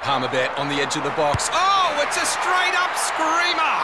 [0.00, 1.48] Palmerbet on the edge of the box.
[1.52, 3.76] Oh, it's a straight up screamer!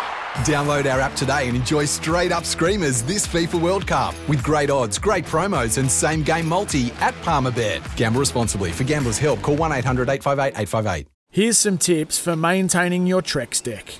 [0.46, 4.70] Download our app today and enjoy straight up screamers this FIFA World Cup with great
[4.70, 7.96] odds, great promos, and same game multi at Palmerbet.
[7.96, 8.70] Gamble responsibly.
[8.70, 11.08] For gamblers' help, call 1 800 858 858.
[11.30, 13.94] Here's some tips for maintaining your Trex deck.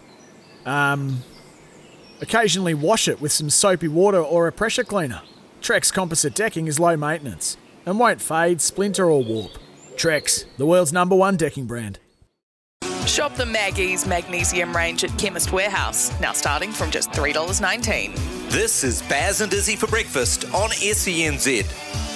[0.64, 1.22] Um,
[2.20, 5.22] occasionally wash it with some soapy water or a pressure cleaner.
[5.60, 9.52] Trex composite decking is low maintenance and won't fade, splinter, or warp.
[9.96, 11.98] Trex, the world's number one decking brand.
[13.06, 18.14] Shop the Maggie's Magnesium range at Chemist Warehouse, now starting from just $3.19.
[18.48, 22.11] This is Baz and Izzy for breakfast on SENZ.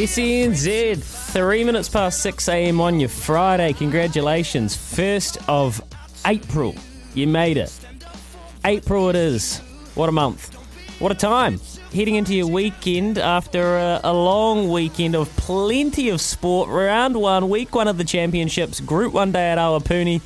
[0.00, 0.96] SENZ,
[1.34, 2.80] three minutes past 6 a.m.
[2.80, 3.74] on your Friday.
[3.74, 4.74] Congratulations.
[4.74, 5.82] First of
[6.26, 6.74] April.
[7.12, 7.78] You made it.
[8.64, 9.58] April it is.
[9.96, 10.54] What a month.
[11.00, 11.60] What a time.
[11.92, 16.70] Heading into your weekend after a, a long weekend of plenty of sport.
[16.70, 18.80] Round one, week one of the championships.
[18.80, 20.22] Group one day at Awapuni.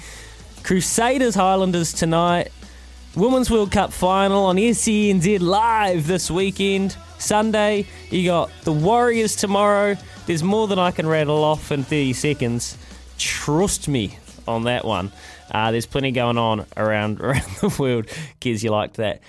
[0.62, 2.53] Crusaders Highlanders tonight.
[3.16, 6.97] Women's World Cup final on SENZ live this weekend.
[7.19, 9.97] Sunday, you got the Warriors tomorrow.
[10.26, 12.76] There's more than I can rattle off in 30 seconds.
[13.16, 15.12] Trust me on that one.
[15.48, 18.08] Uh, there's plenty going on around around the world.
[18.41, 19.20] Kids, you liked that.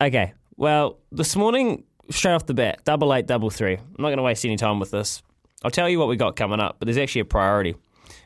[0.00, 3.74] Okay, well, this morning, straight off the bat, double eight, double three.
[3.74, 5.22] I'm not going to waste any time with this.
[5.62, 7.74] I'll tell you what we got coming up, but there's actually a priority.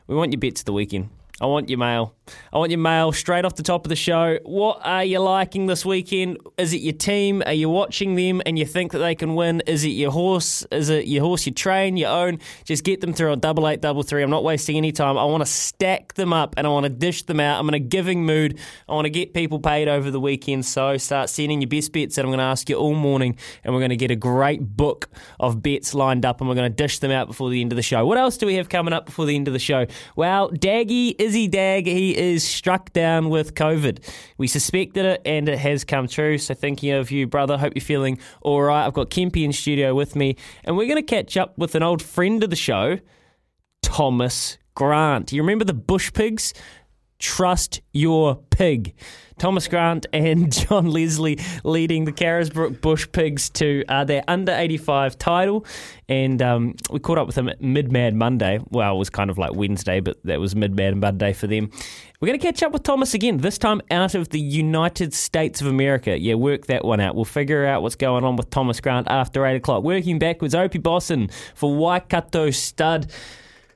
[0.07, 1.11] We want your bets of the weekend.
[1.41, 2.15] I want your mail.
[2.53, 4.39] I want your mail straight off the top of the show.
[4.43, 6.39] What are you liking this weekend?
[6.59, 7.43] Is it your team?
[7.47, 9.63] Are you watching them and you think that they can win?
[9.67, 10.67] Is it your horse?
[10.73, 12.41] Is it your horse you train, your own?
[12.65, 14.23] Just get them through on double eight, double three.
[14.23, 15.17] I'm not wasting any time.
[15.17, 17.61] I want to stack them up and I want to dish them out.
[17.61, 18.59] I'm in a giving mood.
[18.89, 20.67] I want to get people paid over the weekend.
[20.67, 23.73] So start sending your best bets and I'm going to ask you all morning and
[23.73, 26.77] we're going to get a great book of bets lined up and we're going to
[26.77, 28.05] dish them out before the end of the show.
[28.05, 29.87] What else do we have coming up before the end of the show?
[30.17, 33.99] Well, Daggy, Izzy Dag, he is struck down with COVID.
[34.39, 36.39] We suspected it and it has come true.
[36.39, 37.59] So thinking of you, brother.
[37.59, 38.87] Hope you're feeling all right.
[38.87, 41.83] I've got Kempy in studio with me and we're going to catch up with an
[41.83, 42.99] old friend of the show,
[43.83, 45.31] Thomas Grant.
[45.31, 46.55] You remember the Bush Pigs?
[47.19, 48.95] Trust your pig.
[49.39, 55.19] Thomas Grant and John Leslie leading the Carisbrook Bush Pigs to uh, their under 85
[55.19, 55.65] title.
[56.09, 58.61] And um, we caught up with them at Mid Mad Monday.
[58.71, 61.71] Well, it was kind of like Wednesday, but that was Mid Mad Monday for them.
[62.21, 65.61] We're going to catch up with Thomas again, this time out of the United States
[65.61, 66.19] of America.
[66.19, 67.15] Yeah, work that one out.
[67.15, 69.85] We'll figure out what's going on with Thomas Grant after 8 o'clock.
[69.85, 73.13] Working backwards, Opie Bosson for Waikato Stud.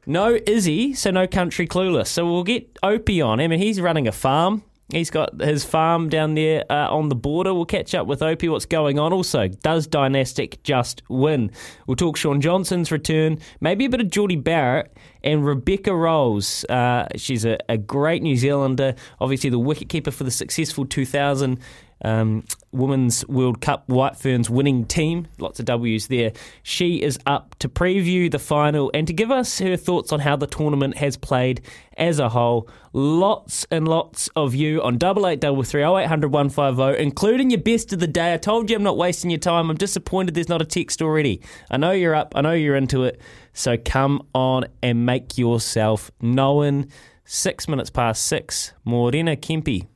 [0.07, 2.09] No Izzy, so no country clueless.
[2.09, 3.41] So we'll get Opie on.
[3.41, 4.65] I mean, he's running a farm.
[4.91, 7.55] He's got his farm down there uh, on the border.
[7.55, 8.49] We'll catch up with Opie.
[8.49, 9.13] What's going on?
[9.13, 11.51] Also, does Dynastic just win?
[11.87, 14.95] We'll talk Shaun Johnson's return, maybe a bit of Jordie Barrett
[15.25, 16.65] and Rebecca Rolls.
[16.65, 21.59] Uh, she's a, a great New Zealander, obviously the wicketkeeper for the successful 2000
[22.05, 25.29] um, Women's World Cup White Ferns winning team.
[25.39, 26.33] Lots of W's there.
[26.63, 30.37] She is up to preview the final and to give us her thoughts on how
[30.37, 31.63] the tournament has played
[31.97, 32.69] as a whole.
[32.93, 36.77] Lots and lots of you on double eight double three oh eight hundred one five
[36.77, 38.35] zero, including your best of the day.
[38.35, 39.71] I told you I'm not wasting your time.
[39.71, 41.43] I'm disappointed there's not a text already.
[41.71, 42.33] I know you're up.
[42.35, 43.21] I know you're into it.
[43.53, 46.89] So come on and make yourself known.
[47.25, 48.73] Six minutes past six.
[48.85, 49.87] Morena Kempi.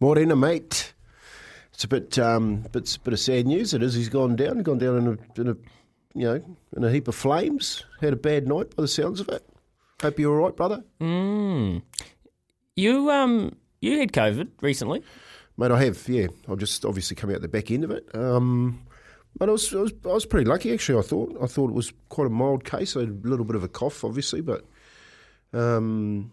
[0.00, 0.94] Morena, mate.
[1.78, 3.72] It's a bit, um, bit, bit of sad news.
[3.72, 3.94] It is.
[3.94, 4.64] He's gone down.
[4.64, 5.56] Gone down in a, in a,
[6.12, 6.42] you know,
[6.76, 7.84] in a heap of flames.
[8.00, 9.48] Had a bad night by the sounds of it.
[10.02, 10.82] Hope you're all right, brother.
[11.00, 11.82] Mm.
[12.74, 15.04] You um you had COVID recently.
[15.56, 16.26] Mate, I have, yeah.
[16.48, 18.12] I've just obviously come out the back end of it.
[18.12, 18.84] Um,
[19.36, 20.98] but I was, I was, I was pretty lucky actually.
[20.98, 22.96] I thought, I thought it was quite a mild case.
[22.96, 24.64] I had a little bit of a cough, obviously, but
[25.52, 26.32] um,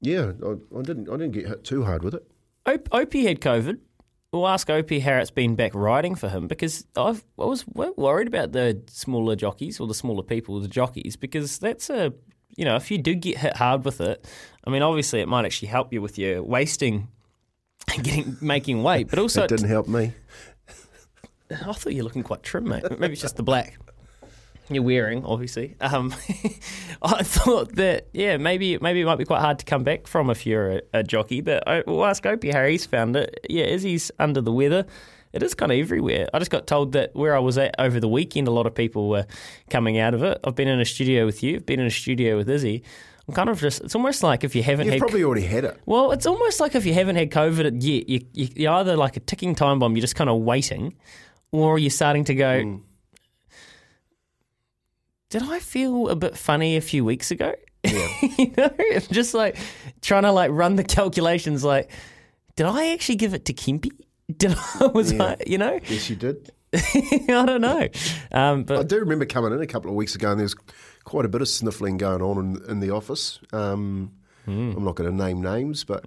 [0.00, 2.28] yeah, I, I didn't, I didn't get hit too hard with it.
[2.66, 3.78] Op- Opie had COVID.
[4.32, 8.28] We'll ask Opie how it's been back riding for him because I've, I was worried
[8.28, 12.12] about the smaller jockeys or the smaller people, the jockeys, because that's a,
[12.56, 14.24] you know, if you do get hit hard with it,
[14.64, 17.08] I mean, obviously it might actually help you with your wasting
[18.02, 20.12] getting making weight, but also it didn't help me.
[21.50, 22.84] I thought you're looking quite trim, mate.
[23.00, 23.76] Maybe it's just the black
[24.74, 25.76] you're wearing, obviously.
[25.80, 26.14] Um,
[27.02, 30.30] I thought that yeah, maybe maybe it might be quite hard to come back from
[30.30, 31.40] if you're a, a jockey.
[31.40, 33.40] But I, we'll ask Opie how he's found it.
[33.48, 34.86] Yeah, Izzy's under the weather.
[35.32, 36.28] It is kind of everywhere.
[36.34, 38.74] I just got told that where I was at over the weekend, a lot of
[38.74, 39.26] people were
[39.70, 40.38] coming out of it.
[40.44, 41.56] I've been in a studio with you.
[41.56, 42.82] I've been in a studio with Izzy.
[43.28, 43.80] I'm kind of just.
[43.82, 45.00] It's almost like if you haven't You've had.
[45.00, 45.80] probably already had it.
[45.86, 49.16] Well, it's almost like if you haven't had COVID yet, you, you, you're either like
[49.16, 49.94] a ticking time bomb.
[49.94, 50.96] You're just kind of waiting,
[51.52, 52.62] or you're starting to go.
[52.62, 52.80] Mm.
[55.30, 57.54] Did I feel a bit funny a few weeks ago?
[57.84, 58.08] Yeah.
[58.38, 58.70] you know,
[59.10, 59.56] just like
[60.02, 61.64] trying to like run the calculations.
[61.64, 61.90] Like,
[62.56, 63.90] did I actually give it to Kimpy?
[64.36, 65.22] Did I was Yeah.
[65.22, 65.78] I, you know?
[65.88, 66.50] Yes, you did.
[66.74, 67.88] I don't know.
[68.32, 70.54] Um, I do remember coming in a couple of weeks ago, and there's
[71.04, 73.40] quite a bit of sniffling going on in, in the office.
[73.52, 74.12] Um,
[74.46, 74.72] Hmm.
[74.76, 76.06] I'm not going to name names, but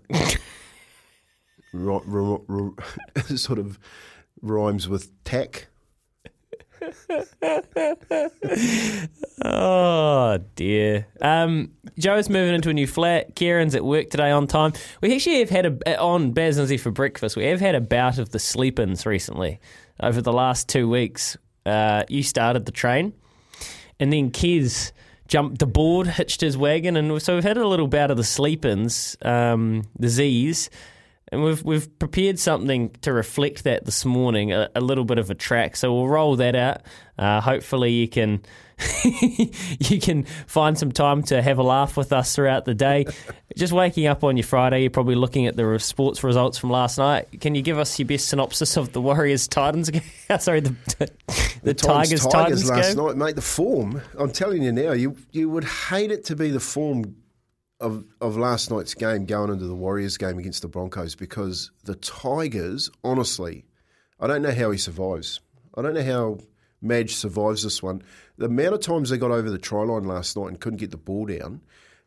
[1.71, 3.77] ri- ri- ri- sort of
[4.41, 5.67] rhymes with tack.
[9.43, 11.07] Oh dear.
[11.21, 13.35] Um, Joe's moving into a new flat.
[13.35, 14.73] Kieran's at work today on time.
[15.01, 17.35] We actually have had a on Baz and Izzy for breakfast.
[17.35, 19.59] We have had a bout of the sleep-ins recently
[20.01, 21.37] over the last two weeks.
[21.65, 23.13] Uh, you started the train,
[23.99, 24.91] and then Kez
[25.27, 28.23] jumped the board, hitched his wagon, and so we've had a little bout of the
[28.23, 30.69] sleep-ins, um, the Z's.
[31.33, 35.31] And we've we've prepared something to reflect that this morning, a, a little bit of
[35.31, 35.75] a track.
[35.75, 36.83] So we'll roll that out.
[37.17, 38.43] Uh, hopefully you can
[39.03, 43.05] you can find some time to have a laugh with us throughout the day.
[43.57, 46.97] Just waking up on your Friday, you're probably looking at the sports results from last
[46.99, 47.41] night.
[47.41, 50.01] Can you give us your best synopsis of the Warriors Titans game?
[50.39, 50.75] Sorry, the
[51.63, 53.05] the, Times Tigers Titans last game.
[53.05, 53.35] night, mate.
[53.35, 54.01] The form.
[54.17, 57.15] I'm telling you now, you you would hate it to be the form
[57.83, 61.95] of of last night's game going into the Warriors game against the Broncos because the
[61.95, 63.65] Tigers, honestly,
[64.19, 65.41] I don't know how he survives.
[65.75, 66.37] I don't know how
[66.81, 68.01] Madge survives this one.
[68.37, 70.91] The amount of times they got over the try line last night and couldn't get
[70.91, 71.61] the ball down,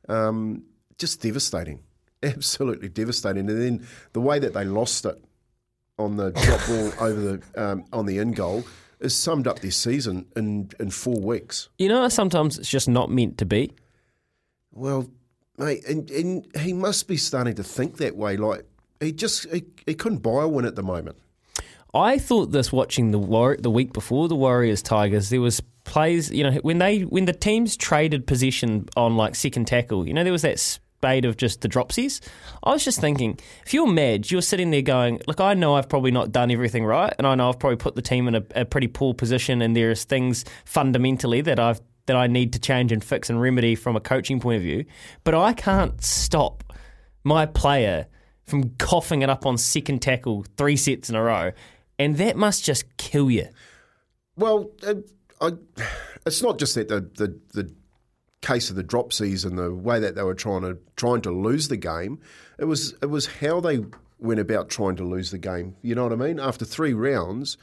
[0.09, 0.65] um,
[0.99, 1.81] just devastating.
[2.23, 3.49] Absolutely devastating.
[3.51, 5.23] And then the way that they lost it
[5.99, 8.65] on the drop ball over the um, on the in goal
[9.03, 11.69] has summed up this season in in four weeks.
[11.79, 13.73] You know, sometimes it's just not meant to be.
[14.73, 15.09] Well,
[15.59, 18.37] mate, and, and he must be starting to think that way.
[18.37, 18.65] Like
[19.01, 21.17] he just he, he couldn't buy a win at the moment.
[21.95, 25.31] I thought this watching the War- the week before the Warriors Tigers.
[25.31, 29.67] There was plays, you know, when they when the teams traded position on like second
[29.67, 30.07] tackle.
[30.07, 32.21] You know, there was that spade of just the dropsies.
[32.63, 35.89] I was just thinking, if you're Madge, you're sitting there going, "Look, I know I've
[35.89, 38.43] probably not done everything right, and I know I've probably put the team in a,
[38.55, 42.93] a pretty poor position, and there's things fundamentally that I've that I need to change
[42.93, 44.85] and fix and remedy from a coaching point of view.
[45.25, 46.73] But I can't stop
[47.25, 48.07] my player
[48.45, 51.53] from coughing it up on second tackle three sets in a row,
[51.99, 53.49] and that must just kill you.
[54.37, 54.71] Well,
[55.41, 55.53] I,
[56.25, 57.75] it's not just that the, the the
[58.43, 61.69] case of the dropsies and the way that they were trying to trying to lose
[61.69, 62.21] the game.
[62.59, 63.81] It was it was how they
[64.19, 65.77] went about trying to lose the game.
[65.83, 66.39] You know what I mean?
[66.39, 67.57] After three rounds,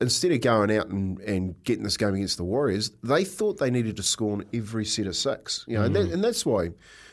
[0.00, 3.70] instead of going out and, and getting this game against the Warriors, they thought they
[3.70, 5.64] needed to score on every set of six.
[5.68, 6.70] You know, and, that, and that's why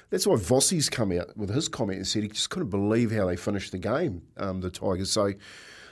[0.10, 3.28] that's why Vossi's come out with his comment and said he just couldn't believe how
[3.28, 5.10] they finished the game, um, the Tigers.
[5.10, 5.34] So,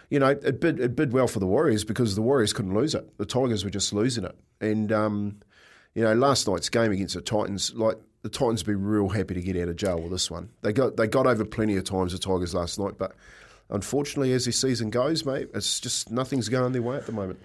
[0.09, 2.95] you know, it bid it bid well for the Warriors because the Warriors couldn't lose
[2.95, 3.17] it.
[3.17, 4.36] The Tigers were just losing it.
[4.62, 5.39] And um,
[5.95, 9.41] you know, last night's game against the Titans, like the Titans, be real happy to
[9.41, 10.50] get out of jail with this one.
[10.62, 13.15] They got they got over plenty of times the Tigers last night, but
[13.69, 17.39] unfortunately, as the season goes, mate, it's just nothing's going their way at the moment.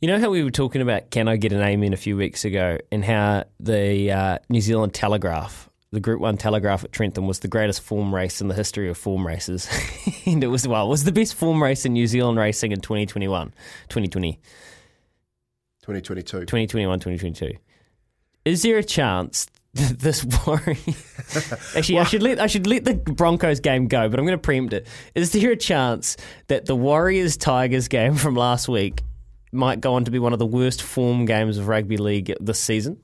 [0.00, 2.44] You know how we were talking about can I get an in a few weeks
[2.44, 7.40] ago, and how the uh, New Zealand Telegraph, the Group One Telegraph at Trentham, was
[7.40, 9.68] the greatest form race in the history of form races,
[10.26, 12.80] and it was well, it was the best form race in New Zealand racing in
[12.80, 13.48] 2021,
[13.88, 14.34] 2020,
[15.82, 16.40] 2022.
[16.40, 17.58] 2021, 2022.
[18.44, 19.48] Is there a chance
[19.98, 20.78] this worry.
[21.76, 24.42] Actually, I should let I should let the Broncos game go, but I'm going to
[24.42, 24.88] preempt it.
[25.14, 26.16] Is there a chance
[26.48, 29.02] that the Warriors Tigers game from last week
[29.52, 32.58] might go on to be one of the worst form games of rugby league this
[32.58, 32.98] season?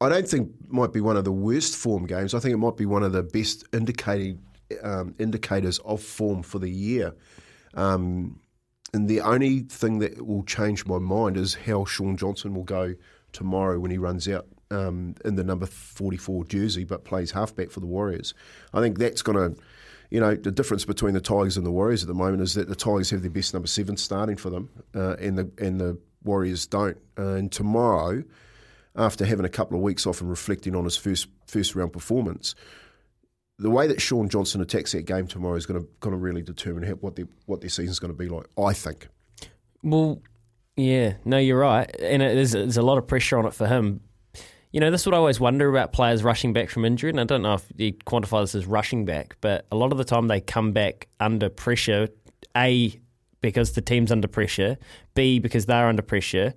[0.00, 2.34] I don't think it might be one of the worst form games.
[2.34, 4.40] I think it might be one of the best indicating
[4.82, 7.14] um, indicators of form for the year.
[7.74, 8.40] Um,
[8.92, 12.94] and the only thing that will change my mind is how Shaun Johnson will go
[13.32, 17.80] tomorrow when he runs out um, in the number 44 jersey but plays halfback for
[17.80, 18.34] the Warriors.
[18.72, 19.60] I think that's going to,
[20.10, 22.68] you know, the difference between the Tigers and the Warriors at the moment is that
[22.68, 25.98] the Tigers have their best number seven starting for them uh, and, the, and the
[26.24, 26.98] Warriors don't.
[27.18, 28.22] Uh, and tomorrow,
[28.96, 32.54] after having a couple of weeks off and reflecting on his first first round performance,
[33.58, 36.42] the way that Shaun Johnson attacks that game tomorrow is going to going to really
[36.42, 38.46] determine how, what their what their season's going to be like.
[38.58, 39.08] I think.
[39.82, 40.20] Well,
[40.76, 43.66] yeah, no, you're right, and it is, there's a lot of pressure on it for
[43.66, 44.00] him.
[44.72, 47.20] You know, this is what I always wonder about players rushing back from injury, and
[47.20, 50.04] I don't know if you quantify this as rushing back, but a lot of the
[50.04, 52.08] time they come back under pressure.
[52.56, 52.98] A
[53.40, 54.76] because the team's under pressure.
[55.14, 56.54] B because they're under pressure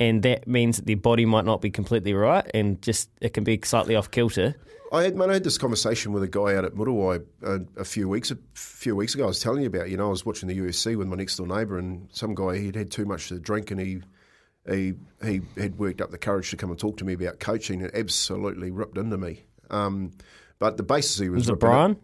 [0.00, 3.44] and that means that their body might not be completely right, and just it can
[3.44, 4.54] be slightly off kilter.
[4.92, 7.58] I had, man, I had this conversation with a guy out at Muriwai a, uh,
[7.78, 9.24] a, few weeks a few weeks ago.
[9.24, 9.90] I was telling you about.
[9.90, 12.58] You know, I was watching the UFC with my next door neighbour, and some guy
[12.58, 14.02] he'd had too much to drink, and he
[14.68, 17.82] he he had worked up the courage to come and talk to me about coaching,
[17.82, 19.44] and absolutely ripped into me.
[19.70, 20.12] Um,
[20.58, 21.96] but the basis he was, was it Brian?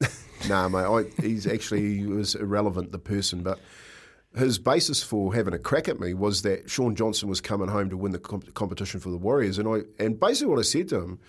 [0.48, 0.84] nah, mate.
[0.84, 3.58] I, he's actually he was irrelevant, the person, but
[4.36, 7.90] his basis for having a crack at me was that Shaun Johnson was coming home
[7.90, 10.88] to win the comp- competition for the Warriors, and I and basically what I said
[10.88, 11.20] to him,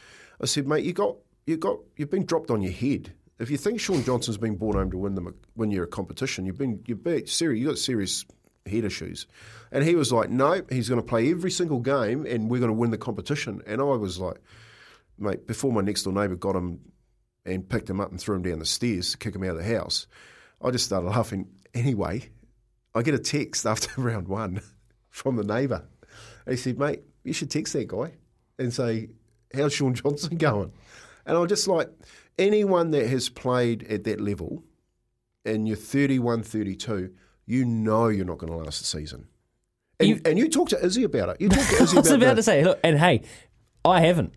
[0.41, 3.13] I said, mate, you got you got you've been dropped on your head.
[3.39, 6.58] If you think Shaun Johnson's been brought home to win them win your competition, you've
[6.58, 7.62] been you've been serious.
[7.62, 8.25] You got serious
[8.65, 9.27] head issues.
[9.71, 12.71] And he was like, no, he's going to play every single game, and we're going
[12.71, 13.61] to win the competition.
[13.67, 14.38] And I was like,
[15.17, 16.79] mate, before my next door neighbour got him
[17.45, 19.57] and picked him up and threw him down the stairs to kick him out of
[19.57, 20.07] the house,
[20.61, 22.29] I just started laughing anyway.
[22.95, 24.61] I get a text after round one
[25.09, 25.85] from the neighbour.
[26.47, 28.13] He said, mate, you should text that guy
[28.57, 29.09] and say,
[29.53, 30.71] how's Shaun Johnson going?
[31.25, 31.89] And I'm just like,
[32.38, 34.63] anyone that has played at that level
[35.45, 37.11] and you're 31, 32,
[37.45, 39.27] you know you're not going to last the season.
[40.00, 41.41] And you, and you talk to Izzy about it.
[41.41, 43.22] You talk to Izzy I was about, to say, look, and hey,
[43.84, 44.34] I haven't.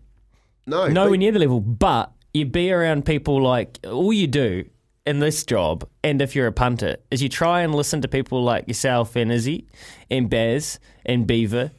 [0.65, 0.87] No.
[0.87, 4.65] Nowhere near the level, but you be around people like, all you do
[5.05, 8.43] in this job, and if you're a punter, is you try and listen to people
[8.43, 9.67] like yourself and Izzy
[10.09, 11.71] and Baz and Beaver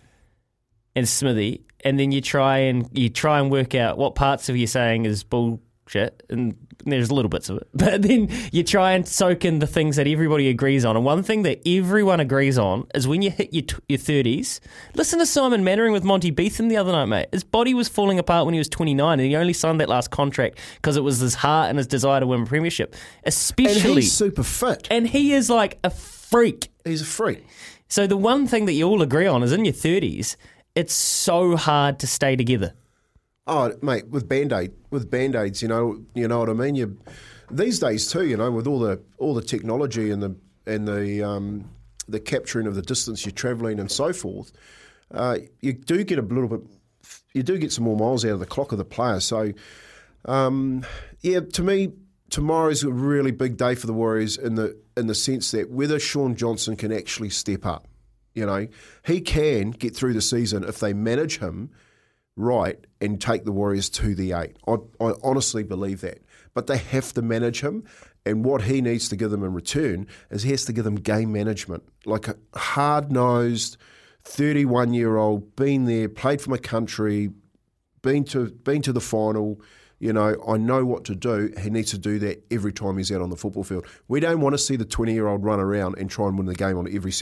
[0.94, 4.56] and Smithy, and then you try and you try and work out what parts of
[4.56, 6.56] you saying is bullshit, and
[6.90, 10.06] there's little bits of it, but then you try and soak in the things that
[10.06, 10.96] everybody agrees on.
[10.96, 14.60] And one thing that everyone agrees on is when you hit your, t- your 30s,
[14.94, 17.28] listen to Simon Mannering with Monty Beetham the other night, mate.
[17.32, 20.10] His body was falling apart when he was 29, and he only signed that last
[20.10, 22.94] contract because it was his heart and his desire to win a premiership.
[23.24, 26.70] Especially, and he's super fit, and he is like a freak.
[26.84, 27.44] He's a freak.
[27.88, 30.36] So the one thing that you all agree on is in your 30s,
[30.74, 32.74] it's so hard to stay together.
[33.46, 36.74] Oh, mate, with band aid, with band aids, you know, you know what I mean.
[36.74, 36.98] You
[37.50, 40.34] these days too, you know, with all the all the technology and the
[40.66, 41.68] and the um,
[42.08, 44.52] the capturing of the distance you're travelling and so forth,
[45.12, 46.60] uh, you do get a little bit,
[47.34, 49.20] you do get some more miles out of the clock of the player.
[49.20, 49.52] So,
[50.24, 50.86] um,
[51.20, 51.92] yeah, to me,
[52.30, 55.98] tomorrow's a really big day for the Warriors in the in the sense that whether
[55.98, 57.86] Shaun Johnson can actually step up.
[58.32, 58.66] You know,
[59.04, 61.70] he can get through the season if they manage him
[62.36, 64.56] right and take the Warriors to the eight.
[64.66, 66.22] I, I, honestly believe that.
[66.52, 67.84] But they have to manage him.
[68.26, 70.96] And what he needs to give them in return is he has to give them
[70.96, 71.82] game management.
[72.06, 73.76] Like a hard nosed,
[74.24, 77.30] 31 year old, been there, played for my country,
[78.02, 79.60] been to, been to the final.
[79.98, 81.52] You know, I know what to do.
[81.60, 83.86] He needs to do that every time he's out on the football field.
[84.08, 86.46] We don't want to see the 20 year old run around and try and win
[86.46, 87.12] the game on every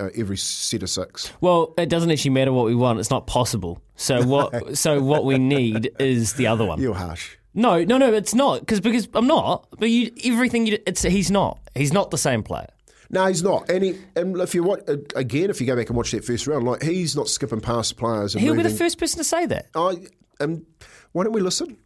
[0.00, 1.32] uh, every set of six.
[1.40, 3.82] Well, it doesn't actually matter what we want; it's not possible.
[3.96, 4.76] So what?
[4.76, 6.80] so what we need is the other one.
[6.80, 7.36] You're harsh.
[7.52, 9.68] No, no, no, it's not because because I'm not.
[9.78, 11.58] But you, everything you, it's he's not.
[11.74, 12.68] He's not the same player.
[13.12, 13.68] No, he's not.
[13.68, 14.82] And, he, and if you watch
[15.16, 17.96] again, if you go back and watch that first round, like he's not skipping past
[17.96, 18.34] players.
[18.34, 18.66] And He'll moving.
[18.66, 19.66] be the first person to say that.
[19.74, 20.06] I
[20.38, 20.64] and
[21.12, 21.76] why don't we listen?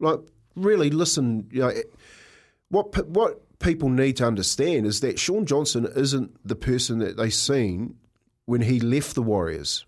[0.00, 0.20] Like
[0.56, 1.48] really listen.
[1.52, 1.72] You know,
[2.70, 7.30] what what people need to understand is that Shaun Johnson isn't the person that they
[7.30, 7.96] seen
[8.44, 9.86] when he left the Warriors.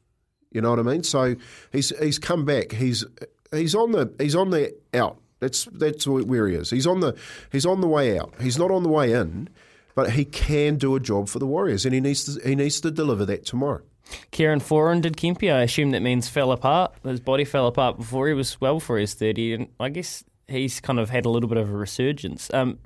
[0.51, 1.03] You know what I mean?
[1.03, 1.35] So
[1.73, 2.73] he's he's come back.
[2.73, 3.05] He's
[3.53, 5.19] he's on the he's on the out.
[5.41, 6.71] That's that's where he is.
[6.71, 7.17] He's on the
[7.51, 8.35] he's on the way out.
[8.41, 9.49] He's not on the way in,
[9.95, 12.81] but he can do a job for the Warriors, and he needs to he needs
[12.81, 13.83] to deliver that tomorrow.
[14.31, 15.53] Kieran Foran did Kempy.
[15.53, 16.95] I assume that means fell apart.
[17.03, 20.81] His body fell apart before he was well he was thirty, and I guess he's
[20.81, 22.53] kind of had a little bit of a resurgence.
[22.55, 22.79] Um,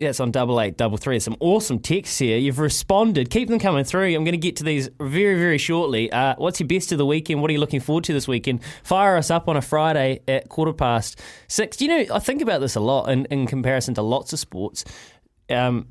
[0.00, 1.18] it's on double eight, double three.
[1.18, 2.38] Some awesome texts here.
[2.38, 3.30] You've responded.
[3.30, 4.14] Keep them coming through.
[4.14, 6.10] I'm going to get to these very, very shortly.
[6.12, 7.40] Uh, what's your best of the weekend?
[7.40, 8.60] What are you looking forward to this weekend?
[8.84, 11.80] Fire us up on a Friday at quarter past six.
[11.80, 14.84] You know, I think about this a lot in, in comparison to lots of sports.
[15.50, 15.88] Um,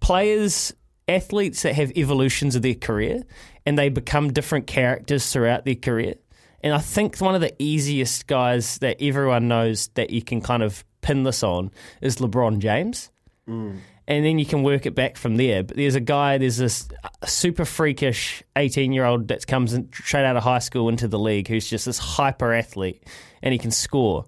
[0.00, 0.72] players,
[1.06, 3.24] athletes that have evolutions of their career
[3.66, 6.14] and they become different characters throughout their career.
[6.62, 10.62] And I think one of the easiest guys that everyone knows that you can kind
[10.62, 11.70] of pin this on
[12.00, 13.10] is LeBron James.
[13.48, 13.78] Mm.
[14.06, 15.62] And then you can work it back from there.
[15.62, 16.88] But there's a guy, there's this
[17.26, 21.18] super freakish 18 year old that comes in, straight out of high school into the
[21.18, 23.04] league who's just this hyper athlete
[23.42, 24.26] and he can score.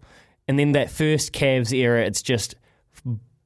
[0.49, 2.57] And then that first Cavs era, it's just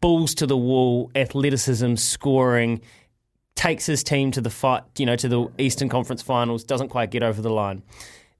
[0.00, 2.80] balls to the wall, athleticism, scoring,
[3.54, 7.10] takes his team to the fight, you know, to the Eastern Conference Finals, doesn't quite
[7.10, 7.82] get over the line.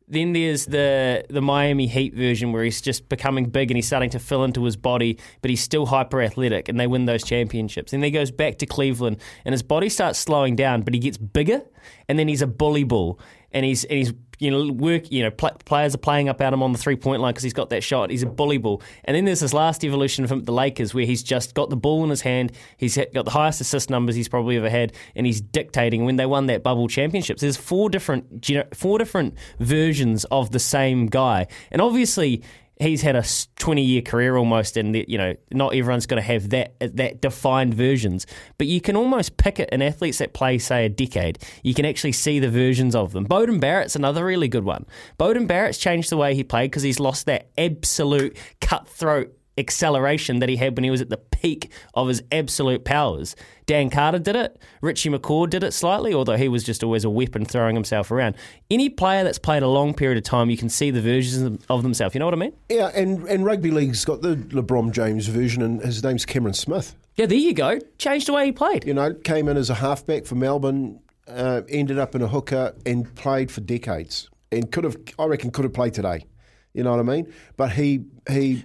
[0.07, 4.11] Then there's the the Miami Heat version where he's just becoming big and he's starting
[4.11, 7.93] to fill into his body, but he's still hyper athletic and they win those championships.
[7.93, 11.01] And Then he goes back to Cleveland and his body starts slowing down, but he
[11.01, 11.63] gets bigger
[12.09, 13.19] and then he's a bully ball
[13.51, 16.53] and he's and he's you know work you know pl- players are playing up at
[16.53, 18.11] him on the three point line because he's got that shot.
[18.11, 18.83] He's a bully ball.
[19.05, 22.05] And then there's this last evolution from the Lakers where he's just got the ball
[22.05, 22.53] in his hand.
[22.77, 26.05] He's got the highest assist numbers he's probably ever had, and he's dictating.
[26.05, 31.07] When they won that bubble championships, there's four different four different versions of the same
[31.07, 32.43] guy, and obviously
[32.79, 33.25] he's had a
[33.57, 37.75] 20 year career almost, and you know not everyone's going to have that that defined
[37.75, 38.27] versions.
[38.59, 41.39] But you can almost pick it in athletes that play say a decade.
[41.63, 43.27] You can actually see the versions of them.
[43.27, 44.87] Beauden Barrett's another really good one.
[45.19, 50.49] Bowden Barrett's changed the way he played because he's lost that absolute cutthroat acceleration that
[50.49, 53.37] he had when he was at the peak of his absolute powers.
[53.67, 54.59] Dan Carter did it.
[54.81, 58.37] Richie McCaw did it slightly, although he was just always a weapon throwing himself around.
[58.71, 61.83] Any player that's played a long period of time, you can see the versions of
[61.83, 62.15] themselves.
[62.15, 62.53] You know what I mean?
[62.69, 66.95] Yeah, and, and rugby league's got the LeBron James version, and his name's Cameron Smith.
[67.17, 67.79] Yeah, there you go.
[67.99, 68.85] Changed the way he played.
[68.85, 72.75] You know, came in as a halfback for Melbourne, uh, ended up in a hooker,
[72.85, 74.29] and played for decades.
[74.51, 76.27] And could have, I reckon, could have played today.
[76.75, 77.33] You know what I mean?
[77.57, 78.65] But he he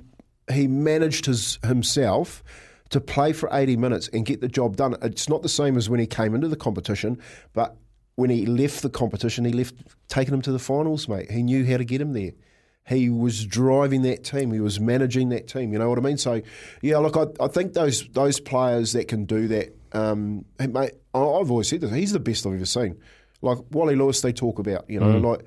[0.52, 2.44] he managed his himself
[2.90, 4.96] to play for 80 minutes and get the job done.
[5.02, 7.20] It's not the same as when he came into the competition,
[7.54, 7.76] but
[8.16, 9.76] when he left the competition, he left
[10.08, 11.32] taking him to the finals, mate.
[11.32, 12.32] He knew how to get him there.
[12.86, 14.52] He was driving that team.
[14.52, 15.72] He was managing that team.
[15.72, 16.18] You know what I mean?
[16.18, 16.42] So,
[16.82, 21.52] yeah, look, I, I think those those players that can do that, um, mate, I've
[21.52, 21.92] always said this.
[21.92, 23.00] He's the best I've ever seen.
[23.42, 24.90] Like Wally Lewis, they talk about.
[24.90, 25.24] You know, mm.
[25.24, 25.46] like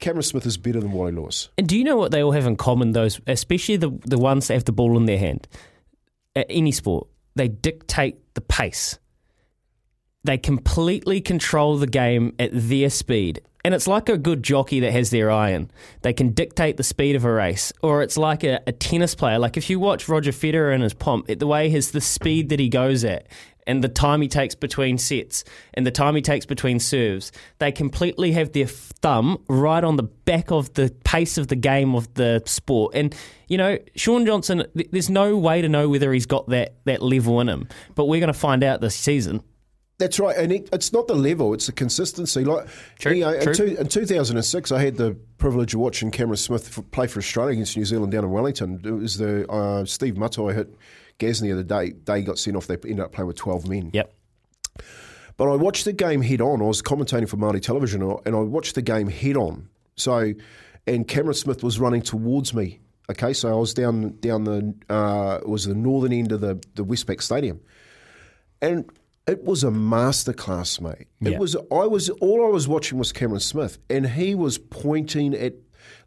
[0.00, 1.48] Cameron Smith is better than Wally Lewis.
[1.58, 2.92] And do you know what they all have in common?
[2.92, 5.46] Those, especially the the ones that have the ball in their hand,
[6.36, 8.98] at any sport, they dictate the pace.
[10.24, 13.42] They completely control the game at their speed.
[13.64, 15.70] And it's like a good jockey that has their iron.
[16.02, 17.72] They can dictate the speed of a race.
[17.82, 19.38] Or it's like a, a tennis player.
[19.38, 22.60] Like if you watch Roger Federer in his pomp, the way his the speed that
[22.60, 23.26] he goes at
[23.66, 27.72] and the time he takes between sets and the time he takes between serves, they
[27.72, 32.12] completely have their thumb right on the back of the pace of the game of
[32.14, 32.94] the sport.
[32.94, 33.14] And,
[33.48, 37.40] you know, Shaun Johnson, there's no way to know whether he's got that, that level
[37.40, 39.42] in him, but we're going to find out this season.
[39.98, 42.44] That's right, and it, it's not the level; it's the consistency.
[42.44, 42.66] Like,
[42.98, 43.32] true, you know.
[43.32, 47.52] In, two, in, 2006, I had the privilege of watching Cameron Smith play for Australia
[47.52, 48.80] against New Zealand down in Wellington.
[48.84, 50.74] It was the uh, Steve Matai hit
[51.18, 51.92] Gaz the other day.
[52.04, 52.66] They got sent off.
[52.66, 53.90] They ended up playing with 12 men.
[53.92, 54.12] Yep.
[55.36, 56.62] But I watched the game head on.
[56.62, 59.68] I was commentating for Māori television, and I watched the game head on.
[59.96, 60.32] So,
[60.86, 62.80] and Cameron Smith was running towards me.
[63.10, 66.84] Okay, so I was down down the uh, was the northern end of the the
[66.84, 67.60] Westpac Stadium,
[68.62, 68.90] and
[69.26, 71.08] it was a masterclass, mate.
[71.20, 71.38] It Yeah.
[71.38, 71.56] was.
[71.70, 75.54] I was all I was watching was Cameron Smith, and he was pointing at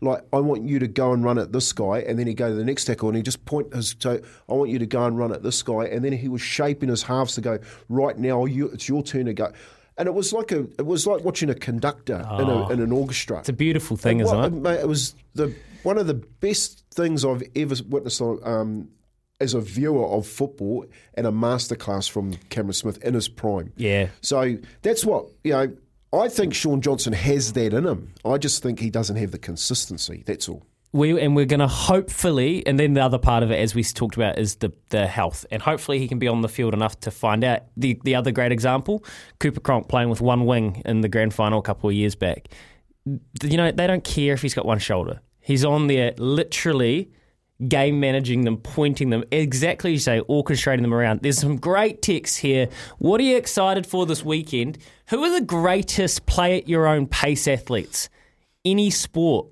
[0.02, 2.50] like I want you to go and run at this guy, and then he'd go
[2.50, 4.20] to the next tackle, and he'd just point his toe.
[4.50, 6.90] I want you to go and run at this guy, and then he was shaping
[6.90, 7.60] his halves to go
[7.90, 8.46] right now.
[8.46, 9.52] You, it's your turn to go.
[10.00, 12.70] And it was like a, it was like watching a conductor in, a, Oh.
[12.70, 13.40] in an orchestra.
[13.40, 14.80] It's a beautiful thing, isn't it?
[14.82, 18.90] It was the one of the best things I've ever witnessed on, um,
[19.40, 20.86] as a viewer of football,
[21.16, 23.72] and a masterclass from Cameron Smith in his prime.
[23.76, 24.10] Yeah.
[24.22, 25.76] So that's what you know.
[26.18, 28.14] I think Shaun Johnson has that in him.
[28.26, 30.24] I just think he doesn't have the consistency.
[30.26, 30.66] That's all.
[30.94, 33.84] We and we're going to hopefully, and then the other part of it, as we
[33.84, 37.00] talked about, is the the health, and hopefully he can be on the field enough
[37.02, 37.64] to find out.
[37.76, 39.04] The the other great example,
[39.40, 42.48] Cooper Cronk playing with one wing in the grand final a couple of years back.
[43.06, 45.20] You know they don't care if he's got one shoulder.
[45.42, 47.12] He's on there literally.
[47.68, 51.22] game managing them, pointing them, exactly you say, orchestrating them around.
[51.22, 52.70] There's some great texts here.
[53.00, 54.78] What are you excited for this weekend?
[55.10, 58.10] Who are the greatest play at your own pace athletes?
[58.66, 59.48] Any sport.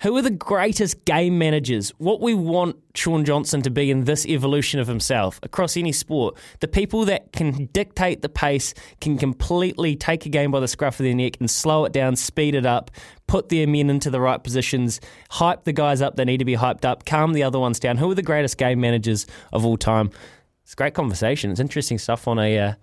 [0.00, 1.88] Who are the greatest game managers?
[1.96, 6.36] What we want Shaun Johnson to be in this evolution of himself across any sport.
[6.60, 11.00] The people that can dictate the pace, can completely take a game by the scruff
[11.00, 12.90] of their neck and slow it down, speed it up,
[13.26, 16.56] put their men into the right positions, hype the guys up that need to be
[16.56, 17.96] hyped up, calm the other ones down.
[17.96, 20.10] Who are the greatest game managers of all time?
[20.64, 21.50] It's great conversation.
[21.50, 22.58] It's interesting stuff on a.
[22.58, 22.74] Uh,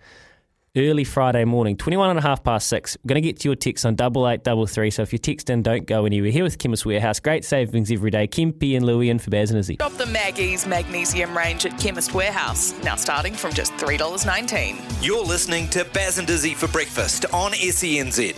[0.75, 2.97] early Friday morning, 21 and a half past six.
[3.03, 4.89] We're going to get to your text on double eight double three.
[4.89, 6.31] So if you text in, don't go anywhere.
[6.31, 7.19] Here with Chemist Warehouse.
[7.19, 8.27] Great savings every day.
[8.27, 9.77] Kempy and Louie in for Baz and Izzy.
[9.79, 15.05] Shop the Maggie's Magnesium range at Chemist Warehouse, now starting from just $3.19.
[15.05, 18.35] You're listening to Baz and Izzy for breakfast on SENZ.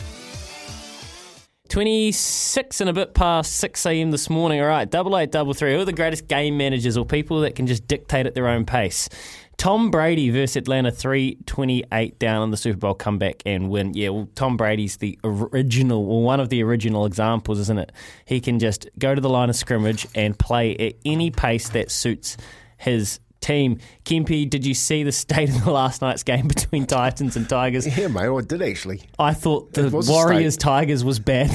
[1.70, 4.12] 26 and a bit past 6 a.m.
[4.12, 4.62] this morning.
[4.62, 5.74] All right, double eight, double three.
[5.74, 8.66] Who are the greatest game managers or people that can just dictate at their own
[8.66, 9.10] pace?
[9.58, 13.94] Tom Brady versus Atlanta, 328 down on the Super Bowl comeback and win.
[13.94, 17.92] Yeah, well, Tom Brady's the original, or one of the original examples, isn't it?
[18.26, 21.90] He can just go to the line of scrimmage and play at any pace that
[21.92, 22.38] suits
[22.78, 23.80] his team.
[24.04, 27.98] Kempy, did you see the state of the last night's game between Titans and Tigers?
[27.98, 29.04] Yeah, mate, I did actually.
[29.18, 30.58] I thought the It was a Warriors.
[30.58, 31.52] Tigers was bad.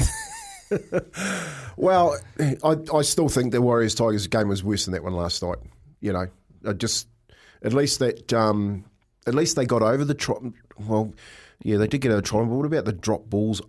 [1.80, 2.18] Well,
[2.62, 5.56] I, I still think the Warriors Tigers game was worse than that one last night.
[6.00, 6.26] You know,
[6.68, 7.08] I just
[7.62, 8.84] at least that um,
[9.26, 10.36] at least they got over the try.
[10.78, 11.12] Well,
[11.62, 12.40] yeah, they did get over the try.
[12.40, 13.60] But what about the drop balls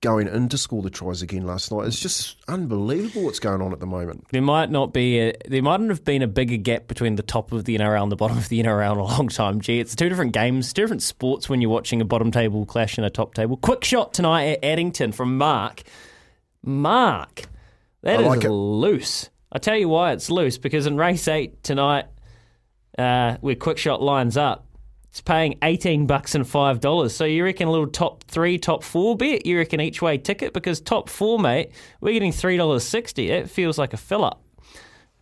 [0.00, 1.86] going in to score the tries again last night?
[1.86, 4.26] It's just unbelievable what's going on at the moment.
[4.30, 7.52] There might not be a, there mightn't have been a bigger gap between the top
[7.52, 9.60] of the NRL and the bottom of the NRL in a long time.
[9.60, 12.98] Gee, it's two different games, two different sports when you're watching a bottom table clash
[12.98, 13.56] and a top table.
[13.56, 15.82] Quick shot tonight at Addington from Mark.
[16.62, 17.44] Mark,
[18.02, 19.30] that I is like loose.
[19.50, 22.06] I tell you why it's loose because in race eight tonight,
[22.98, 24.66] uh, where quick shot lines up,
[25.10, 27.14] it's paying eighteen bucks and five dollars.
[27.14, 29.46] So you reckon a little top three, top four bet?
[29.46, 30.52] You reckon each way ticket?
[30.52, 33.30] Because top four, mate, we're getting three dollars sixty.
[33.30, 34.43] It feels like a fill up.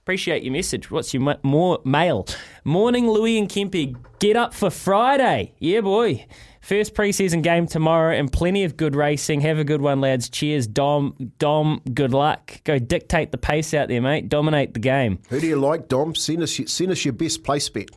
[0.02, 0.90] Appreciate your message.
[0.90, 2.26] What's your ma- more mail?
[2.64, 3.96] Morning, Louis and Kempy.
[4.18, 5.54] Get up for Friday.
[5.60, 6.26] Yeah, boy.
[6.60, 9.42] First preseason game tomorrow and plenty of good racing.
[9.42, 10.28] Have a good one, lads.
[10.28, 11.32] Cheers, Dom.
[11.38, 12.62] Dom, good luck.
[12.64, 14.28] Go dictate the pace out there, mate.
[14.28, 15.20] Dominate the game.
[15.28, 16.16] Who do you like, Dom?
[16.16, 17.90] Send us send us your best place bet.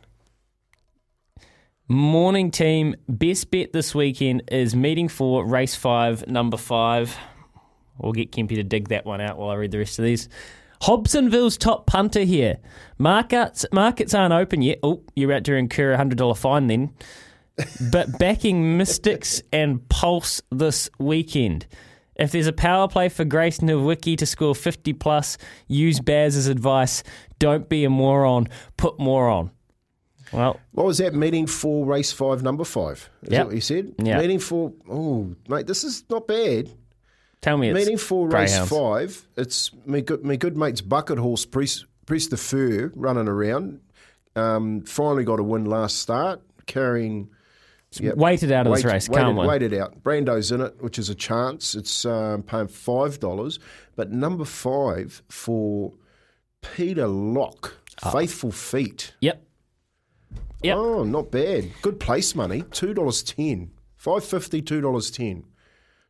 [1.88, 7.16] Morning team, best bet this weekend is meeting for race five, number five.
[7.98, 10.28] We'll get Kempy to dig that one out while I read the rest of these.
[10.82, 12.58] Hobsonville's top punter here.
[12.98, 14.78] Markets markets aren't open yet.
[14.82, 16.94] Oh, you're out to incur a hundred dollar fine then.
[17.90, 21.66] but backing Mystics and Pulse this weekend.
[22.16, 25.36] If there's a power play for Grace Nweke to score 50 plus,
[25.68, 27.02] use Baz's advice.
[27.38, 28.48] Don't be a moron.
[28.78, 29.50] Put more on.
[30.32, 33.10] Well, What was that meeting for race five, number five?
[33.22, 33.38] Is Yep.
[33.38, 33.94] that what you said?
[34.02, 34.18] Yeah.
[34.18, 36.70] Meeting for oh mate, this is not bad.
[37.46, 41.44] Tell me it's Meeting for race five, it's me good, me good mate's bucket horse,
[41.46, 43.80] Priest, Priest the Fur, running around.
[44.34, 47.28] Um, finally got a win last start, carrying.
[47.92, 48.16] Yep.
[48.16, 49.80] Waited out of this race, waited, can't win.
[49.80, 50.02] out.
[50.02, 51.74] Brando's in it, which is a chance.
[51.74, 53.58] It's um, paying five dollars,
[53.94, 55.92] but number five for
[56.60, 58.10] Peter Locke, Ah.
[58.10, 59.14] Faithful Feet.
[59.20, 59.42] Yep.
[60.62, 60.76] Yep.
[60.76, 61.70] Oh, not bad.
[61.80, 62.62] Good place money.
[62.72, 63.70] Two dollars ten.
[63.96, 64.60] Five fifty.
[64.60, 65.44] Two dollars ten.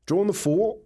[0.07, 0.79] Drawn the four.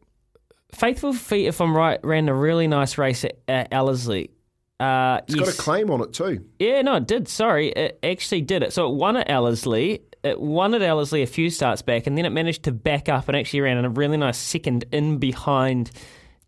[0.72, 4.30] Faithful Feet, if I'm right, ran a really nice race at, at Ellerslie.
[4.78, 5.44] Uh, It's yes.
[5.46, 6.44] got a claim on it too.
[6.58, 7.28] Yeah, no, it did.
[7.28, 8.72] Sorry, it actually did it.
[8.72, 10.02] So it won at Ellerslie.
[10.22, 13.28] It won at Ellerslie a few starts back, and then it managed to back up
[13.28, 15.90] and actually ran a really nice second in behind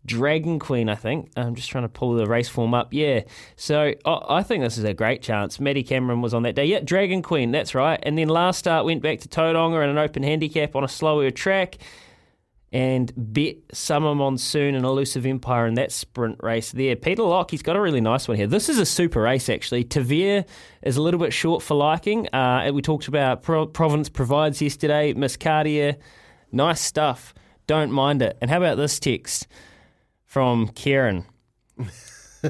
[0.05, 0.89] Dragon Queen.
[0.89, 2.93] I think I'm just trying to pull the race form up.
[2.93, 3.21] Yeah,
[3.55, 5.59] so I I think this is a great chance.
[5.59, 6.65] Maddie Cameron was on that day.
[6.65, 7.99] Yeah, Dragon Queen, that's right.
[8.03, 11.31] And then last start went back to Tauranga in an open handicap on a slower
[11.31, 11.77] track
[12.73, 16.95] and bet Summer Monsoon and Elusive Empire in that sprint race there.
[16.95, 18.47] Peter Locke, he's got a really nice one here.
[18.47, 19.83] This is a super race, actually.
[19.83, 20.43] Tavere
[20.81, 22.27] is a little bit short for liking.
[22.33, 25.97] Uh, we talked about Pro- Providence Provides yesterday, Miscardia.
[26.51, 27.35] Nice stuff.
[27.67, 28.39] Don't mind it.
[28.41, 29.47] And how about this text
[30.25, 31.25] from Kieran?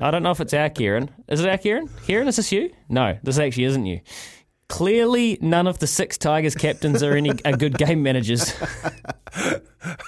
[0.00, 1.10] I don't know if it's our Kieran.
[1.26, 1.88] Is it our Kieran?
[2.04, 2.70] Kieran, is this you?
[2.90, 4.00] No, this actually isn't you.
[4.68, 8.54] Clearly, none of the six Tigers captains are any are good game managers.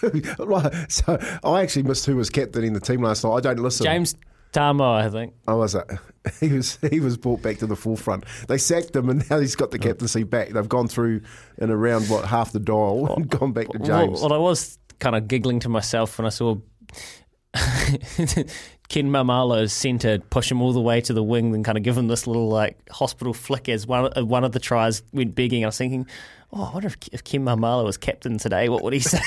[0.38, 3.33] Right, so I actually missed who was captain in the team last night.
[3.33, 3.85] I don't listen.
[3.85, 4.14] James
[4.53, 5.35] Tamou, I think.
[5.46, 5.87] I was it.
[6.38, 8.25] He was he was brought back to the forefront.
[8.46, 9.83] They sacked him, and now he's got the oh.
[9.83, 10.51] captaincy back.
[10.51, 11.23] They've gone through
[11.57, 14.20] and around what half the dial and gone back to James.
[14.20, 16.57] Well, well, I was kind of giggling to myself when I saw
[18.90, 21.96] Ken Maumalo's centre, push him all the way to the wing, and kind of give
[21.96, 25.64] him this little like hospital flick as one uh, one of the tries went begging.
[25.64, 26.09] I was thinking,
[26.53, 29.20] oh, I wonder if, if Ken Maumalo was captain today, what would he say?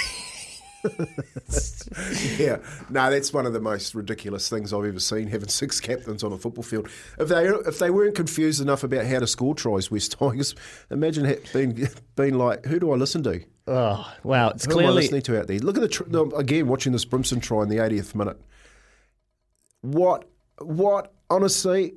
[2.37, 2.57] yeah,
[2.89, 5.27] no, that's one of the most ridiculous things I've ever seen.
[5.27, 6.89] Having six captains on a football field.
[7.17, 10.55] If they if they weren't confused enough about how to score tries, West Tigers,
[10.91, 13.41] imagine being being like, who do I listen to?
[13.65, 14.49] Oh, wow!
[14.49, 15.59] It's Who am I clearly listening to out there?
[15.59, 18.37] Look at the tr- again watching this Brimson try in the 80th minute.
[19.83, 20.29] What?
[20.59, 21.13] What?
[21.29, 21.93] Honestly,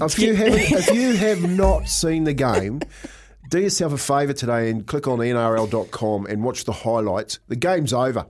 [0.00, 2.80] if you have if you have not seen the game,
[3.50, 7.38] do yourself a favour today and click on nrl.com and watch the highlights.
[7.48, 8.26] The game's over.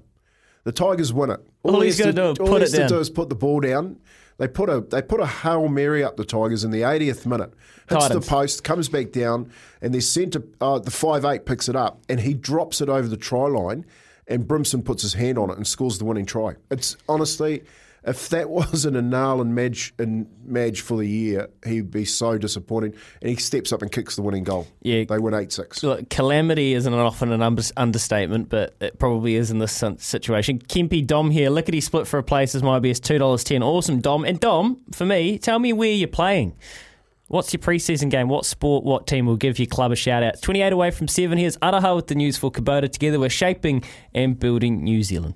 [0.65, 1.41] The Tigers win it.
[1.63, 3.09] All he he's has gotta do is all put he it has to do is
[3.09, 4.01] put the ball down.
[4.39, 7.53] They put a they put a hail mary up the Tigers in the 80th minute.
[7.89, 8.27] Hits Titans.
[8.27, 12.01] the post, comes back down, and their centre uh, the five eight picks it up
[12.09, 13.87] and he drops it over the try line,
[14.27, 16.57] and Brimson puts his hand on it and scores the winning try.
[16.71, 17.63] It's honestly.
[18.05, 22.39] If that wasn't a nail and Madge, and Madge for the year, he'd be so
[22.39, 22.97] disappointed.
[23.21, 24.67] And he steps up and kicks the winning goal.
[24.83, 25.05] Yeah.
[25.05, 25.83] They win 8 6.
[25.83, 27.43] Look, calamity isn't often an
[27.77, 30.59] understatement, but it probably is in this situation.
[30.59, 33.63] Kempy Dom here, lickety split for a place as my best, two dollars ten.
[33.63, 34.25] Awesome, Dom.
[34.25, 36.57] And Dom, for me, tell me where you're playing.
[37.29, 38.29] What's your preseason game?
[38.29, 38.85] What sport?
[38.85, 40.41] What team will give your club a shout out?
[40.41, 41.37] 28 away from 7.
[41.37, 42.91] Here's Araha with the news for Kubota.
[42.91, 43.85] Together we're shaping
[44.15, 45.35] and building New Zealand.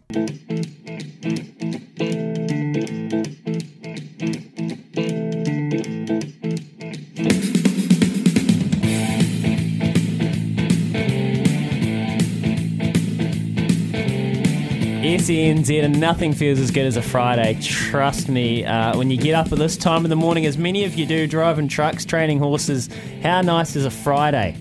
[15.22, 17.56] SENZ and nothing feels as good as a Friday.
[17.62, 20.84] Trust me, uh, when you get up at this time in the morning, as many
[20.84, 22.88] of you do, driving trucks, training horses,
[23.22, 24.56] how nice is a Friday?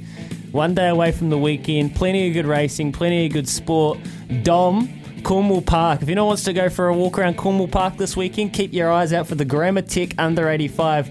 [0.51, 3.97] One day away from the weekend, plenty of good racing, plenty of good sport.
[4.43, 6.01] Dom, Cornwall Park.
[6.01, 8.91] If anyone wants to go for a walk around Cornwall Park this weekend, keep your
[8.91, 11.09] eyes out for the Grammar Tech under 85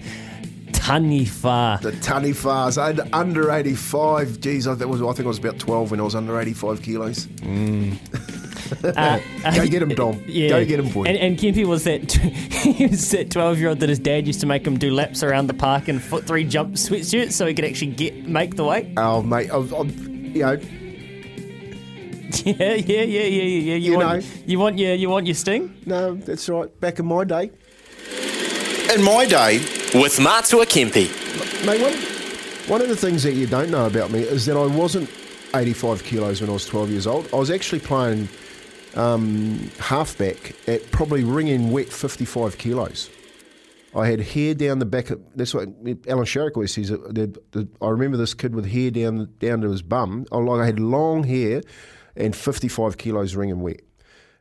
[0.71, 1.79] Taniwha.
[1.81, 4.39] The Taniwhas, under, under 85.
[4.39, 6.81] Geez, I, that was, I think I was about 12 when I was under 85
[6.81, 7.27] kilos.
[8.85, 9.19] Uh,
[9.53, 10.23] Go get him, Dom.
[10.27, 10.47] Yeah.
[10.47, 11.03] Go get him, boy.
[11.03, 14.39] And, and Kempy was that he was that twelve year old that his dad used
[14.39, 17.53] to make him do laps around the park in foot three jump sweatshirts so he
[17.53, 18.87] could actually get make the weight.
[18.95, 20.57] oh, mate, I, I, you know,
[22.45, 23.43] Yeah, yeah, yeah, yeah, yeah.
[23.43, 23.75] yeah.
[23.75, 24.29] You, You want know.
[24.45, 25.75] you want your you want your sting?
[25.85, 26.69] no, that's right.
[26.79, 27.51] Back in my day.
[28.93, 29.59] In my day,
[29.93, 31.07] with Matua Kempi.
[31.65, 31.93] Mate, one,
[32.67, 35.09] one of the things that you don't know about me is that I wasn't
[35.55, 37.29] 85 kilos when I was 12 years old.
[37.33, 38.27] I was actually playing
[38.95, 43.09] um, halfback at probably ringing wet 55 kilos.
[43.95, 45.09] I had hair down the back.
[45.09, 45.63] Of, that's what
[46.07, 46.89] Alan Sherrick always says.
[46.89, 50.25] that The, the, I remember this kid with hair down down to his bum.
[50.31, 51.61] I, like I had long hair
[52.15, 53.81] and 55 kilos ringing wet.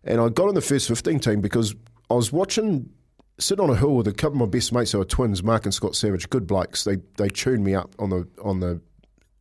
[0.05, 1.75] And I got on the first 15 team because
[2.11, 2.91] I was watching,
[3.39, 5.65] sitting on a hill with a couple of my best mates who are twins, Mark
[5.65, 6.85] and Scott Savage, good blokes.
[6.85, 8.81] They they tuned me up on the on the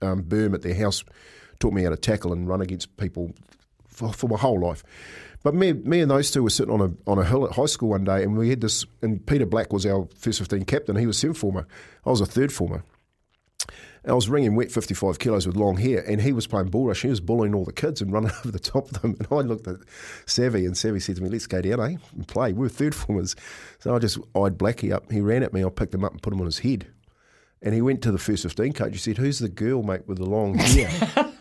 [0.02, 1.04] um, berm at their house,
[1.60, 3.34] taught me how to tackle and run against people
[3.88, 4.84] for, for my whole life.
[5.42, 7.66] But me, me and those two were sitting on a on a hill at high
[7.66, 8.86] school one day, and we had this.
[9.02, 10.98] And Peter Black was our first fifteen captain.
[10.98, 11.66] He was seven former.
[12.06, 12.84] I was a third former.
[14.04, 16.88] And I was ringing wet 55 kilos with long hair, and he was playing bull
[16.88, 17.02] rush.
[17.02, 19.16] He was bullying all the kids and running over the top of them.
[19.20, 19.78] And I looked at
[20.26, 21.98] Savvy, and Savvy said to me, Let's go down, eh?
[22.16, 22.54] And play.
[22.54, 23.36] We were third formers.
[23.80, 25.12] So I just eyed Blackie up.
[25.12, 25.64] He ran at me.
[25.64, 26.88] I picked him up and put him on his head.
[27.62, 28.92] And he went to the first 15 coach.
[28.94, 30.90] He said, Who's the girl, mate, with the long hair?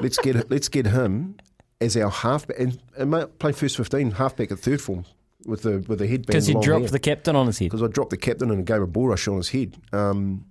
[0.00, 1.36] let's get let's get him
[1.80, 5.04] as our halfback and, and mate, play first 15 halfback at third form
[5.44, 6.26] with the with the headband.
[6.26, 7.66] Because you long dropped hair the captain on his head.
[7.66, 9.76] because I dropped the captain in a game of bull rush on his head.
[9.92, 10.44] Um,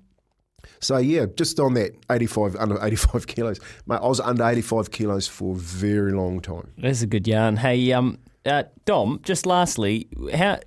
[0.80, 4.00] so yeah, just on that 85 under 85 kilos, mate.
[4.02, 6.72] I was under 85 kilos for a very long time.
[6.78, 7.58] That's a good yarn.
[7.58, 9.20] Hey, um, uh, Dom.
[9.24, 10.60] Just lastly, how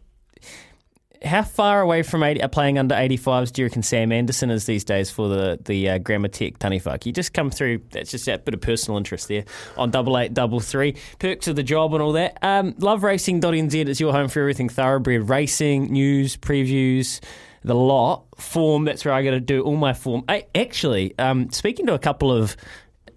[1.25, 4.67] how far away from 80, uh, playing under 85s do you reckon Sam Anderson is
[4.67, 7.07] these days for the the uh, Grammar Tech Taniwhak?
[7.07, 7.81] You just come through.
[7.91, 9.45] That's just that bit of personal interest there
[9.77, 10.97] on double eight double three.
[11.19, 12.39] Perks of the job and all that.
[12.43, 17.21] Um, LoveRacing.nz is your home for everything thoroughbred racing news, previews.
[17.69, 18.87] The lot form.
[18.87, 20.25] That's where I got to do all my form.
[20.27, 22.57] I, actually, um, speaking to a couple of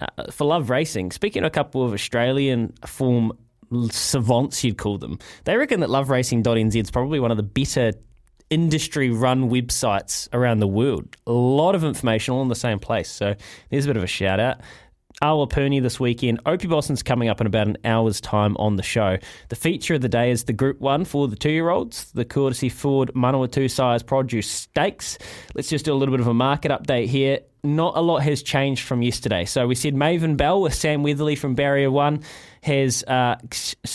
[0.01, 3.31] uh, for Love Racing, speaking to a couple of Australian form
[3.91, 7.93] savants, you'd call them, they reckon that loveracing.nz is probably one of the better
[8.49, 11.15] industry run websites around the world.
[11.25, 13.09] A lot of information all in the same place.
[13.09, 13.35] So
[13.69, 14.59] there's a bit of a shout out.
[15.21, 16.39] Awapuni this weekend.
[16.45, 19.17] Opie Bosson's coming up in about an hour's time on the show.
[19.49, 23.11] The feature of the day is the Group 1 for the two-year-olds, the courtesy Ford
[23.13, 25.17] Manawatu Sires Produce Stakes.
[25.53, 27.41] Let's just do a little bit of a market update here.
[27.63, 29.45] Not a lot has changed from yesterday.
[29.45, 32.23] So we said Maven Bell with Sam Weatherley from Barrier One
[32.63, 33.35] has uh,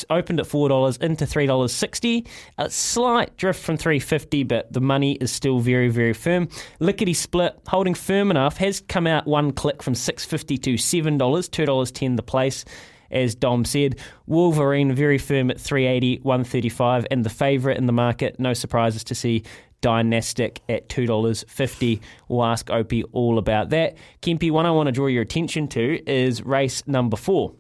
[0.09, 2.27] opened at four dollars into three dollars sixty.
[2.59, 6.49] A slight drift from three fifty, but the money is still very very firm.
[6.79, 11.19] Lickety Split holding firm enough has come out one click from six fifty to seven
[11.19, 12.65] dollars, two dollars ten the place.
[13.11, 18.41] As Dom said, Wolverine very firm at 380, 135, and the favourite in the market.
[18.41, 19.45] No surprises to see
[19.81, 22.01] Dynastic at $2.50.
[22.29, 23.97] We'll ask Opie all about that.
[24.23, 27.55] Kempi, one I want to draw your attention to is race number four.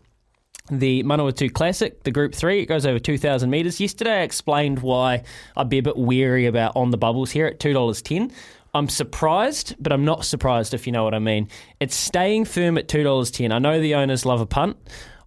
[0.70, 3.80] The Manawatu Classic, the Group 3, it goes over 2,000 metres.
[3.80, 5.22] Yesterday I explained why
[5.56, 8.32] I'd be a bit weary about on the bubbles here at $2.10.
[8.74, 11.48] I'm surprised, but I'm not surprised if you know what I mean.
[11.78, 13.52] It's staying firm at $2.10.
[13.52, 14.76] I know the owners love a punt.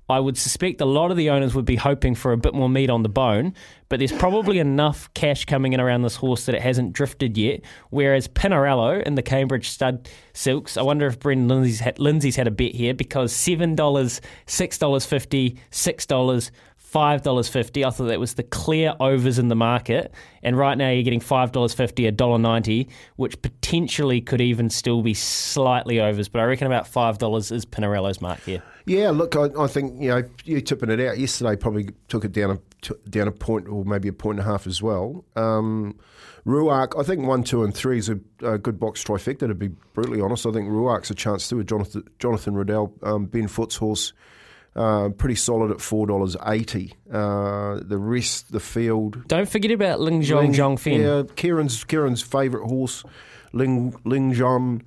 [0.10, 2.68] I would suspect a lot of the owners would be hoping for a bit more
[2.68, 3.54] meat on the bone,
[3.90, 7.62] but there's probably enough cash coming in around this horse that it hasn't drifted yet.
[7.92, 12.48] Whereas Pinarello in the Cambridge Stud Silks, I wonder if Brendan Lindsay's had, Lindsay's had
[12.48, 16.52] a bet here because $7, $6.50, $6,
[16.90, 17.86] five dollars fifty.
[17.86, 21.20] I thought that was the clear overs in the market, and right now you're getting
[21.20, 26.28] five dollars fifty, a dollar ninety, which potentially could even still be slightly overs.
[26.28, 28.64] But I reckon about five dollars is Pinarello's mark here.
[28.86, 32.32] Yeah, look, I, I think you know you tipping it out yesterday probably took it
[32.32, 35.24] down a t- down a point or maybe a point and a half as well.
[35.36, 35.96] Um,
[36.46, 39.48] Ruark, I think one, two, and three is a, a good box trifecta.
[39.48, 43.26] To be brutally honest, I think Ruark's a chance too with Jonathan Jonathan Riddell, um,
[43.26, 44.14] Ben Foote's horse.
[44.80, 46.94] Uh, pretty solid at four dollars eighty.
[47.12, 49.28] Uh, the rest, the field.
[49.28, 51.02] Don't forget about Ling Zhong Zhong Fen.
[51.02, 53.04] Yeah, Kieran's Kieran's favourite horse,
[53.52, 54.82] Ling Ling Zhong.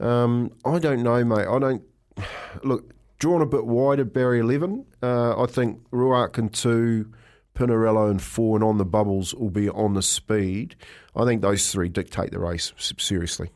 [0.00, 1.46] Um, I don't know, mate.
[1.48, 1.82] I don't
[2.62, 4.04] look drawn a bit wider.
[4.04, 4.84] Barry eleven.
[5.02, 7.10] Uh, I think Ruark and two,
[7.54, 10.76] Pinarello and four, and on the bubbles will be on the speed.
[11.16, 13.48] I think those three dictate the race seriously.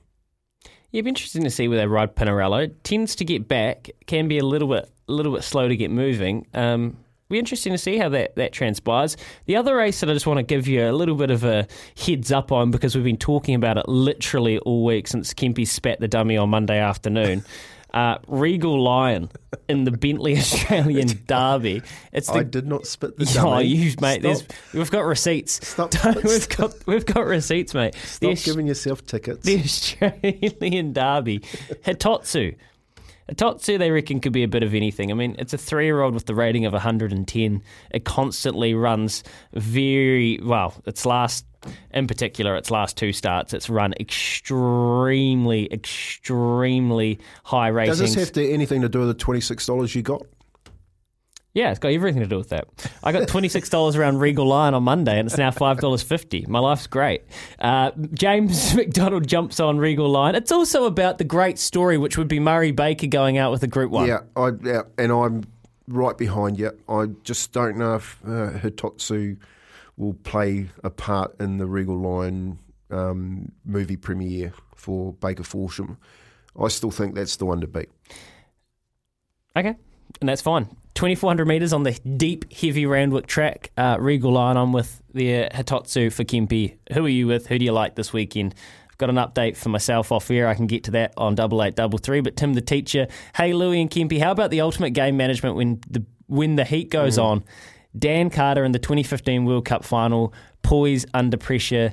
[0.93, 2.71] Yeah, be interesting to see where they ride Pinarello.
[2.83, 5.91] Tends to get back, can be a little bit, a little bit slow to get
[5.91, 6.47] moving.
[6.53, 6.99] Um,
[7.31, 9.17] be interesting to see how that, that transpires.
[9.47, 11.67] The other race that I just want to give you a little bit of a
[11.97, 15.99] heads up on because we've been talking about it literally all week since Kempy spat
[15.99, 17.43] the dummy on Monday afternoon.
[17.93, 19.31] Uh, Regal Lion
[19.69, 21.83] in the Bentley Australian Derby.
[22.13, 23.51] It's the, I did not spit the dummy.
[23.51, 24.25] Oh, you mate.
[24.73, 25.67] We've got receipts.
[25.67, 25.93] Stop.
[26.25, 27.95] we've got we've got receipts, mate.
[27.95, 29.45] Stop the, giving yourself tickets.
[29.45, 31.41] The Australian Derby,
[31.85, 32.57] Hitotsu.
[33.33, 35.11] Hitotsu, they reckon, could be a bit of anything.
[35.11, 37.63] I mean, it's a three year old with the rating of 110.
[37.91, 40.75] It constantly runs very well.
[40.85, 41.47] Its last,
[41.93, 47.99] in particular, its last two starts, it's run extremely, extremely high ratings.
[47.99, 50.27] Does this have to, anything to do with the $26 you got?
[51.55, 52.69] Yeah, it's got everything to do with that.
[53.05, 56.03] I got twenty six dollars around Regal Lion on Monday, and it's now five dollars
[56.03, 56.47] fifty.
[56.49, 57.23] My life's great.
[57.59, 60.35] Uh, James McDonald jumps on Regal Lion.
[60.35, 63.67] It's also about the great story, which would be Murray Baker going out with a
[63.67, 64.09] Group One.
[64.09, 65.45] Yeah, I, yeah, and I'm
[65.89, 66.73] right behind you.
[66.89, 69.37] I just don't know if uh, Hitotsu
[69.99, 72.59] will play a part in the Regal Lion
[72.91, 75.99] um, movie premiere for Baker Forsman.
[76.59, 77.91] I still think that's the one to beat.
[79.55, 79.77] Okay,
[80.21, 80.75] and that's fine.
[80.95, 83.71] 2400 metres on the deep, heavy Randwick track.
[83.77, 86.77] Uh, Regal Lion on with the uh, Hitotsu for Kempy.
[86.93, 87.47] Who are you with?
[87.47, 88.55] Who do you like this weekend?
[88.89, 90.47] I've got an update for myself off air.
[90.49, 92.21] I can get to that on double eight double three.
[92.21, 95.81] But Tim the teacher, hey Louie and Kempy, how about the ultimate game management when
[95.89, 97.25] the when the heat goes mm.
[97.25, 97.45] on?
[97.99, 101.93] Dan Carter in the 2015 World Cup final, poise under pressure.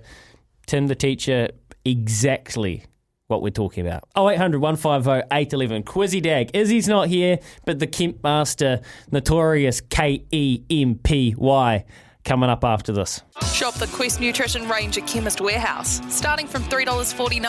[0.65, 1.49] Tim the teacher,
[1.83, 2.85] exactly
[3.29, 4.03] what we're talking about.
[4.17, 5.83] 0800 150 811.
[5.83, 6.51] Quizzy Dag.
[6.53, 11.85] Izzy's not here, but the Kemp Master, notorious K E M P Y,
[12.25, 13.21] coming up after this.
[13.53, 17.41] Shop the Quest Nutrition range at Chemist Warehouse, starting from $3.49,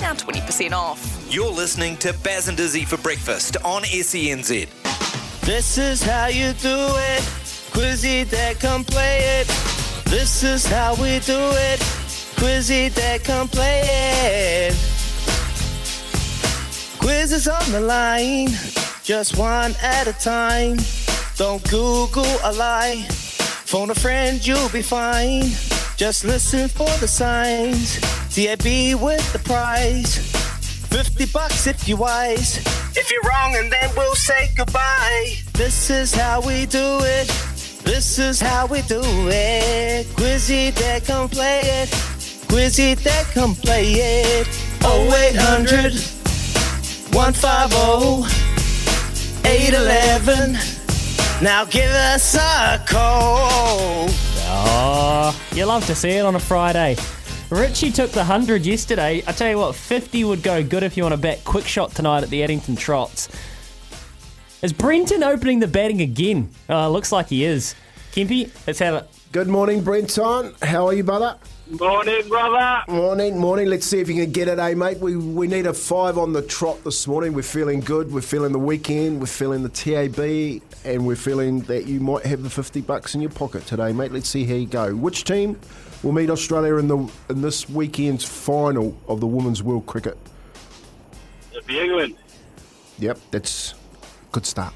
[0.00, 1.26] now 20% off.
[1.30, 4.68] You're listening to Baz and Izzy for breakfast on SENZ.
[5.40, 7.22] This is how you do it.
[7.72, 9.46] Quizzy Dag, come play it.
[10.04, 11.80] This is how we do it.
[12.36, 15.01] Quizzy Dag, come play it.
[17.02, 18.46] Quizzes on the line,
[19.02, 20.78] just one at a time.
[21.36, 23.04] Don't Google a lie.
[23.66, 25.42] Phone a friend, you'll be fine.
[25.96, 27.98] Just listen for the signs.
[28.36, 30.16] DAB with the prize.
[30.90, 32.58] 50 bucks if you're wise.
[32.94, 35.34] If you're wrong, and then we'll say goodbye.
[35.54, 37.26] This is how we do it.
[37.82, 40.06] This is how we do it.
[40.14, 41.88] Quizzy Dag, come play it.
[42.46, 44.46] Quizzy Dag, come play it.
[44.84, 46.21] 0800
[47.12, 48.24] 150
[49.46, 50.52] 811.
[51.42, 54.08] Now give us a call.
[54.54, 56.96] Oh, you love to see it on a Friday.
[57.50, 59.22] Richie took the 100 yesterday.
[59.26, 61.94] I tell you what, 50 would go good if you want to bet quick shot
[61.94, 63.28] tonight at the Addington Trots.
[64.62, 66.48] Is Brenton opening the batting again?
[66.70, 67.74] Oh, looks like he is.
[68.12, 69.10] Kempy, let's have it.
[69.32, 70.54] Good morning, Brenton.
[70.62, 71.36] How are you, brother?
[71.80, 72.84] Morning, brother.
[72.86, 73.66] Morning, morning.
[73.66, 74.98] Let's see if you can get it, eh, mate?
[74.98, 77.32] We, we need a five on the trot this morning.
[77.32, 78.12] We're feeling good.
[78.12, 79.20] We're feeling the weekend.
[79.20, 80.60] We're feeling the TAB.
[80.84, 84.12] And we're feeling that you might have the 50 bucks in your pocket today, mate.
[84.12, 84.94] Let's see how you go.
[84.94, 85.58] Which team
[86.02, 90.18] will meet Australia in the in this weekend's final of the Women's World Cricket?
[91.52, 92.16] It'll be England.
[92.98, 94.74] Yep, that's a good start.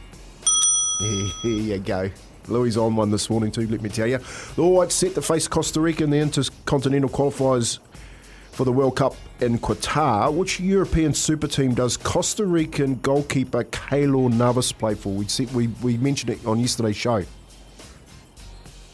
[1.42, 2.10] Here you go.
[2.48, 4.18] Louis on one this morning too, let me tell you.
[4.56, 7.78] The All Whites set to face Costa Rica in the Intercontinental Qualifiers
[8.52, 10.32] for the World Cup in Qatar.
[10.32, 15.12] Which European super team does Costa Rican goalkeeper Keylor Navas play for?
[15.12, 17.22] We, see, we, we mentioned it on yesterday's show.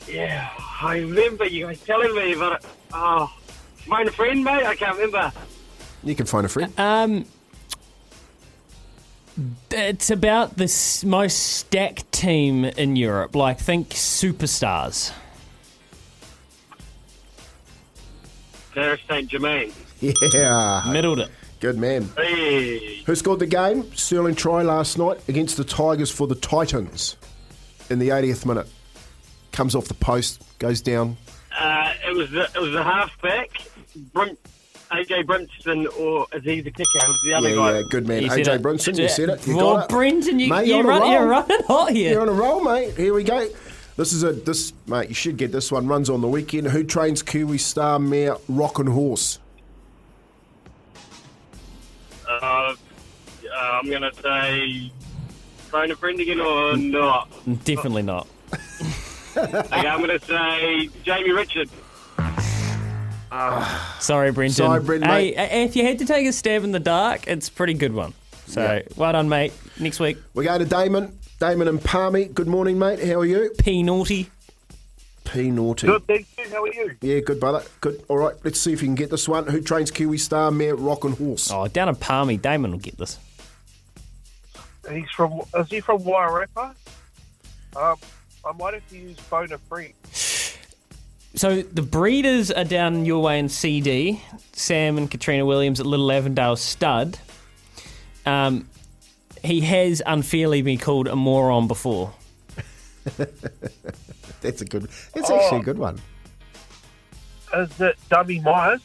[0.09, 0.51] Yeah,
[0.81, 3.33] I remember you guys telling me, but oh,
[3.87, 4.67] find a friend, mate.
[4.67, 5.33] I can't remember.
[6.03, 6.73] You can find a friend.
[6.79, 7.25] Um,
[9.71, 13.35] it's about the most stacked team in Europe.
[13.35, 15.13] Like, think superstars.
[18.75, 19.73] Paris Saint Germain.
[20.01, 20.83] Yeah.
[20.93, 21.31] Middled it.
[21.61, 22.09] Good man.
[22.17, 23.95] Hey, Who scored the game?
[23.95, 27.17] Sterling try last night against the Tigers for the Titans
[27.89, 28.67] in the 80th minute.
[29.53, 31.17] Comes off the post, goes down.
[31.57, 33.51] uh, it was the, it was the halfback,
[34.13, 34.37] Brim,
[34.93, 36.85] AJ Brimson, or Aziz the kicker.
[36.95, 37.73] It was the other Yeah, guy.
[37.79, 38.23] yeah, good man.
[38.23, 38.63] You said AJ it.
[38.63, 39.47] Brimson, you said it.
[39.47, 39.89] You well, got it.
[39.91, 41.11] Brenton, you, Mate, you're, on a run, roll.
[41.13, 42.13] you're running hot here.
[42.13, 42.95] You're on a roll, mate.
[42.97, 43.49] Here we go.
[43.97, 45.09] This is a this mate.
[45.09, 45.87] You should get this one.
[45.87, 46.69] Runs on the weekend.
[46.69, 49.39] Who trains Kiwi star mare Rockin' Horse?
[52.29, 52.75] Uh, uh,
[53.55, 54.91] I'm gonna say,
[55.71, 57.31] phone a friend again or not?
[57.65, 58.27] Definitely not.
[59.35, 59.57] Okay,
[59.89, 61.71] I'm gonna say Jamie Richard.
[64.01, 64.55] Sorry, Brenton.
[64.55, 65.39] Sorry, Brenton, Hey, mate.
[65.39, 67.95] uh, if you had to take a stab in the dark, it's a pretty good
[67.95, 68.13] one.
[68.47, 68.83] So, Yeah.
[68.97, 69.53] well done, mate.
[69.79, 71.19] Next week, We go to Damon.
[71.41, 72.27] Damon and Palmy.
[72.27, 73.03] Good morning, mate.
[73.03, 73.51] How are you?
[73.59, 74.31] P naughty.
[75.25, 75.87] P naughty.
[75.87, 76.45] Good, thank you.
[76.51, 76.95] How are you?
[77.01, 77.63] Yeah, good brother.
[77.81, 78.05] Good.
[78.09, 78.35] All right.
[78.45, 79.47] Let's see if you can get this one.
[79.47, 81.51] Who trains Kiwi star mare and Horse?
[81.51, 83.19] Oh, down in Palmy, Damon will get this.
[84.91, 85.41] He's from.
[85.57, 86.75] Is he from Wairarapa?
[87.77, 87.97] Um,
[88.45, 89.93] I might have to use phone a friend.
[91.43, 94.23] So the breeders are down your way in CD.
[94.53, 97.19] Sam and Katrina Williams at Little Avondale Stud.
[98.25, 98.69] Um,
[99.43, 102.15] he has unfairly been called a moron before.
[104.41, 104.89] That's a good.
[105.15, 106.01] That's actually a good one.
[107.57, 108.81] Is it Dummy Myers?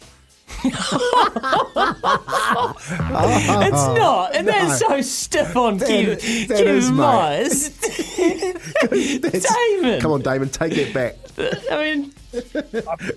[0.63, 0.73] It's
[3.97, 6.47] not, and that's so stiff on Kim, that is,
[6.87, 7.03] Kim mate.
[7.03, 7.69] Myers.
[8.89, 10.01] Damon.
[10.01, 10.49] Come on, Damon.
[10.49, 11.15] Take that back.
[11.71, 12.13] I mean,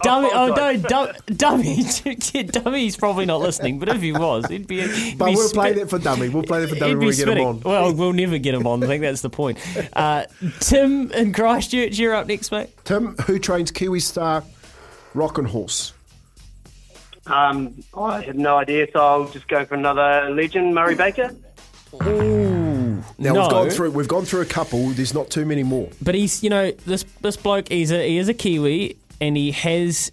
[0.02, 0.28] dummy.
[0.32, 1.84] Oh no, dum, dummy.
[2.44, 4.86] Dummy's probably not listening, but if he was, he'd be.
[4.86, 6.28] He'd But be we'll play spit- that for dummy.
[6.28, 7.60] We'll play that for dummy when be We get him on.
[7.60, 8.82] Well, we'll never get him on.
[8.84, 9.58] I think that's the point.
[9.94, 10.24] Uh,
[10.60, 12.68] Tim in Christchurch, you're up next, mate.
[12.84, 14.44] Tim, who trains Kiwi star
[15.14, 15.92] Rock and Horse?
[17.26, 21.30] Um, I have no idea, so I'll just go for another legend, Murray Baker.
[22.02, 23.40] Ooh, Now no.
[23.42, 23.90] we've gone through.
[23.90, 24.88] We've gone through a couple.
[24.90, 25.88] There's not too many more.
[26.02, 27.68] But he's, you know, this this bloke.
[27.68, 30.10] He's a he is a Kiwi, and he has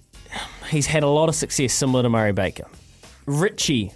[0.69, 2.67] he's had a lot of success similar to Murray Baker.
[3.25, 3.91] Richie,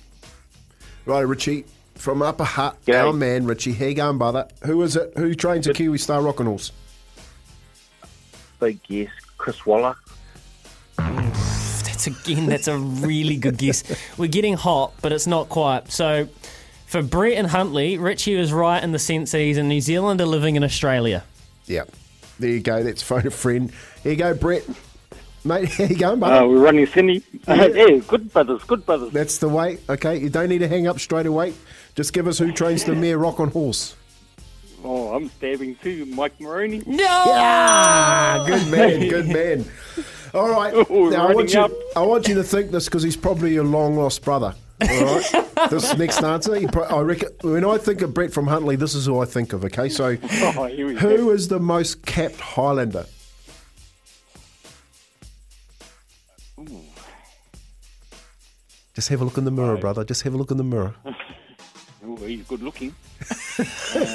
[1.05, 2.77] Right, Richie from Upper Hutt.
[2.85, 3.05] G'day.
[3.07, 3.73] Our man, Richie.
[3.73, 4.47] How you going, brother?
[4.65, 5.13] Who is it?
[5.17, 6.71] Who trains a Kiwi star Rockin' Horse?
[8.59, 9.95] Big yes, Chris Waller.
[12.05, 13.83] That's again that's a really good guess.
[14.17, 15.91] We're getting hot, but it's not quite.
[15.91, 16.27] So
[16.87, 20.25] for Brett and Huntly, Richie was right in the sense that he's a New Zealander
[20.25, 21.23] living in Australia.
[21.65, 21.83] Yeah.
[22.39, 22.81] There you go.
[22.83, 23.71] That's phone a friend.
[24.03, 24.63] Here you go, Brett.
[25.43, 26.45] Mate, how you going, brother?
[26.45, 27.23] Uh, we're running Sydney.
[27.47, 27.65] Yeah.
[27.65, 29.11] yeah, good brothers, good brothers.
[29.11, 29.79] That's the way.
[29.89, 31.53] Okay, you don't need to hang up straight away.
[31.95, 33.95] Just give us who trains the mare Rockin' Horse.
[34.83, 36.83] Oh, I'm stabbing too, Mike Moroney.
[36.85, 37.05] No!
[37.07, 39.65] Ah, good man, good man.
[40.33, 40.73] All right.
[40.91, 41.61] Ooh, now I want you.
[41.61, 41.71] up.
[41.95, 44.53] I want you to think this because he's probably your long lost brother.
[44.81, 45.45] All right.
[45.69, 47.29] this next answer, pro- I reckon.
[47.41, 49.63] When I think of Brett from Huntly, this is who I think of.
[49.65, 50.99] Okay, so Oh, here go.
[50.99, 53.05] who is the most capped Highlander?
[58.95, 60.03] Just have a look in the mirror, brother.
[60.03, 60.93] Just have a look in the mirror.
[62.05, 62.93] Oh, he's good looking.
[63.95, 64.05] Um,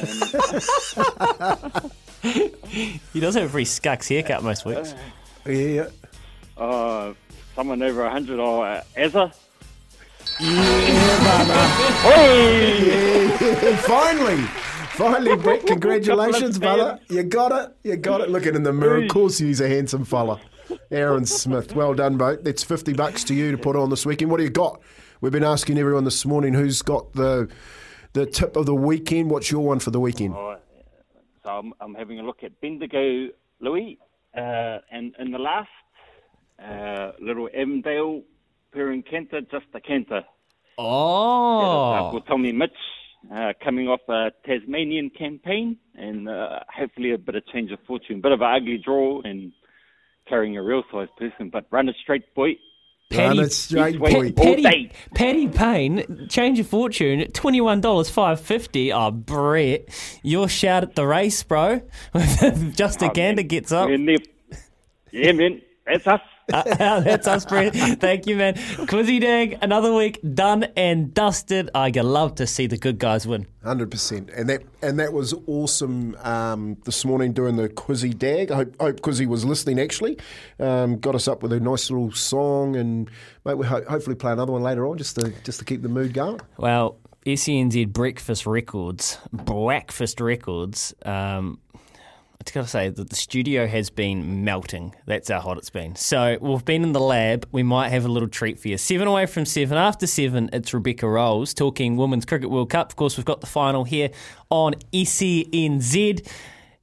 [3.12, 4.92] he does have a very scucks haircut most weeks.
[4.92, 4.96] Uh,
[5.50, 5.88] yeah, yeah.
[6.56, 7.14] Uh,
[7.54, 9.32] someone over 100 or uh, Azza.
[13.86, 14.42] finally,
[14.92, 15.66] finally, Brett.
[15.66, 16.98] Congratulations, brother.
[17.08, 17.76] You got it.
[17.84, 18.28] You got it.
[18.28, 19.02] Looking in the mirror.
[19.02, 20.40] Of course, he's a handsome fella.
[20.90, 21.74] Aaron Smith.
[21.74, 22.42] Well done, mate.
[22.42, 24.30] That's 50 bucks to you to put on this weekend.
[24.30, 24.80] What do you got?
[25.20, 27.48] We've been asking everyone this morning who's got the
[28.12, 29.30] the tip of the weekend.
[29.30, 30.34] What's your one for the weekend?
[30.34, 33.28] So I'm, I'm having a look at Bendigo
[33.60, 33.98] Louis,
[34.36, 35.68] uh, and in the last
[36.62, 38.22] uh, little Emdale
[38.72, 40.22] pairing canter, just a canter.
[40.78, 42.16] Oh.
[42.16, 42.70] Uh, Tommy Mitch
[43.34, 48.20] uh, coming off a Tasmanian campaign and uh, hopefully a bit of change of fortune.
[48.20, 49.52] Bit of an ugly draw and
[50.28, 52.56] carrying a real size person, but run it straight, boy.
[53.14, 54.32] Run it straight, boy.
[54.32, 54.90] Paddy.
[55.14, 58.92] Paddy Payne, change of fortune, twenty one dollars five fifty.
[58.92, 59.88] Oh, Brett,
[60.24, 61.82] your shout at the race, bro.
[62.74, 63.46] Just a Oh, gander man.
[63.46, 63.88] gets up.
[65.12, 65.62] Yeah, man.
[65.86, 66.20] That's us.
[66.52, 67.74] Uh, That's us, Brett.
[67.74, 68.54] Thank you, man.
[68.54, 71.70] Quizzy Dag, another week done and dusted.
[71.74, 73.48] I love to see the good guys win.
[73.64, 78.52] Hundred percent, and that and that was awesome um, this morning doing the Quizzy Dag.
[78.52, 79.80] I hope, hope Quizzy was listening.
[79.80, 80.18] Actually,
[80.60, 83.10] um, got us up with a nice little song, and
[83.44, 85.88] mate, we ho- hopefully play another one later on just to just to keep the
[85.88, 86.40] mood going.
[86.58, 90.94] Well, SENZ Breakfast Records, Breakfast Records.
[91.04, 91.58] Um,
[92.38, 94.94] I just got to say that the studio has been melting.
[95.06, 95.96] That's how hot it's been.
[95.96, 97.48] So we've been in the lab.
[97.50, 98.76] We might have a little treat for you.
[98.76, 99.78] Seven away from seven.
[99.78, 102.90] After seven, it's Rebecca Rolls talking Women's Cricket World Cup.
[102.90, 104.10] Of course, we've got the final here
[104.50, 106.28] on SENZ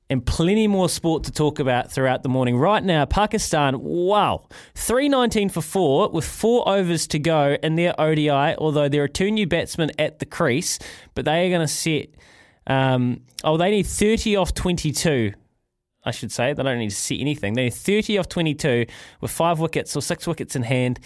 [0.10, 2.58] and plenty more sport to talk about throughout the morning.
[2.58, 8.56] Right now, Pakistan, wow, 319 for four with four overs to go in their ODI,
[8.58, 10.80] although there are two new batsmen at the crease,
[11.16, 12.10] but they are going to set,
[12.68, 15.34] um, oh, they need 30 off 22.
[16.06, 16.54] I should say.
[16.54, 17.54] They don't need to see anything.
[17.54, 18.86] They're 30 off 22
[19.22, 21.00] with five wickets or six wickets in hand.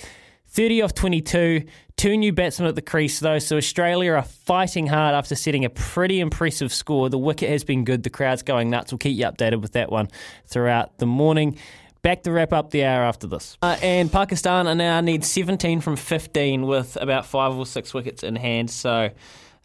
[0.49, 1.63] 30 off 22,
[1.97, 5.69] two new batsmen at the crease though, so Australia are fighting hard after setting a
[5.69, 7.09] pretty impressive score.
[7.09, 8.91] The wicket has been good, the crowd's going nuts.
[8.91, 10.07] We'll keep you updated with that one
[10.45, 11.57] throughout the morning.
[12.01, 13.57] Back to wrap up the hour after this.
[13.61, 18.23] Uh, and Pakistan are now need 17 from 15 with about five or six wickets
[18.23, 19.09] in hand, so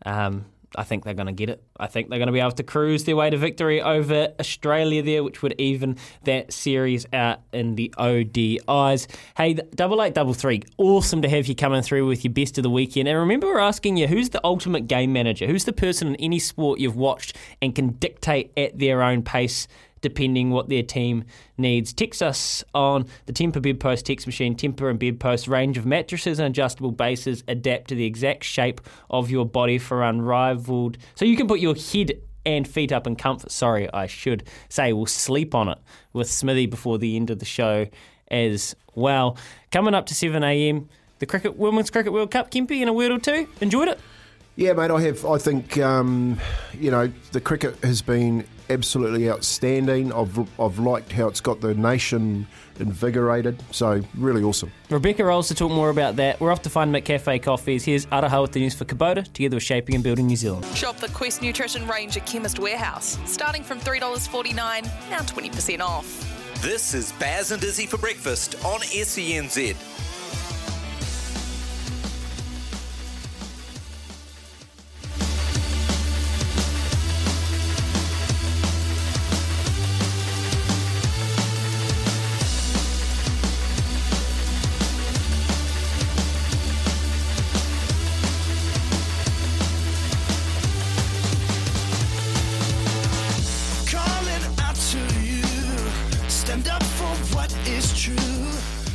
[0.04, 0.46] um,
[0.76, 1.62] I think they're going to get it.
[1.78, 5.02] I think they're going to be able to cruise their way to victory over Australia
[5.02, 9.06] there, which would even that series out in the ODIs.
[9.36, 12.62] Hey, double eight, double three, awesome to have you coming through with your best of
[12.62, 13.08] the weekend.
[13.08, 15.46] And remember, we're asking you who's the ultimate game manager?
[15.46, 19.68] Who's the person in any sport you've watched and can dictate at their own pace?
[20.02, 21.24] Depending what their team
[21.56, 21.92] needs.
[21.92, 26.48] Text us on the Tempur Bedpost text machine, Tempur and Bedpost range of mattresses and
[26.48, 28.80] adjustable bases adapt to the exact shape
[29.10, 30.98] of your body for unrivaled.
[31.14, 32.12] So you can put your head
[32.44, 33.50] and feet up in comfort.
[33.50, 35.78] Sorry, I should say we'll sleep on it
[36.12, 37.86] with Smithy before the end of the show
[38.28, 39.36] as well.
[39.70, 40.88] Coming up to 7 a.m.
[41.18, 43.46] The cricket Women's Cricket World Cup, Kempy, in a word or two.
[43.60, 44.00] Enjoyed it?
[44.56, 44.90] Yeah, mate.
[44.90, 45.24] I have.
[45.24, 46.38] I think um,
[46.78, 50.12] you know the cricket has been absolutely outstanding.
[50.12, 52.46] I've I've liked how it's got the nation
[52.80, 53.62] invigorated.
[53.70, 54.72] So really awesome.
[54.90, 56.40] Rebecca Rolls to talk more about that.
[56.40, 57.84] We're off to find McCafe Coffees.
[57.84, 60.64] Here's Araha with the news for Kubota, together with Shaping and Building New Zealand.
[60.74, 64.54] Shop the Quest Nutrition range at Chemist Warehouse, starting from $3.49,
[65.10, 66.62] now 20% off.
[66.62, 70.01] This is Baz and Izzy for breakfast on E SENZ.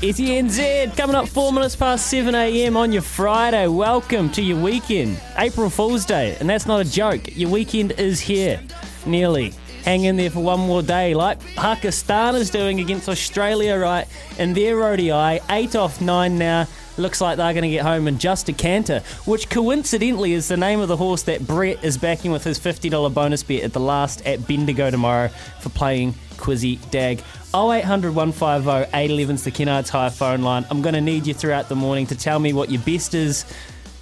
[0.08, 2.78] SENZ coming up four minutes past 7 a.m.
[2.78, 3.68] on your Friday.
[3.68, 7.36] Welcome to your weekend, April Fool's Day, and that's not a joke.
[7.36, 8.62] Your weekend is here,
[9.06, 9.54] nearly.
[9.84, 14.08] Hang in there for one more day, like Pakistan is doing against Australia, right?
[14.40, 16.68] In their ODI, eight off nine now.
[16.98, 20.58] Looks like they're going to get home in just a canter, which coincidentally is the
[20.58, 23.82] name of the horse that Brett is backing with his $50 bonus bet at the
[23.82, 25.28] last at Bendigo tomorrow
[25.60, 27.22] for playing Quizzy Dag.
[27.58, 30.64] 0800 150 811's the Kennards Hire phone line.
[30.70, 33.46] I'm going to need you throughout the morning to tell me what your best is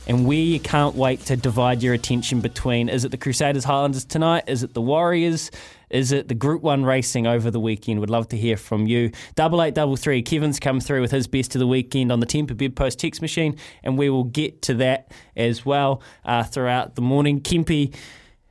[0.08, 2.90] and where you can't wait to divide your attention between.
[2.90, 4.44] Is it the Crusaders Highlanders tonight?
[4.48, 5.52] Is it the Warriors?
[5.90, 8.02] Is it the Group 1 racing over the weekend?
[8.02, 9.12] Would love to hear from you.
[9.36, 10.22] Double eight double three.
[10.22, 13.56] Kevin's come through with his best of the weekend on the Tempur Bedpost text machine,
[13.86, 17.40] and we will get to that as well uh, throughout the morning.
[17.40, 17.96] Kempy,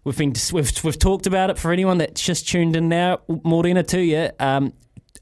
[0.05, 3.21] we've been we've, we've talked about it for anyone that's just tuned in now.
[3.29, 4.31] Morena to you.
[4.41, 4.73] Um,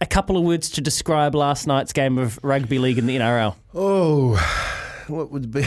[0.03, 3.55] a couple of words to describe last night's game of rugby league in the NRL.
[3.73, 4.35] Oh,
[5.07, 5.65] what would be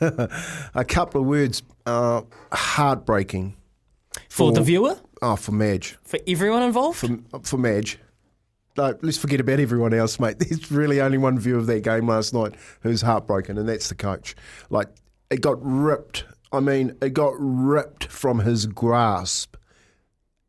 [0.00, 1.62] a couple of words?
[1.86, 2.22] Uh,
[2.52, 3.54] heartbreaking
[4.28, 4.98] For the viewer?
[5.22, 5.96] Oh, for Madge.
[6.02, 6.98] For everyone involved?
[6.98, 8.00] For, for Madge.
[8.76, 10.36] no, let's forget about everyone else, mate.
[10.40, 13.94] There's really only one view of that game last night who's heartbroken, and that's the
[13.94, 14.34] coach.
[14.70, 14.88] Like,
[15.30, 16.24] it got ripped.
[16.50, 19.55] I mean, it got ripped from his grasp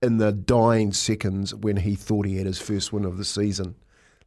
[0.02, 3.76] in the dying seconds when he thought he had his first win of the season.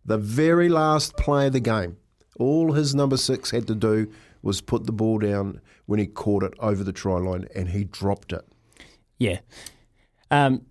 [0.05, 1.97] The very last play of the game,
[2.39, 4.11] all his number six had to do
[4.43, 7.85] was put the ball down when he caught it over the try line, and he
[7.85, 8.47] dropped it.
[9.19, 9.41] Yeah.
[10.31, 10.63] Um,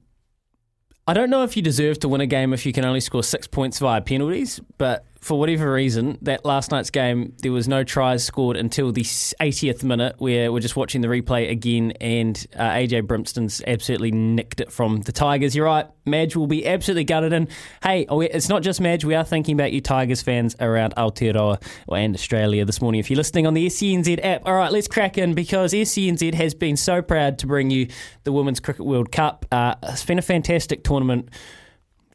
[1.07, 3.23] I don't know if you deserve to win a game if you can only score
[3.23, 7.83] six points via penalties, but for whatever reason, that last night's game, there was no
[7.83, 12.69] tries scored until the 80th minute, where we're just watching the replay again, and uh,
[12.69, 15.55] AJ Brimson's absolutely nicked it from the Tigers.
[15.55, 17.33] You're right, Madge will be absolutely gutted.
[17.33, 17.49] And
[17.83, 21.61] hey, it's not just Madge, we are thinking about you Tigers fans around Aotearoa
[21.93, 24.43] and Australia this morning if you're listening on the SENZ app.
[24.45, 27.87] All right, let's crack in because SENZ has been so proud to bring you
[28.23, 29.45] the Women's Cricket World Cup.
[29.51, 31.29] Uh, it's been a fantastic tournament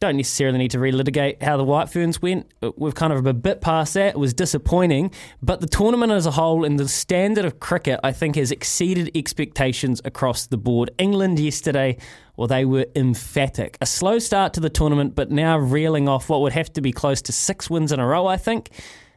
[0.01, 2.51] don't necessarily need to relitigate how the White Ferns went.
[2.63, 4.15] Uh, we've kind of a bit past that.
[4.15, 5.11] It was disappointing,
[5.43, 9.11] but the tournament as a whole and the standard of cricket, I think, has exceeded
[9.17, 10.91] expectations across the board.
[10.99, 11.97] England yesterday,
[12.37, 13.79] well, they were emphatic.
[13.81, 16.93] A slow start to the tournament, but now reeling off what would have to be
[16.93, 18.71] close to six wins in a row, I think.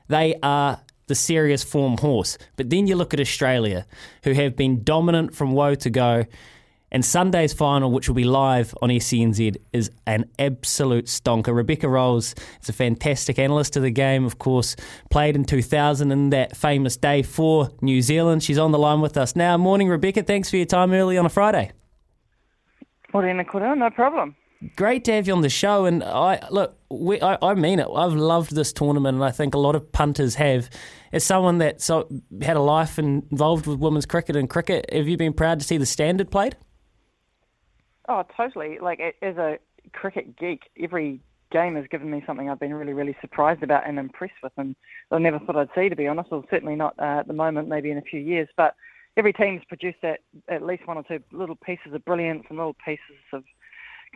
[0.08, 2.38] They are the serious form horse.
[2.56, 3.86] But then you look at Australia,
[4.24, 6.26] who have been dominant from woe to go.
[6.92, 11.54] And Sunday's final, which will be live on SENZ, is an absolute stonker.
[11.54, 14.78] Rebecca Rolls is a fantastic analyst of the game, of course,
[15.10, 18.42] played in 2000 in that famous day for New Zealand.
[18.42, 19.58] She's on the line with us now.
[19.58, 20.24] Morning, Rebecca.
[20.24, 21.72] Thanks for your time early on a Friday.
[23.80, 24.36] No problem.
[24.76, 25.86] Great to have you on the show.
[25.86, 27.88] And I look, we, I, I mean it.
[27.94, 30.70] I've loved this tournament, and I think a lot of punters have.
[31.12, 35.34] As someone that's had a life involved with women's cricket and cricket, have you been
[35.34, 36.56] proud to see the standard played?
[38.08, 38.80] Oh, totally.
[38.80, 39.60] Like as a
[39.94, 41.20] cricket geek, every
[41.52, 44.76] game has given me something I've been really, really surprised about and impressed with, and
[45.12, 46.30] I never thought I'd see, to be honest.
[46.32, 47.68] Or certainly not uh, at the moment.
[47.68, 48.76] Maybe in a few years, but
[49.18, 52.76] every team's produced that at least one or two little pieces of brilliance and little
[52.86, 53.44] pieces of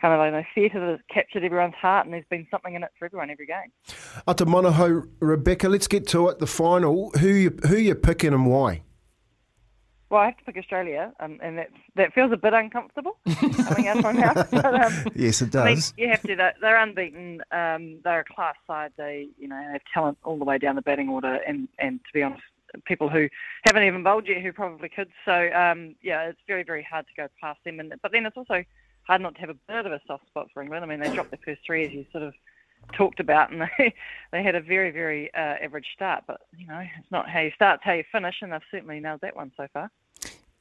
[0.00, 2.82] kind of like know, theatre that has captured everyone's heart, and there's been something in
[2.82, 3.70] it for everyone every game.
[4.26, 6.38] Ata Monaho, Rebecca, let's get to it.
[6.38, 7.10] The final.
[7.18, 8.82] Who you who you picking and why?
[10.12, 13.16] Well, I have to pick Australia, um, and that that feels a bit uncomfortable
[13.64, 14.46] coming out of my mouth.
[14.50, 15.94] But, um, yes, it does.
[15.96, 16.36] You have to.
[16.36, 17.40] They're, they're unbeaten.
[17.50, 18.92] Um, they're a class side.
[18.98, 22.12] They, you know, have talent all the way down the batting order, and and to
[22.12, 22.42] be honest,
[22.84, 23.26] people who
[23.64, 25.08] haven't even bowled yet who probably could.
[25.24, 27.80] So um, yeah, it's very very hard to go past them.
[27.80, 28.62] And but then it's also
[29.04, 30.84] hard not to have a bit of a soft spot for England.
[30.84, 32.34] I mean, they dropped their first three, as you sort of
[32.92, 33.94] talked about, and they
[34.30, 36.24] they had a very very uh, average start.
[36.26, 39.00] But you know, it's not how you start, it's how you finish, and they've certainly
[39.00, 39.90] nailed that one so far.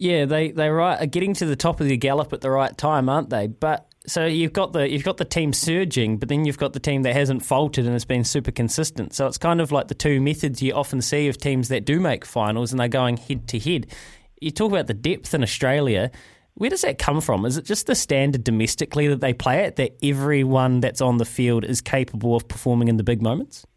[0.02, 2.76] Yeah, they they right are getting to the top of the gallop at the right
[2.76, 3.46] time, aren't they?
[3.46, 6.80] But so you've got the you've got the team surging, but then you've got the
[6.80, 9.14] team that hasn't faltered and has been super consistent.
[9.14, 12.00] So it's kind of like the two methods you often see of teams that do
[12.00, 13.94] make finals and they're going head to head.
[14.40, 16.10] You talk about the depth in Australia.
[16.56, 17.46] Where does that come from?
[17.46, 21.26] Is it just the standard domestically that they play it, that everyone that's on the
[21.26, 23.68] field is capable of performing in the big moments?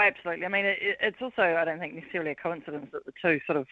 [0.00, 0.46] Oh, absolutely.
[0.46, 3.58] I mean, it, it's also, I don't think, necessarily a coincidence that the two sort
[3.58, 3.66] of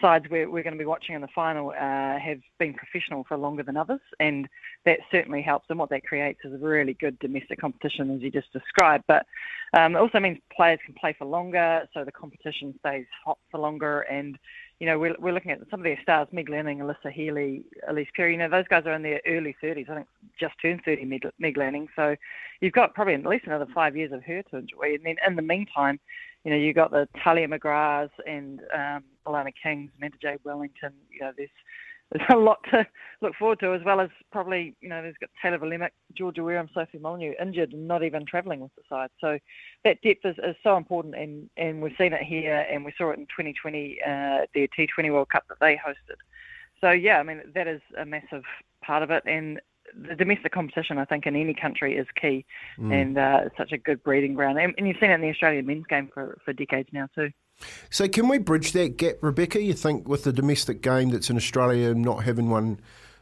[0.00, 3.36] sides we're, we're going to be watching in the final uh, have been professional for
[3.36, 4.48] longer than others, and
[4.86, 5.66] that certainly helps.
[5.68, 9.04] And what that creates is a really good domestic competition, as you just described.
[9.06, 9.26] But
[9.74, 13.60] um, it also means players can play for longer, so the competition stays hot for
[13.60, 14.38] longer, and
[14.78, 18.08] you know, we're, we're looking at some of their stars, Meg Lanning, Alyssa Healy, Ellyse
[18.14, 18.32] Perry.
[18.32, 19.88] You know, those guys are in their early 30s.
[19.88, 20.06] I think
[20.38, 21.88] just turned 30, Meg, Meg Lanning.
[21.96, 22.14] So
[22.60, 24.94] you've got probably at least another five years of her to enjoy.
[24.94, 25.98] And then in the meantime,
[26.44, 30.36] you know, you've got the Tahlia McGraths and um, Alana Kings, Amanda J.
[30.44, 30.92] Wellington.
[31.10, 31.50] You know, there's
[32.12, 32.86] there's a lot to
[33.20, 36.68] look forward to, as well as probably, you know, there's got Tayla Vlaeminck, Georgia Wareham,
[36.72, 39.10] Sophie Molyneux injured and not even travelling with the side.
[39.20, 39.38] So
[39.84, 43.10] that depth is, is so important, and, and we've seen it here, and we saw
[43.10, 46.18] it in 2020, uh, the T20 World Cup that they hosted.
[46.80, 48.44] So, yeah, I mean, that is a massive
[48.82, 49.60] part of it, and
[49.94, 52.44] the domestic competition, I think, in any country is key,
[52.78, 52.92] mm.
[52.92, 54.58] and uh, it's such a good breeding ground.
[54.58, 57.30] And, and you've seen it in the Australian men's game for, for decades now, too.
[57.90, 59.60] So, can we bridge that gap, Rebecca?
[59.60, 62.80] You think with the domestic game that's in Australia not having one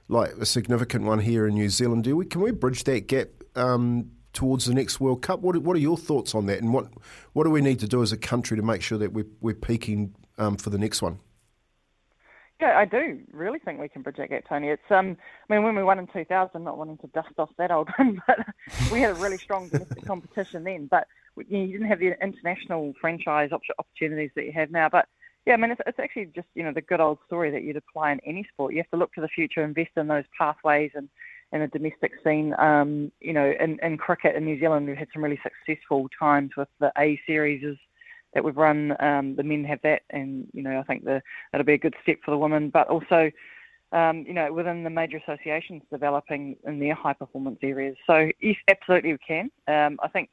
[0.09, 2.27] like a significant one here in New Zealand, do we?
[2.27, 5.41] Can we bridge that gap um, towards the next World Cup?
[5.41, 6.89] What, what are your thoughts on that, and what
[7.33, 9.55] what do we need to do as a country to make sure that we're, we're
[9.55, 11.21] peaking um, for the next one?
[12.61, 14.69] Yeah, I do really think we can bridge that gap, Tony.
[14.69, 15.17] It's um,
[15.49, 18.23] I mean, when we won in 2000, not wanting to dust off that old one,
[18.27, 18.39] but
[18.93, 20.87] we had a really strong domestic competition then.
[20.87, 24.89] But you, didn't have the international franchise opportunities that you have now.
[24.89, 25.07] But
[25.47, 27.77] yeah, I mean, it's, it's actually just you know the good old story that you'd
[27.77, 28.73] apply in any sport.
[28.73, 31.09] You have to look to the future, invest in those pathways, and
[31.53, 32.55] in the domestic scene.
[32.59, 36.51] Um, you know, in, in cricket in New Zealand, we've had some really successful times
[36.57, 37.63] with the A series
[38.35, 38.97] that we've run.
[39.01, 41.23] Um, the men have that, and you know, I think the,
[41.53, 42.71] that'll be a good step for the women.
[42.71, 43.31] But also,
[43.93, 47.97] um, you know, within the major associations developing in their high performance areas.
[48.07, 49.51] So yes, absolutely we can.
[49.69, 50.31] Um, I think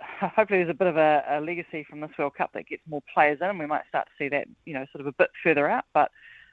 [0.00, 3.02] hopefully there's a bit of a, a, legacy from this World Cup that gets more
[3.12, 3.48] players in.
[3.48, 5.84] And we might start to see that, you know, sort of a bit further out.
[5.92, 6.10] But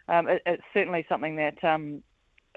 [0.07, 2.03] um, it, it's certainly something that um,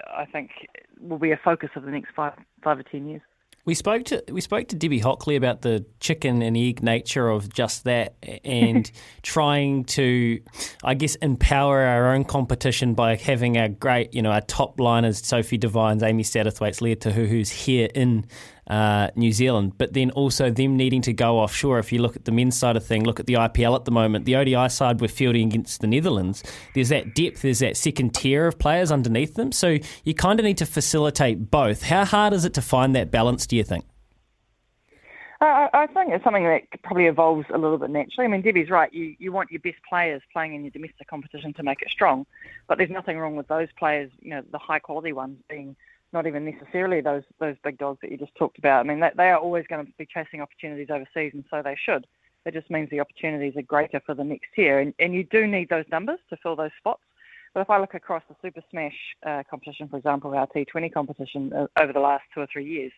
[0.07, 0.51] I think
[0.99, 2.33] will be a focus of the next five,
[2.63, 3.21] five or ten years.
[3.65, 7.53] We spoke to we spoke to Debbie Hockley about the chicken and egg nature of
[7.53, 8.89] just that, and
[9.21, 10.41] trying to,
[10.83, 15.23] I guess, empower our own competition by having our great, you know, our top liners,
[15.23, 18.25] Sophie Devines, Amy Satterthwaite's, Lea Tahuhu's here in
[18.69, 21.79] uh, New Zealand, but then also them needing to go offshore.
[21.79, 23.91] If you look at the men's side of thing, look at the IPL at the
[23.91, 26.43] moment, the ODI side we're fielding against the Netherlands.
[26.75, 29.51] There's that depth, there's that second tier of players underneath them.
[29.51, 31.83] So you kind of need to facilitate both.
[31.83, 33.85] How hard is it to find that balance, do you think?
[35.41, 38.25] I think it's something that probably evolves a little bit naturally.
[38.25, 38.93] I mean, Debbie's right.
[38.93, 42.25] You you want your best players playing in your domestic competition to make it strong,
[42.67, 44.11] but there's nothing wrong with those players.
[44.19, 45.77] You know, the high quality ones being
[46.13, 48.85] not even necessarily those those big dogs that you just talked about.
[48.85, 51.77] I mean, they, they are always going to be chasing opportunities overseas, and so they
[51.85, 52.07] should.
[52.45, 55.45] It just means the opportunities are greater for the next year, and, and you do
[55.45, 57.01] need those numbers to fill those spots.
[57.53, 58.95] But if I look across the Super Smash
[59.25, 62.91] uh, competition, for example, our T20 competition uh, over the last two or three years,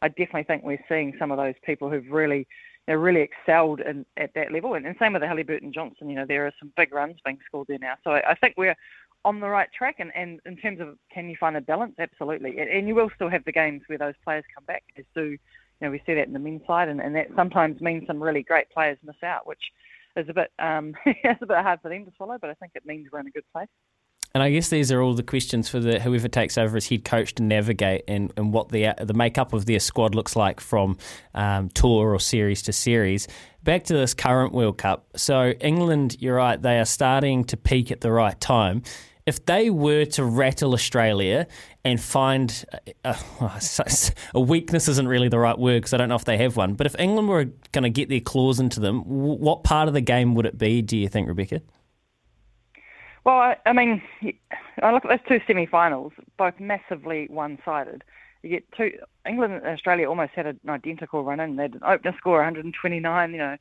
[0.00, 2.46] I definitely think we're seeing some of those people who've really,
[2.86, 4.74] know, really excelled in, at that level.
[4.74, 6.08] And, and same with the Hallyburton Johnstone.
[6.08, 7.94] You know, there are some big runs being scored there now.
[8.04, 8.76] So I, I think we're
[9.24, 9.96] on the right track.
[9.98, 12.58] And, and in terms of can you find a balance, absolutely.
[12.58, 15.24] And, and you will still have the games where those players come back, as do
[15.24, 15.38] you
[15.80, 18.42] know we see that in the men's side, and, and that sometimes means some really
[18.42, 19.62] great players miss out, which
[20.16, 22.38] is a bit um, it's a bit hard for them to swallow.
[22.40, 23.68] But I think it means we're in a good place.
[24.34, 27.04] And I guess these are all the questions for the whoever takes over as head
[27.04, 30.98] coach to navigate and, and what the the makeup of their squad looks like from
[31.34, 33.26] um, tour or series to series.
[33.64, 35.06] Back to this current World Cup.
[35.16, 38.82] So England, you're right, they are starting to peak at the right time.
[39.26, 41.46] If they were to rattle Australia
[41.84, 42.64] and find
[43.04, 43.60] a, a,
[44.34, 46.74] a weakness isn't really the right word because I don't know if they have one.
[46.74, 50.00] But if England were going to get their claws into them, what part of the
[50.00, 50.80] game would it be?
[50.80, 51.60] Do you think, Rebecca?
[53.24, 54.02] Well, I, I mean,
[54.82, 58.04] I look at those two semi-finals, both massively one-sided.
[58.42, 58.92] You get two.
[59.26, 61.56] England and Australia almost had an identical run in.
[61.56, 63.32] They had an opener score 129.
[63.32, 63.56] You know,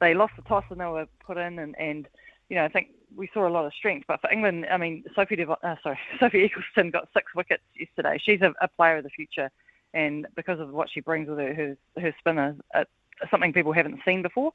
[0.00, 2.06] they lost the toss and they were put in, and, and
[2.48, 4.04] you know, I think we saw a lot of strength.
[4.06, 8.20] But for England, I mean, Sophie Dev- uh, sorry, Sophie Ecclestone got six wickets yesterday.
[8.22, 9.50] She's a, a, player of the future,
[9.94, 12.90] and because of what she brings with her, her, her spinner, it's
[13.30, 14.52] something people haven't seen before.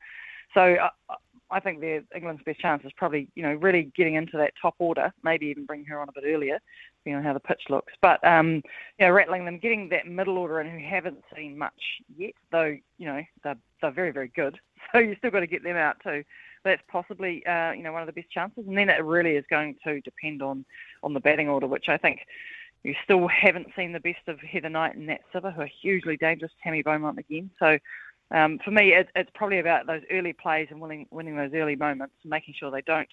[0.54, 1.16] So uh,
[1.54, 4.74] I think the England's best chance is probably, you know, really getting into that top
[4.80, 6.60] order, maybe even bringing her on a bit earlier,
[6.98, 7.94] depending on how the pitch looks.
[8.02, 8.56] But, um,
[8.98, 11.74] you know, rattling them, getting that middle order in who haven't seen much
[12.18, 14.60] yet, though, you know, they're, they're very, very good.
[14.92, 16.24] So you've still got to get them out too.
[16.64, 18.66] That's possibly, uh, you know, one of the best chances.
[18.68, 20.66] And then it really is going to depend on,
[21.02, 22.20] on the batting order, which I think
[22.84, 26.18] you still haven't seen the best of Heather Knight and Nat Sciver, who are hugely
[26.18, 26.52] dangerous.
[26.62, 27.50] Tammy Beaumont again.
[27.58, 27.80] So
[28.32, 31.76] um, for me, it, it's probably about those early plays and winning, winning those early
[31.76, 33.08] moments, and making sure they don't,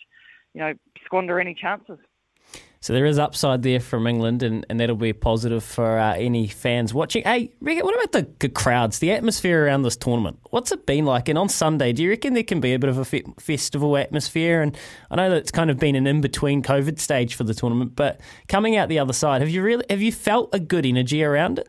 [0.55, 0.73] you know,
[1.05, 1.99] squander any chances.
[2.83, 6.47] So there is upside there from England, and, and that'll be positive for uh, any
[6.47, 7.23] fans watching.
[7.25, 10.39] Hey, what about the, the, crowds, the atmosphere around this tournament?
[10.49, 11.29] What's it been like?
[11.29, 13.99] And on Sunday, do you reckon there can be a bit of a fe- festival
[13.99, 14.63] atmosphere?
[14.63, 14.75] And
[15.11, 17.97] I know that it's kind of been an in between COVID stage for the tournament,
[17.97, 21.23] but coming out the other side, have you really have you felt a good energy
[21.23, 21.69] around it?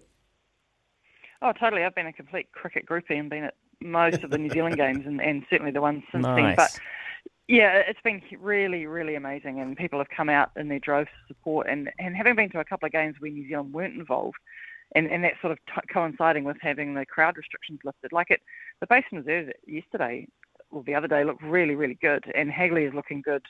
[1.42, 1.84] Oh, totally.
[1.84, 5.06] I've been a complete cricket groupie and been at most of the New Zealand games
[5.06, 6.38] and, and certainly the ones since nice.
[6.38, 6.56] then.
[6.56, 6.80] But
[7.48, 11.34] yeah, it's been really, really amazing, and people have come out in their droves to
[11.34, 11.68] support.
[11.68, 14.38] And, and having been to a couple of games where New Zealand weren't involved,
[14.96, 18.42] and, and that sort of t- coinciding with having the crowd restrictions lifted, like it,
[18.80, 20.28] the Basin Reserves yesterday
[20.70, 23.44] or the other day looked really, really good, and Hagley is looking good,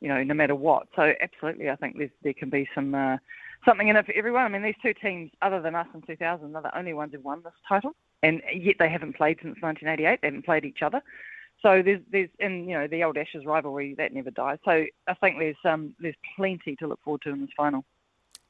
[0.00, 0.86] you know, no matter what.
[0.96, 2.94] So absolutely, I think there can be some.
[2.94, 3.16] Uh,
[3.64, 4.42] something in it for everyone.
[4.42, 7.24] I mean, these two teams, other than us in 2000, are the only ones who've
[7.24, 7.92] won this title,
[8.22, 10.20] and yet they haven't played since 1988.
[10.20, 11.02] They haven't played each other.
[11.62, 14.58] So there's, there's, in you know, the old Ashes rivalry that never dies.
[14.64, 17.84] So I think there's, um, there's plenty to look forward to in this final.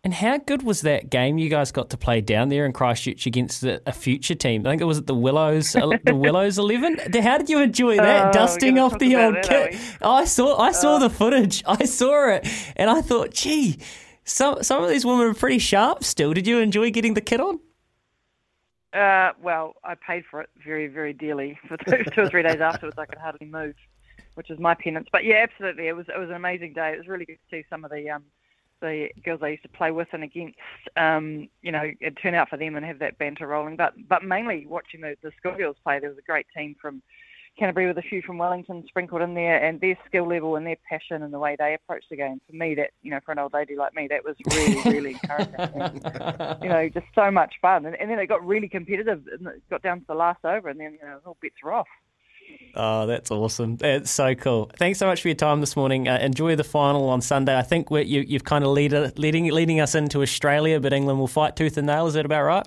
[0.05, 3.25] And how good was that game you guys got to play down there in Christchurch
[3.27, 4.67] against a, future team?
[4.67, 6.99] I think it was at the Willows, uh, the Willows Eleven.
[7.23, 8.29] How did you enjoy that?
[8.29, 9.77] Oh, Dusting off the old kit.
[10.01, 10.99] I saw, I saw oh.
[10.99, 11.63] the footage.
[11.69, 13.79] I saw it, and I thought, gee,
[14.25, 16.33] some some of these women are pretty sharp still.
[16.33, 17.61] Did you enjoy getting the kit on?
[18.93, 21.59] Uh, well, I paid for it very, very dearly.
[21.67, 23.75] For two, two or three days afterwards, I could hardly move,
[24.35, 25.09] which is my penance.
[25.11, 26.93] But yeah, absolutely, it was it was an amazing day.
[26.93, 28.25] It was really good to see some of the um,
[28.81, 30.59] the girls I used to play with and against,
[30.97, 33.77] um, you know, turn out for them and have that banter rolling.
[33.77, 37.03] But but mainly watching the, the schoolgirls play, there was a great team from
[37.59, 40.77] Canterbury with a few from Wellington sprinkled in there, and their skill level and their
[40.89, 42.41] passion and the way they approach the game.
[42.49, 45.11] For me, that you know, for an old lady like me, that was really, really
[45.23, 45.55] encouraging.
[45.55, 47.85] And, you know, just so much fun.
[47.87, 50.69] And, and then it got really competitive, and it got down to the last over,
[50.69, 51.89] and then you know, all bets were off.
[52.75, 53.77] Oh, that's awesome.
[53.77, 54.71] That's so cool.
[54.79, 56.09] Thanks so much for your time this morning.
[56.09, 57.57] Uh, enjoy the final on Sunday.
[57.57, 61.29] I think you, have kind of lead, leading, leading us into Australia, but England will
[61.29, 62.07] fight tooth and nail.
[62.07, 62.67] Is that about right?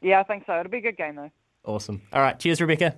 [0.00, 0.58] Yeah, I think so.
[0.58, 1.30] It'll be a good game, though.
[1.64, 2.02] Awesome.
[2.12, 2.38] All right.
[2.38, 2.96] Cheers, Rebecca.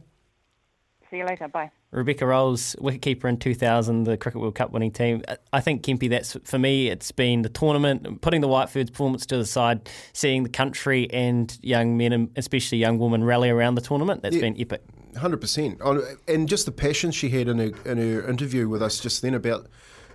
[1.10, 1.48] See you later.
[1.48, 1.72] Bye.
[1.90, 5.22] Rebecca Rolls, wicketkeeper in 2000, the Cricket World Cup winning team.
[5.52, 9.26] I think, Kempy, that's for me, it's been the tournament, putting the white Whiteferns performance
[9.26, 13.74] to the side, seeing the country and young men, and especially young women, rally around
[13.74, 14.22] the tournament.
[14.22, 14.82] That's yeah, been epic.
[15.14, 16.18] 100%.
[16.28, 19.34] And just the passion she had in her, in her interview with us just then
[19.34, 19.66] about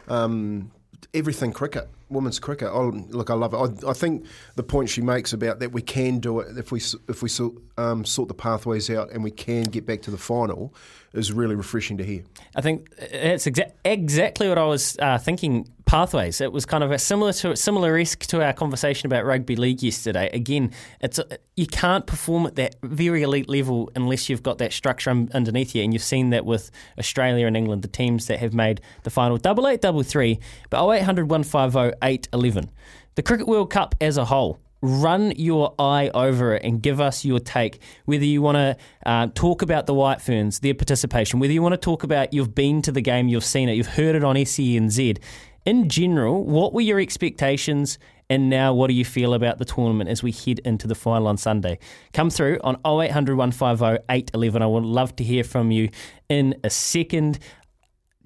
[0.07, 0.71] um,
[1.13, 2.69] everything cricket, women's cricket.
[2.71, 3.85] Oh, look, I love it.
[3.85, 4.25] I, I, think
[4.55, 7.29] the point she makes about that we can do it if we if we
[7.77, 10.73] um, sort the pathways out and we can get back to the final
[11.13, 12.23] is really refreshing to hear.
[12.55, 15.67] I think it's exa- exactly what I was uh, thinking.
[15.95, 16.41] Pathways.
[16.41, 19.81] It was kind of a similar to similar esque to our conversation about rugby league
[19.81, 20.29] yesterday.
[20.33, 21.25] Again, it's a,
[21.55, 25.83] you can't perform at that very elite level unless you've got that structure underneath you,
[25.83, 26.69] and you've seen that with
[26.99, 29.37] Australia and England, the teams that have made the final.
[29.37, 30.37] Double eight, double three,
[30.69, 32.69] but 0800 150 811.
[33.15, 37.23] The Cricket World Cup as a whole run your eye over it and give us
[37.23, 37.79] your take.
[38.03, 41.71] Whether you want to uh, talk about the White Ferns, their participation, whether you want
[41.73, 44.35] to talk about you've been to the game, you've seen it, you've heard it on
[44.35, 45.19] SENZ.
[45.65, 47.97] In general, what were your expectations?
[48.29, 51.27] And now, what do you feel about the tournament as we head into the final
[51.27, 51.79] on Sunday?
[52.13, 54.61] Come through on 0800 150 811.
[54.61, 55.89] I would love to hear from you
[56.29, 57.39] in a second.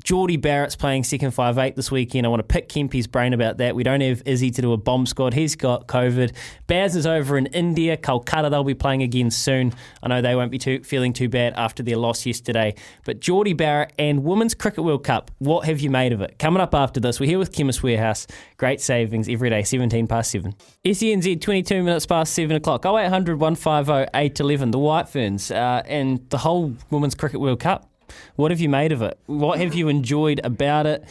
[0.04, 2.26] Jordie Barrett's playing second five eight this weekend.
[2.26, 3.76] I want to pick Kempy's brain about that.
[3.76, 5.34] We don't have Izzy to do a bomb squad.
[5.34, 6.34] He's got COVID.
[6.68, 8.50] Baz is over in India, Kolkata.
[8.50, 9.74] They'll be playing again soon.
[10.02, 12.76] I know they won't be too, feeling too bad after their loss yesterday.
[13.06, 16.40] But Jordie Barrett and Women's Cricket World Cup, what have you made of it?
[16.40, 18.26] Coming up after this, we're here with Chemist Warehouse.
[18.58, 20.56] Great savings every day, 17 past 7.
[20.86, 22.86] SENZ, 22 minutes past 7 o'clock.
[22.86, 24.72] 0800 150 811.
[24.72, 27.89] The White Ferns uh, and the whole Women's Cricket World Cup
[28.36, 29.18] what have you made of it?
[29.26, 31.04] What have you enjoyed about it?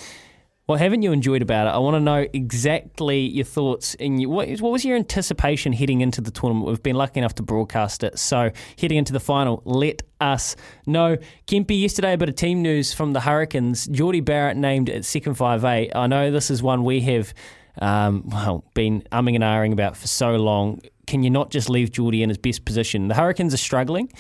[0.69, 1.71] What haven't you enjoyed about it?
[1.71, 3.97] I want to know exactly your thoughts.
[3.99, 6.67] And what, what was your anticipation heading into the tournament?
[6.67, 8.19] We've been lucky enough to broadcast it.
[8.19, 11.17] So, heading into the final, let us know.
[11.47, 13.87] Kempy, yesterday, a bit of team news from the Hurricanes.
[13.87, 15.91] Jordie Barrett named at second five eight.
[15.95, 17.33] I know this is one we have
[17.81, 20.83] um, well been umming and ahhing about for so long.
[21.07, 23.09] Can you not just leave Jordie in his best position?
[23.09, 24.13] The Hurricanes are struggling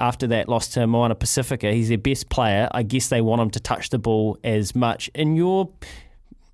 [0.00, 1.72] after that loss to Moana Pacifica.
[1.72, 2.68] He's their best player.
[2.72, 5.08] I guess they want him to touch the ball as much.
[5.14, 5.70] In your,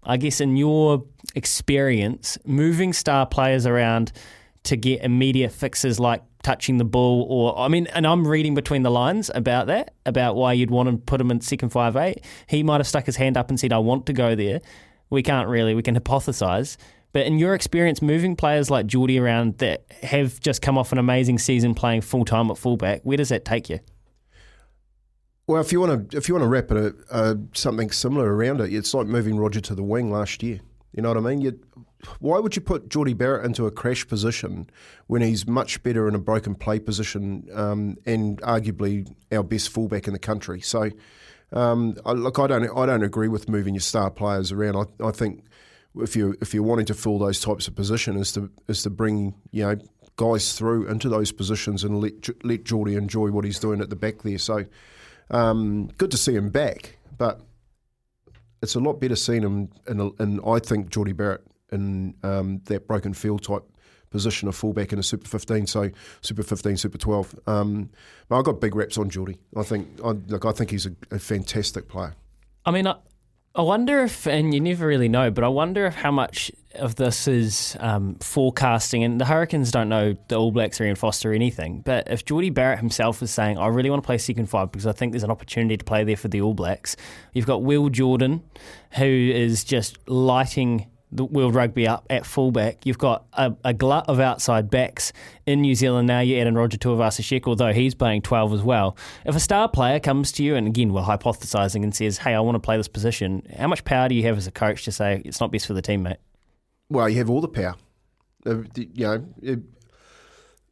[0.03, 4.12] I guess, in your experience, moving star players around
[4.64, 8.82] to get immediate fixes like touching the ball, or I mean, and I'm reading between
[8.82, 12.24] the lines about that, about why you'd want to put him in second five eight.
[12.49, 14.61] He might have stuck his hand up and said, "I want to go there."
[15.09, 15.74] We can't really.
[15.74, 16.76] We can hypothesize.
[17.16, 20.98] But in your experience, moving players like Jordie around that have just come off an
[20.98, 23.80] amazing season playing full time at fullback, where does that take you?
[25.46, 28.60] Well, if you want to, if you want to wrap it, uh, something similar around
[28.60, 30.60] it, it's like moving Roger to the wing last year.
[30.92, 31.40] You know what I mean?
[31.40, 31.58] you
[32.18, 34.68] why would you put Jordie Barrett into a crash position
[35.06, 40.06] when he's much better in a broken play position um, and arguably our best fullback
[40.06, 40.60] in the country?
[40.60, 40.90] So,
[41.50, 44.76] um, I, look, I don't, I don't agree with moving your star players around.
[45.00, 45.44] I, I think
[45.99, 48.90] if you if you're wanting to fill those types of positions, is to is to
[48.90, 49.76] bring you know
[50.16, 53.97] guys through into those positions and let let Jordie enjoy what he's doing at the
[53.97, 54.38] back there.
[54.38, 54.64] So
[55.30, 57.40] um, good to see him back, but
[58.62, 61.42] it's a lot better seeing him in, in I think Jordie Barrett
[61.72, 63.64] in um, that broken field type
[64.11, 65.90] position of fullback in a Super 15, so
[66.20, 67.38] Super 15, Super 12.
[67.47, 67.90] Um,
[68.28, 69.38] but I've got big reps on Jordie.
[69.57, 72.14] I think I, look, I think he's a, a fantastic player.
[72.64, 72.97] I mean, I,
[73.57, 76.96] I wonder if, and you never really know, but I wonder if how much of
[76.96, 79.02] this is um, forecasting.
[79.02, 81.80] And the Hurricanes don't know the All Blacks or Ian Foster or anything.
[81.80, 84.86] But if Jordie Barrett himself is saying, I really want to play second five because
[84.86, 86.96] I think there's an opportunity to play there for the All Blacks,
[87.32, 88.42] you've got Will Jordan,
[88.92, 92.84] who is just lighting the World Rugby up at fullback.
[92.84, 95.12] You've got a, a, glut of outside backs
[95.46, 96.20] in New Zealand now.
[96.20, 98.96] You add in Roger Tuivasa-Sheck, although he's playing 12 as well.
[99.24, 102.40] If a star player comes to you, and again, we're hypothesising and says, hey, I
[102.40, 104.92] want to play this position, how much power do you have as a coach to
[104.92, 106.18] say it's not best for the teammate?
[106.88, 107.76] Well, you have all the power.
[108.44, 109.60] Uh, you know, it,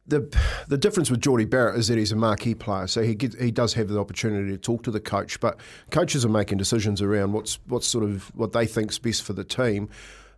[0.07, 0.37] the
[0.67, 3.51] the difference with Jordie Barrett is that he's a marquee player, so he gets, he
[3.51, 5.39] does have the opportunity to talk to the coach.
[5.39, 9.33] But coaches are making decisions around what's what's sort of what they think's best for
[9.33, 9.89] the team.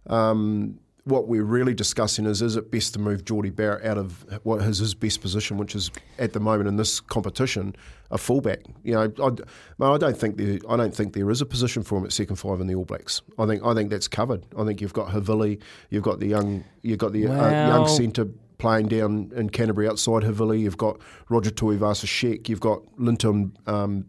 [0.08, 4.26] Um, what we're really discussing is is it best to move Jordie Barrett out of
[4.43, 5.89] what is his best position, which is
[6.20, 7.76] at the moment in this competition,
[8.12, 8.60] a fullback.
[8.84, 9.36] You know,
[9.82, 12.12] I, I don't think there, I don't think there is a position for him at
[12.12, 13.22] second five in the All Blacks.
[13.39, 14.45] I think I think that's covered.
[14.58, 18.28] I think you've got Havili, you've got the young, you've got the uh, young centre
[18.58, 20.60] playing down in Canterbury outside Havili.
[20.60, 20.99] You've got
[21.30, 22.49] Roger Tuivasa Sheck.
[22.49, 24.05] You've got Linton um,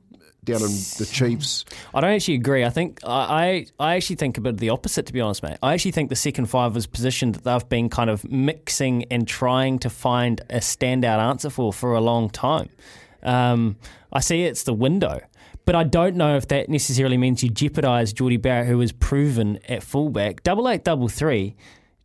[0.48, 1.64] down in the Chiefs.
[1.94, 2.64] I don't actually agree.
[2.64, 5.58] I think I, I actually think a bit of the opposite, to be honest, mate.
[5.62, 9.28] I actually think the second five was positioned that they've been kind of mixing and
[9.28, 12.70] trying to find a standout answer for for a long time.
[13.22, 13.76] Um,
[14.12, 15.20] I see it's the window.
[15.64, 19.58] But I don't know if that necessarily means you jeopardise Jordie Barrett, who is proven
[19.68, 20.42] at fullback.
[20.42, 21.56] Double eight, double three,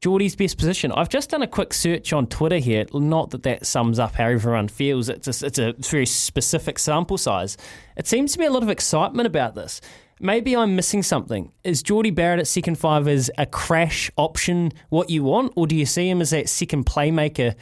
[0.03, 0.91] Jordie's best position.
[0.91, 2.85] I've just done a quick search on Twitter here.
[2.93, 5.07] Not that that sums up how everyone feels.
[5.07, 7.55] It's a, it's a very specific sample size.
[7.95, 9.79] It seems to be a lot of excitement about this.
[10.19, 11.53] Maybe I'm missing something.
[11.63, 15.75] Is Jordie Barrett at second five as a crash option what you want, or do
[15.77, 17.55] you see him as that second playmaker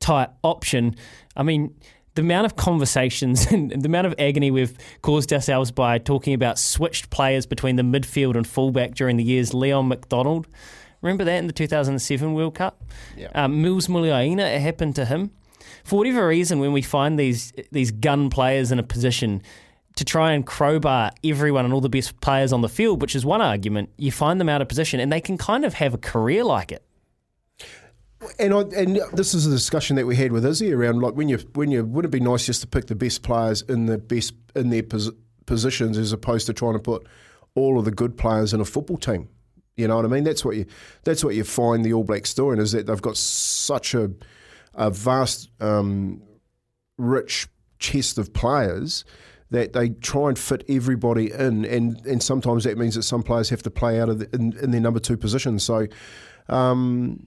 [0.00, 0.96] type option?
[1.36, 1.76] I mean,
[2.16, 6.58] the amount of conversations and the amount of agony we've caused ourselves by talking about
[6.58, 9.54] switched players between the midfield and fullback during the years.
[9.54, 10.48] Leon McDonald,
[11.04, 12.82] remember that in the 2007 World Cup?
[13.16, 13.28] Yeah.
[13.34, 15.30] Um, Mils Muliaina, it happened to him.
[15.84, 19.42] For whatever reason, when we find these these gun players in a position
[19.96, 23.24] to try and crowbar everyone and all the best players on the field, which is
[23.24, 25.98] one argument, you find them out of position and they can kind of have a
[25.98, 26.84] career like it.
[28.38, 31.28] And I, and this is a discussion that we had with Izzy around like when
[31.28, 33.98] you when you would it be nice just to pick the best players in the
[33.98, 35.10] best in their pos-
[35.44, 37.06] positions as opposed to trying to put
[37.54, 39.28] all of the good players in a football team.
[39.76, 40.24] You know what I mean?
[40.24, 40.66] That's what you
[41.02, 44.10] that's what you find the All Blacks doing is that they've got such a
[44.74, 46.22] a vast, um,
[46.98, 47.46] rich
[47.78, 49.04] chest of players
[49.50, 53.50] that they try and fit everybody in, and, and sometimes that means that some players
[53.50, 55.58] have to play out of the, in, in their number two position.
[55.58, 55.86] So.
[56.48, 57.26] Um,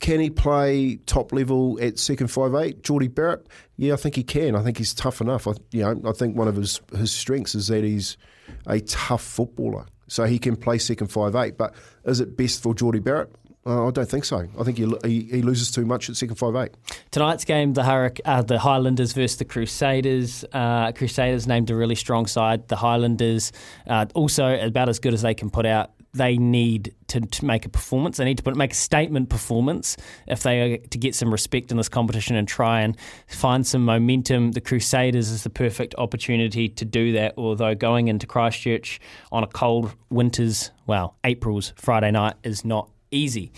[0.00, 2.82] can he play top level at second five eight?
[2.82, 4.54] Jordie Barrett, yeah, I think he can.
[4.54, 5.46] I think he's tough enough.
[5.46, 8.18] I, you know, I think one of his his strengths is that he's
[8.66, 11.56] a tough footballer, so he can play second five eight.
[11.56, 11.74] But
[12.04, 13.34] is it best for Jordie Barrett?
[13.66, 14.46] Uh, I don't think so.
[14.60, 16.72] I think he, he, he loses too much at second five eight.
[17.10, 20.44] Tonight's game, the Hurric- uh, the Highlanders versus the Crusaders.
[20.52, 22.68] Uh, Crusaders named a really strong side.
[22.68, 23.52] The Highlanders
[23.86, 25.92] uh, also about as good as they can put out.
[26.14, 28.16] They need to, to make a performance.
[28.16, 29.96] They need to put, make a statement performance
[30.26, 32.96] if they are to get some respect in this competition and try and
[33.26, 34.52] find some momentum.
[34.52, 37.34] The Crusaders is the perfect opportunity to do that.
[37.36, 39.00] Although going into Christchurch
[39.32, 43.52] on a cold winter's, well, April's Friday night is not easy.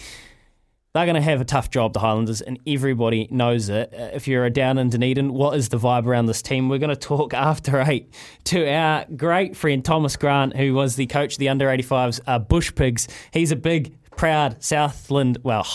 [0.96, 3.92] They're going to have a tough job, the Highlanders, and everybody knows it.
[3.92, 6.70] Uh, If you're a down in Dunedin, what is the vibe around this team?
[6.70, 11.06] We're going to talk after eight to our great friend Thomas Grant, who was the
[11.06, 13.08] coach of the under 85s uh, Bush Pigs.
[13.30, 15.66] He's a big, proud Southland, well,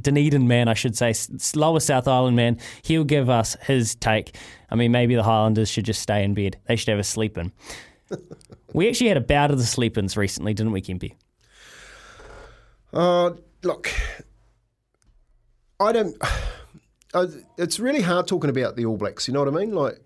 [0.00, 1.12] Dunedin man, I should say,
[1.56, 2.58] lower South Island man.
[2.82, 4.36] He'll give us his take.
[4.70, 6.56] I mean, maybe the Highlanders should just stay in bed.
[6.68, 7.50] They should have a sleep in.
[8.72, 11.14] we actually had a bout of the sleep ins recently, didn't we, Kempy?
[12.92, 13.32] Uh,
[13.64, 13.90] look,
[15.80, 16.16] I don't.
[17.56, 19.26] It's really hard talking about the All Blacks.
[19.26, 19.74] You know what I mean?
[19.74, 19.98] Like,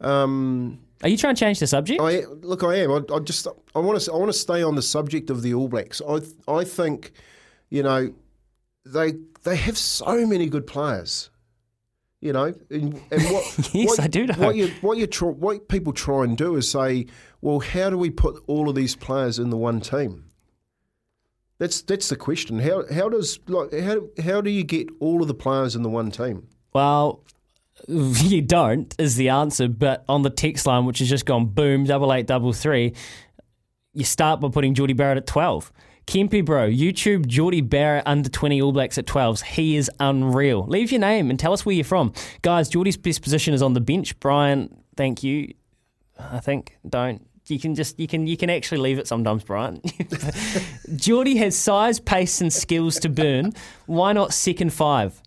[0.00, 2.00] um, are you trying to change the subject?
[2.00, 2.90] I look, I am.
[2.90, 5.52] I, I just, I want to, I want to stay on the subject of the
[5.52, 6.00] All Blacks.
[6.08, 7.12] I, I think,
[7.68, 8.14] you know,
[8.86, 9.12] they
[9.44, 11.30] they have so many good players.
[12.20, 14.34] You know, and, and what Yes, what, I do know.
[14.34, 17.06] What you what you try, what people try and do is say,
[17.42, 20.24] well, how do we put all of these players in the one team?
[21.58, 22.60] That's that's the question.
[22.60, 25.88] How how does like how how do you get all of the players in the
[25.88, 26.46] one team?
[26.72, 27.24] Well,
[27.88, 29.68] you don't is the answer.
[29.68, 32.94] But on the text line, which has just gone boom, double eight, double three,
[33.92, 35.72] you start by putting Jordie Barrett at twelve.
[36.06, 39.42] Kempy, bro, YouTube Jordie Barrett under 20 All Blacks at 12s.
[39.42, 40.64] He is unreal.
[40.66, 42.14] Leave your name and tell us where you're from.
[42.40, 44.18] Guys, Jordie's best position is on the bench.
[44.18, 45.52] Brian, thank you.
[46.18, 47.27] I think don't.
[47.50, 49.80] You can just you can you can actually leave it sometimes, Brian.
[50.96, 53.52] Jordie has size, pace, and skills to burn.
[53.86, 55.20] Why not second five?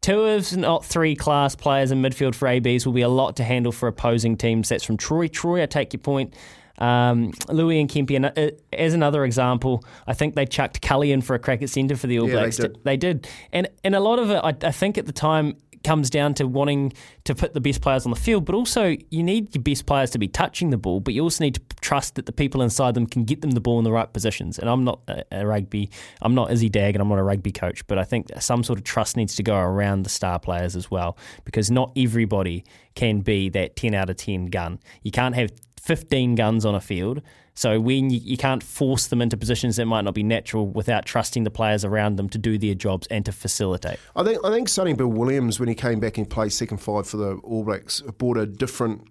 [0.00, 3.44] Two of not three class players in midfield for ABs will be a lot to
[3.44, 4.68] handle for opposing teams.
[4.68, 5.28] That's from Troy.
[5.28, 6.34] Troy, I take your point.
[6.78, 11.20] Um, Louis and Kempy, and uh, as another example, I think they chucked Cully in
[11.20, 12.56] for a crack at centre for the All Yeah, they Blacks.
[12.56, 12.78] did.
[12.82, 16.10] They did, and and a lot of it, I, I think at the time comes
[16.10, 16.92] down to wanting
[17.24, 20.10] to put the best players on the field, but also you need your best players
[20.10, 22.94] to be touching the ball, but you also need to trust that the people inside
[22.94, 24.58] them can get them the ball in the right positions.
[24.58, 27.86] And I'm not a, rugby, I'm not Izzy Dagg, and I'm not a rugby coach,
[27.86, 30.90] but I think some sort of trust needs to go around the star players as
[30.90, 32.64] well, because not everybody
[32.94, 34.78] can be that 10 out of 10 gun.
[35.02, 37.22] You can't have 15 guns on a field.
[37.54, 41.04] So when you, you can't force them into positions that might not be natural without
[41.04, 43.98] trusting the players around them to do their jobs and to facilitate.
[44.16, 47.06] I think I think Sonny Bill Williams, when he came back and played second five
[47.06, 49.08] for the All Blacks, brought a different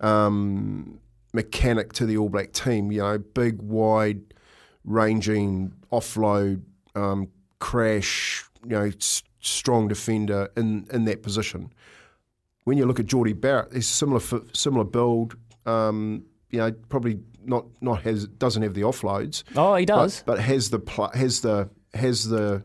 [0.00, 1.00] um,
[1.32, 2.92] mechanic to the All Black team.
[2.92, 4.20] You know, big, wide,
[4.84, 6.62] ranging, offload,
[6.94, 8.44] um, crash.
[8.64, 11.72] You know, s- strong defender in in that position.
[12.64, 14.20] When you look at Jordie Barrett, he's similar
[14.52, 15.36] similar build.
[15.66, 19.42] Um, you know, probably not not has doesn't have the offloads.
[19.56, 20.22] Oh, he does.
[20.26, 22.62] but, has the pl- has the has the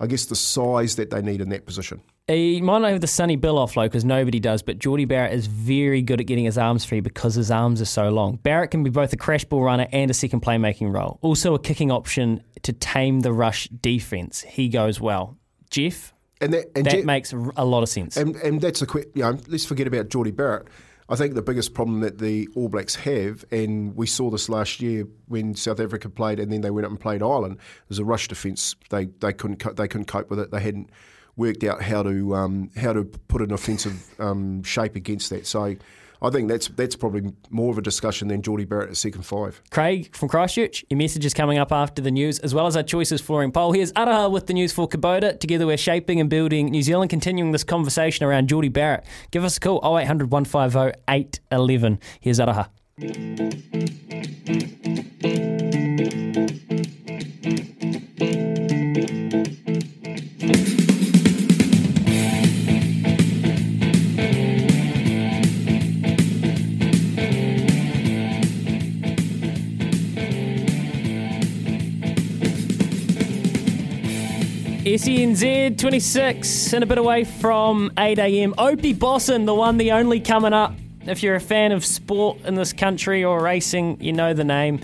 [0.00, 2.00] I guess the size that they need in that position.
[2.28, 5.46] He might not have the Sonny Bill offload because nobody does, but Jordie Barrett is
[5.46, 8.36] very good at getting his arms free because his arms are so long.
[8.36, 11.18] Barrett can be both a crash ball runner and a second playmaking role.
[11.22, 14.42] Also, a kicking option to tame the rush defence.
[14.42, 15.38] He goes well.
[15.70, 16.12] Jeff,
[16.42, 18.16] And that and that Jet- makes a lot of sense.
[18.18, 19.08] And and that's a quick.
[19.14, 20.68] You know, let's forget about Jordie Barrett.
[21.08, 24.80] I think the biggest problem that the All Blacks have, and we saw this last
[24.80, 28.04] year when South Africa played, and then they went up and played Ireland, was a
[28.04, 28.76] rush defence.
[28.90, 30.50] They they couldn't co- they couldn't cope with it.
[30.50, 30.90] They hadn't
[31.36, 35.46] worked out how to um, how to put an offensive um, shape against that.
[35.46, 35.76] So.
[36.20, 39.62] I think that's that's probably more of a discussion than Jordie Barrett at second five.
[39.70, 42.82] Craig from Christchurch, your message is coming up after the news, as well as our
[42.82, 43.72] choices flooring poll.
[43.72, 45.38] Here's Araha with the news for Kubota.
[45.38, 49.04] Together we're shaping and building New Zealand, continuing this conversation around Jordie Barrett.
[49.30, 52.00] Give us a call, 0800 150 811.
[52.20, 52.68] Here's Araha.
[74.94, 78.54] SENZ 26 and a bit away from 8am.
[78.56, 80.72] Opie Bosson, the one, the only coming up.
[81.02, 84.80] If you're a fan of sport in this country or racing, you know the name.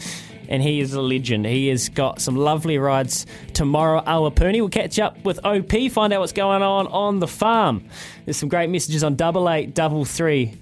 [0.46, 1.46] And he is a legend.
[1.46, 3.24] He has got some lovely rides
[3.54, 4.02] tomorrow.
[4.02, 4.56] Awapuni.
[4.56, 7.88] We'll catch up with OP, find out what's going on on the farm.
[8.26, 10.52] There's some great messages on double eight double three.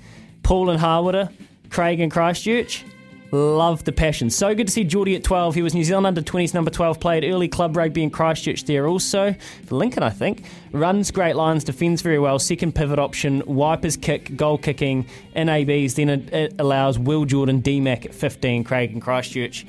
[0.44, 1.30] Paul and Harwater,
[1.68, 2.84] Craig and Christchurch.
[3.34, 4.28] Love the passion.
[4.28, 5.54] So good to see Jordie at 12.
[5.54, 8.86] He was New Zealand under 20s number 12, played early club rugby in Christchurch there
[8.86, 9.34] also.
[9.64, 10.44] For Lincoln, I think.
[10.70, 12.38] Runs great lines, defends very well.
[12.38, 15.94] Second pivot option, wipers kick, goal kicking, in ABs.
[15.94, 19.64] Then it, it allows Will Jordan, DMAC at 15, Craig and Christchurch.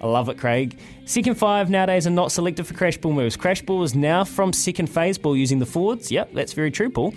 [0.00, 0.76] I love it, Craig.
[1.04, 3.36] Second five nowadays are not selected for crash ball moves.
[3.36, 6.10] Crash ball is now from second phase ball using the forwards.
[6.10, 7.14] Yep, that's very true, Paul.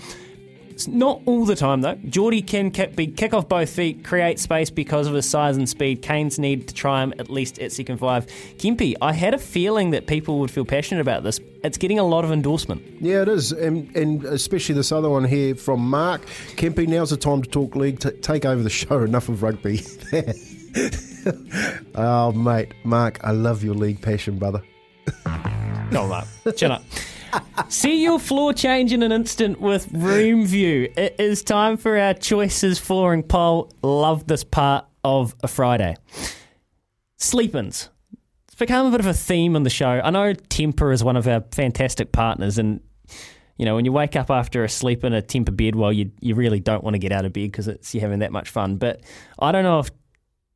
[0.80, 1.96] It's not all the time though.
[2.08, 5.68] Jordie can kick, be kick off both feet, create space because of his size and
[5.68, 6.02] speed.
[6.02, 8.28] Kane's need to try him at least at second five.
[8.60, 11.38] Kempy, I had a feeling that people would feel passionate about this.
[11.66, 12.82] It's getting a lot of endorsement.
[13.02, 16.26] Yeah, it is, and, and especially this other one here from Mark
[16.56, 16.88] Kempe.
[16.88, 18.00] Now's the time to talk league.
[18.00, 19.00] T- take over the show.
[19.04, 19.82] Enough of rugby.
[21.96, 24.64] oh, mate, Mark, I love your league passion, brother.
[25.92, 26.26] No, Mark,
[26.56, 26.86] chin up.
[27.70, 30.92] See your floor change in an instant with Room View.
[30.98, 33.72] It is time for our choices flooring poll.
[33.84, 35.96] Love this part of a Friday.
[37.18, 37.90] Sleep-ins.
[38.48, 40.02] It's become a bit of a theme on the show.
[40.04, 42.80] I know Tempur is one of our fantastic partners, and
[43.58, 46.12] you know when you wake up after a sleep in a Tempur bed, well, you
[46.20, 48.78] you really don't want to get out of bed because you're having that much fun.
[48.78, 49.02] But
[49.38, 49.92] I don't know if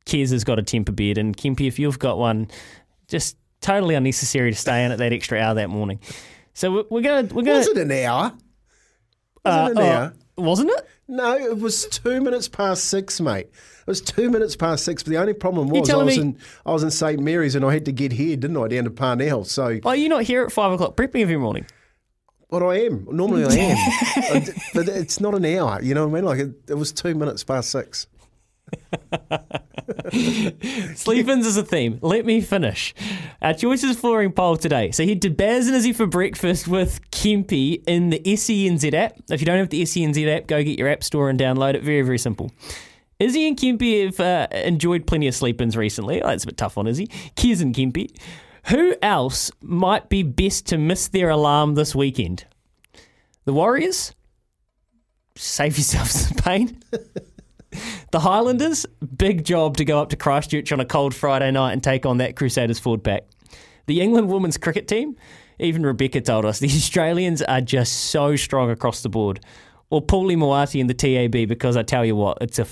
[0.06, 2.48] Kez has got a Tempur bed, and Kempy, if you've got one,
[3.08, 6.00] just totally unnecessary to stay in at that extra hour that morning.
[6.54, 8.32] So we're, gonna we're gonna Was it an hour?
[9.44, 10.14] Was Uh, it an oh, hour?
[10.38, 10.88] wasn't it?
[11.06, 13.46] No, it was two minutes past six, mate.
[13.46, 15.02] It was two minutes past six.
[15.02, 17.64] But the only problem was I was me- in I was in St Mary's and
[17.64, 19.44] I had to get here, didn't I, down to Parnell.
[19.44, 21.66] So are you not here at five o'clock prepping every morning?
[22.50, 23.06] But I am.
[23.10, 24.42] Normally I am.
[24.74, 25.82] but it's not an hour.
[25.82, 26.24] You know what I mean?
[26.24, 28.06] Like it, it was two minutes past six.
[30.94, 31.98] Sleep-ins is a theme.
[32.02, 32.94] Let me finish.
[33.42, 34.90] Our choices flooring poll today.
[34.90, 39.16] So head to Baz and Izzy for breakfast with Kempy in the SENZ app.
[39.30, 41.82] If you don't have the SENZ app, go get your app store and download it.
[41.82, 42.50] Very, very simple.
[43.20, 46.22] Izzy and Kempy have uh, enjoyed plenty of sleep-ins recently.
[46.22, 47.10] Oh, it's a bit tough on Izzy.
[47.36, 48.10] Kiz and Kempy.
[48.68, 52.46] Who else might be best to miss their alarm this weekend?
[53.44, 54.14] The Warriors?
[55.36, 56.82] Save yourself some pain.
[58.10, 58.86] The Highlanders,
[59.16, 62.18] big job to go up to Christchurch on a cold Friday night and take on
[62.18, 63.24] that Crusaders forward pack.
[63.86, 65.16] The England women's cricket team,
[65.58, 69.40] even Rebecca told us, the Australians are just so strong across the board.
[69.90, 72.64] Or Paulie Moati in the TAB, because I tell you what, it's a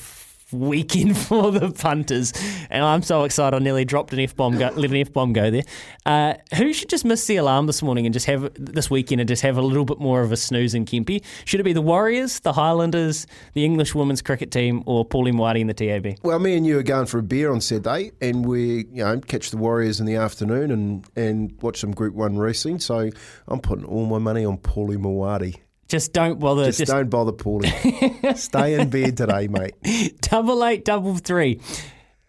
[0.52, 2.32] weekend for the punters,
[2.70, 3.56] and I'm so excited.
[3.56, 5.62] I nearly dropped an f bomb, go, let an f bomb go there.
[6.04, 9.28] Uh, who should just miss the alarm this morning and just have this weekend and
[9.28, 11.22] just have a little bit more of a snooze in Kempy?
[11.44, 15.60] Should it be the Warriors, the Highlanders, the English women's cricket team, or Paulie Moati
[15.60, 16.18] in the TAB?
[16.22, 19.18] Well, me and you are going for a beer on Saturday, and we, you know,
[19.20, 22.80] catch the Warriors in the afternoon and, and watch some Group One racing.
[22.80, 23.10] So
[23.48, 25.61] I'm putting all my money on Paulie Moati.
[25.88, 26.66] Just don't bother.
[26.66, 28.36] Just, Just, don't bother, Paulie.
[28.38, 29.74] Stay in bed today, mate.
[30.22, 31.60] double eight, double three.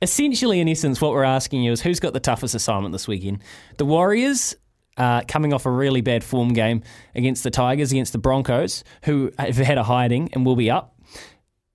[0.01, 3.39] Essentially, in essence, what we're asking you is who's got the toughest assignment this weekend?
[3.77, 4.53] The Warriors,
[4.97, 6.83] uh, coming off a really bad form game
[7.15, 10.93] against the Tigers, against the Broncos, who have had a hiding and will be up.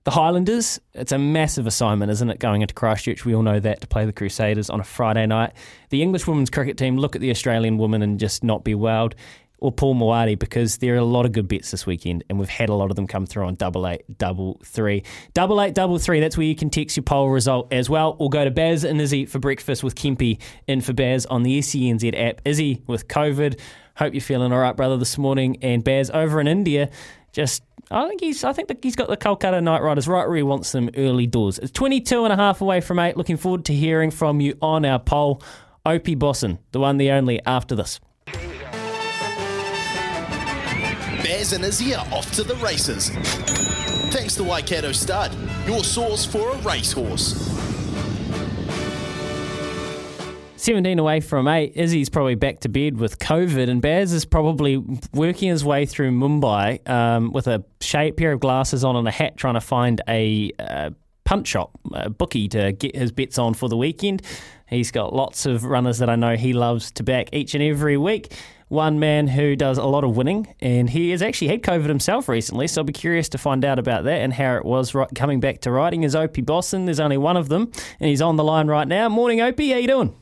[0.04, 3.24] The Highlanders, it's a massive assignment, isn't it, going into Christchurch?
[3.24, 5.52] We all know that to play the Crusaders on a Friday night.
[5.90, 9.14] The English women's cricket team, look at the Australian women and just not be wowed.
[9.60, 12.48] Or Paul Moati because there are a lot of good bets this weekend, and we've
[12.48, 15.02] had a lot of them come through on double eight, double three,
[15.34, 16.20] double eight, double three.
[16.20, 19.00] That's where you can text your poll result as well, or go to Baz and
[19.00, 22.40] Izzy for breakfast with Kempy in for Baz on the SENZ app.
[22.44, 23.58] Izzy with COVID.
[23.96, 25.58] Hope you're feeling all right, brother, this morning.
[25.60, 26.88] And Baz over in India,
[27.32, 30.42] just I think he's I think he's got the Kolkata Knight Riders right where he
[30.42, 31.58] wants them early doors.
[31.58, 33.16] It's 22 and a half away from eight.
[33.16, 35.42] Looking forward to hearing from you on our poll.
[35.86, 37.98] Opie Bosson, the one, the only, after this.
[41.52, 43.08] And Izzy are off to the races.
[44.12, 45.34] Thanks to Waikato Stud,
[45.66, 47.32] your source for a racehorse.
[50.56, 51.72] 17 away from 8.
[51.74, 54.76] Izzy's probably back to bed with COVID, and Baz is probably
[55.14, 59.10] working his way through Mumbai um, with a shade, pair of glasses on and a
[59.10, 60.90] hat trying to find a uh,
[61.24, 64.20] punt shop, a bookie to get his bets on for the weekend.
[64.66, 67.96] He's got lots of runners that I know he loves to back each and every
[67.96, 68.34] week.
[68.68, 72.28] One man who does a lot of winning, and he has actually had COVID himself
[72.28, 75.08] recently, so I'll be curious to find out about that and how it was right,
[75.14, 76.02] coming back to riding.
[76.02, 76.84] Is Opie Bosson?
[76.84, 79.08] There's only one of them, and he's on the line right now.
[79.08, 79.70] Morning, Opie.
[79.70, 80.14] How you doing?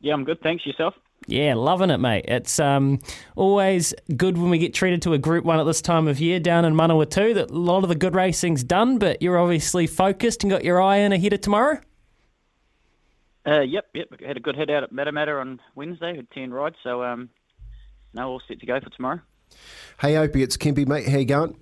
[0.00, 0.40] Yeah, I'm good.
[0.42, 0.66] Thanks.
[0.66, 0.94] Yourself?
[1.26, 2.24] Yeah, loving it, mate.
[2.28, 2.98] It's um,
[3.36, 6.40] always good when we get treated to a Group 1 at this time of year
[6.40, 7.34] down in Manawatu.
[7.34, 10.80] That a lot of the good racing's done, but you're obviously focused and got your
[10.80, 11.80] eye in ahead of tomorrow?
[13.46, 14.08] Uh, yep, yep.
[14.24, 16.14] Had a good head out at Matamata on Wednesday.
[16.14, 17.30] Had 10 rides, so um,
[18.12, 19.20] no, all set to go for tomorrow.
[20.00, 21.08] Hey, Opie, it's Kempy, mate.
[21.08, 21.56] How you going?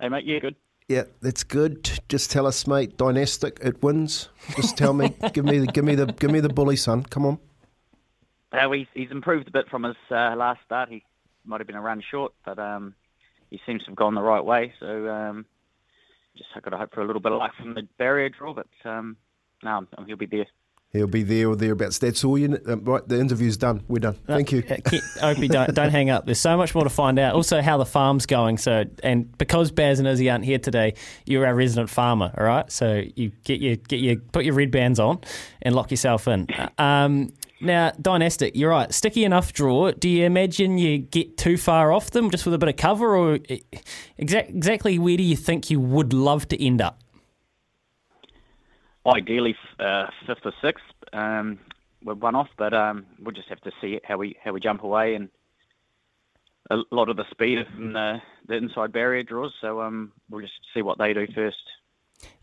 [0.00, 0.56] Hey, mate, yeah, good.
[0.88, 1.90] Yeah, that's good.
[2.08, 2.96] Just tell us, mate.
[2.96, 4.28] Dynastic, it wins.
[4.56, 5.14] Just tell me.
[5.32, 7.02] give me the, give me the, give me the bully, son.
[7.02, 7.38] Come on.
[8.52, 10.88] Uh, he's, he's improved a bit from his uh, last start.
[10.88, 11.04] He
[11.44, 12.94] might have been a run short, but um,
[13.50, 14.72] he seems to have gone the right way.
[14.80, 15.44] So um,
[16.36, 18.54] just I've got to hope for a little bit of luck from the barrier draw,
[18.54, 19.16] but um,
[19.62, 20.46] no, he'll be there.
[20.92, 21.98] He'll be there or thereabouts.
[21.98, 22.58] That's all you.
[22.66, 23.82] Uh, right, the interview's done.
[23.88, 24.14] We're done.
[24.26, 24.62] Thank you.
[24.70, 24.76] Uh,
[25.22, 26.24] Opie, don't don't hang up.
[26.24, 27.34] There's so much more to find out.
[27.34, 28.56] Also, how the farm's going.
[28.56, 30.94] So, and because Baz and Izzy aren't here today,
[31.26, 32.32] you're our resident farmer.
[32.38, 32.72] All right.
[32.72, 35.20] So you get your get your put your red bands on
[35.60, 36.48] and lock yourself in.
[36.78, 38.92] Um, now, Dynastic, you're right.
[38.94, 39.90] Sticky enough draw.
[39.90, 43.14] Do you imagine you get too far off them just with a bit of cover,
[43.14, 43.38] or
[44.16, 47.02] exact, exactly where do you think you would love to end up?
[49.06, 50.84] Ideally, uh, fifth or sixth.
[51.12, 51.58] Um,
[52.04, 54.82] we're one off, but um, we'll just have to see how we how we jump
[54.82, 55.28] away and
[56.70, 59.52] a lot of the speed from the, the inside barrier draws.
[59.60, 61.56] So um, we'll just see what they do first.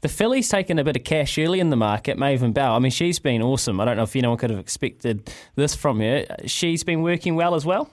[0.01, 2.73] The filly's taken a bit of cash early in the market, Maven Bell.
[2.73, 3.79] I mean, she's been awesome.
[3.79, 6.25] I don't know if anyone could have expected this from her.
[6.45, 7.89] She's been working well as well.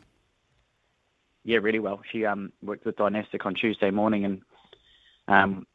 [1.44, 2.00] Yeah, really well.
[2.10, 4.42] She um, worked with Dynastic on Tuesday morning and
[5.26, 5.66] um,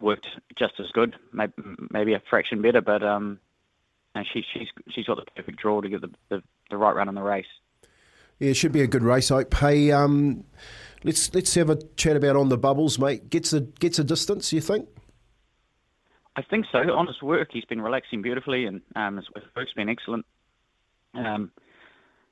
[0.00, 0.26] worked
[0.58, 1.52] just as good, maybe,
[1.90, 3.38] maybe a fraction better, but um,
[4.14, 7.08] and she, she's she's got the perfect draw to get the, the, the right run
[7.08, 7.46] in the race.
[8.38, 9.30] Yeah, it should be a good race.
[9.30, 9.52] Hope.
[9.54, 10.44] Hey, um,
[11.04, 13.30] let's let's have a chat about on the bubbles, mate.
[13.30, 14.52] Gets a gets a distance.
[14.52, 14.88] You think?
[16.36, 16.78] I think so.
[16.78, 19.26] On his work, he's been relaxing beautifully, and um, his
[19.56, 20.24] work's been excellent.
[21.14, 21.50] Um,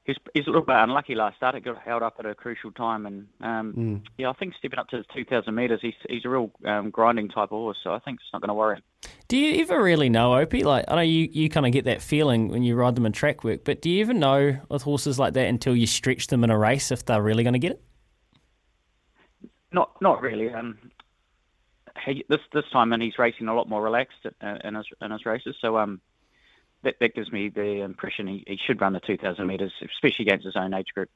[0.06, 1.54] he's, he's a little bit unlucky last start.
[1.54, 4.02] It got held up at a crucial time, and um, Mm.
[4.18, 7.28] yeah, I think stepping up to the 2,000 metres, he's he's a real um, grinding
[7.28, 7.78] type of horse.
[7.82, 8.82] So I think it's not going to worry him.
[9.28, 10.62] Do you ever really know, Opie?
[10.62, 13.12] Like, I know you, you kind of get that feeling when you ride them in
[13.12, 16.44] track work, but do you ever know with horses like that until you stretch them
[16.44, 17.82] in a race if they're really going to get it?
[19.72, 20.50] Not not really.
[20.52, 20.78] Um,
[22.04, 25.10] he, this this time, and he's racing a lot more relaxed uh, in his in
[25.10, 25.56] his races.
[25.60, 26.00] So um,
[26.82, 30.44] that that gives me the impression he, he should run the 2,000 metres, especially against
[30.44, 31.11] his own age group.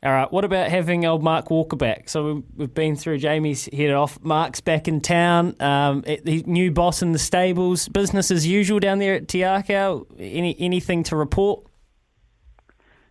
[0.00, 2.08] All right, what about having old Mark Walker back?
[2.08, 4.22] So we- we've been through Jamie's head off.
[4.22, 5.60] Mark's back in town.
[5.60, 7.88] Um, the new boss in the stables.
[7.88, 10.06] Business as usual down there at Te Akau.
[10.16, 11.64] Any anything to report?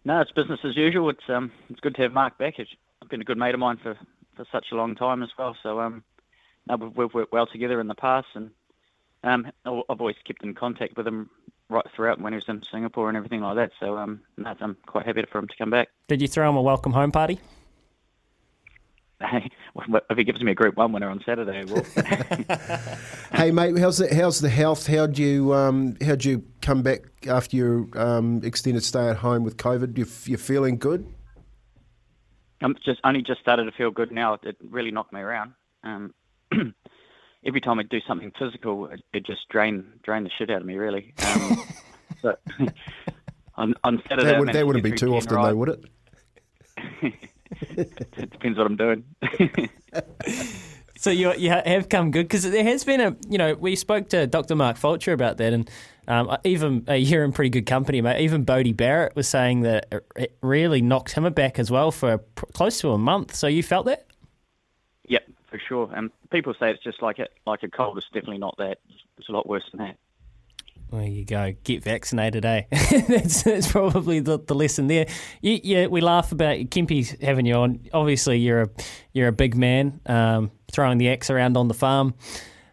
[0.05, 1.09] No, it's business as usual.
[1.09, 2.53] It's um, it's good to have Mark back.
[2.55, 2.67] He's
[3.09, 3.97] been a good mate of mine for,
[4.37, 5.57] for such a long time as well.
[5.61, 6.03] So um,
[6.69, 8.51] uh, we've, we've worked well together in the past, and
[9.23, 11.29] I've always kept in contact with him
[11.69, 13.71] right throughout when he was in Singapore and everything like that.
[13.79, 15.89] So um, no, I'm quite happy for him to come back.
[16.07, 17.39] Did you throw him a welcome home party?
[19.19, 21.83] Hey, if he gives me a Group One winner on Saturday, well.
[23.33, 24.85] hey mate, how's the how's the health?
[24.85, 29.57] How'd you um, how'd you come back after your um, extended stay at home with
[29.57, 29.97] COVID?
[29.97, 31.11] You you feeling good?
[32.61, 34.37] I'm just only just started to feel good now.
[34.43, 35.53] It really knocked me around.
[35.83, 36.13] Um,
[37.45, 40.65] every time I do something physical, it, it just drain drain the shit out of
[40.67, 40.75] me.
[40.75, 41.13] Really.
[41.23, 41.63] Um,
[42.21, 42.35] so
[43.55, 45.49] on, on Saturday, that, I would, managed that wouldn't be too often, rides.
[45.49, 45.85] though, would it?
[48.17, 49.03] it depends what I'm doing.
[50.99, 54.09] So you, you have come good because there has been a you know we spoke
[54.09, 54.55] to Dr.
[54.55, 55.69] Mark Fulcher about that and
[56.07, 58.19] um, even uh, you're in pretty good company mate.
[58.21, 62.17] Even Beauden Barrett was saying that it- it really knocked him back as well for
[62.17, 63.35] pr- close to a month.
[63.35, 64.05] So you felt that?
[65.49, 65.89] For sure.
[65.93, 67.97] And people say it's just like a like a cold.
[67.97, 68.79] It's definitely not that.
[69.17, 69.97] It's a lot worse than that.
[70.91, 71.53] There you go.
[71.63, 72.63] Get vaccinated, eh?
[72.71, 75.07] that's, that's probably the, the lesson there.
[75.41, 77.81] Yeah, we laugh about Kempy's having you on.
[77.93, 78.69] Obviously, you're a
[79.11, 82.13] you're a big man, um, throwing the axe around on the farm.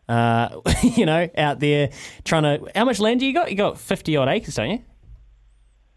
[0.09, 1.91] Uh, you know, out there
[2.25, 2.71] trying to.
[2.75, 3.51] How much land do you got?
[3.51, 4.85] You got fifty odd acres, don't you?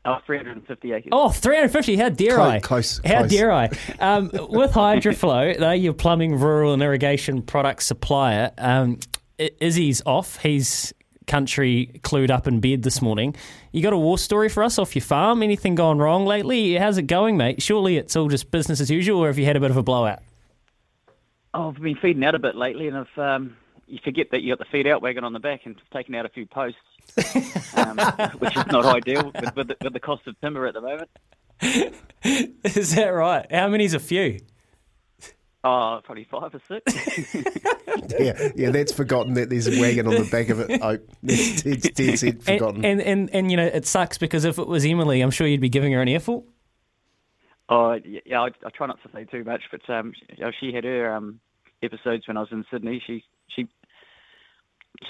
[0.08, 1.10] Oh, 350 acres.
[1.12, 1.98] Oh, 350.
[1.98, 2.60] How dare Close- I?
[2.60, 3.30] close, How close.
[3.32, 3.70] dare I?
[4.00, 8.52] Um, with Hydroflow, they're your plumbing, rural, and irrigation product supplier.
[8.58, 9.00] Um,
[9.40, 10.38] I- Izzy's off.
[10.38, 10.94] He's
[11.28, 13.36] country clued up in bed this morning.
[13.74, 15.44] You got a war story for us off your farm?
[15.44, 16.76] Anything gone wrong lately?
[16.76, 17.62] How's it going, mate?
[17.62, 19.84] Surely it's all just business as usual, or have you had a bit of a
[19.84, 20.20] blowout?
[21.54, 23.58] Oh, I've been feeding out a bit lately, and I've um,
[23.88, 26.26] you forget that you got the feed out wagon on the back and taking out
[26.26, 26.80] a few posts,
[27.76, 27.98] um,
[28.40, 31.10] which is not ideal with, with, the, with the cost of timber at the moment.
[32.64, 33.48] Is that right?
[33.52, 34.40] How many's a few?
[35.64, 37.36] Oh, probably five or six.
[38.20, 40.80] yeah, yeah, that's forgotten that there's a wagon on the back of it.
[40.82, 42.86] Oh, it's, it's dead set forgotten.
[42.86, 45.48] And, and, and, and, you know, it sucks because if it was Emily, I'm sure
[45.48, 46.46] you'd be giving her an earful.
[47.70, 50.52] Oh, yeah, I, I try not to say too much, but um, she, you know,
[50.58, 51.40] she had her um,
[51.82, 53.02] episodes when I was in Sydney.
[53.06, 53.68] She she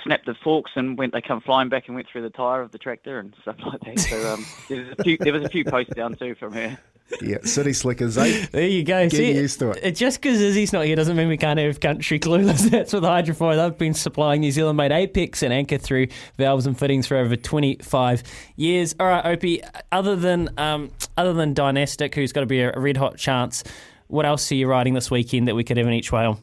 [0.03, 1.13] snapped the forks and went.
[1.13, 3.81] They come flying back and went through the tyre of the tractor and stuff like
[3.81, 3.99] that.
[3.99, 6.77] So um, there was a few there was a few posts down too from her.
[7.21, 8.47] yeah, city slickers, eh?
[8.51, 9.07] There you go.
[9.07, 9.91] Getting See, used to it.
[9.91, 12.69] Just because Izzy's not here doesn't mean we can't have country clueless.
[12.69, 13.55] That's with Hydroflow.
[13.55, 16.07] They've been supplying New Zealand made Apex and Anchor through
[16.37, 18.23] valves and fittings for over 25
[18.57, 18.93] years.
[18.99, 19.61] All right, Opie,
[19.91, 23.63] other than, um, other than Dynastic, who's got to be a, a red hot chance,
[24.07, 26.39] what else are you riding this weekend that we could have in each way on?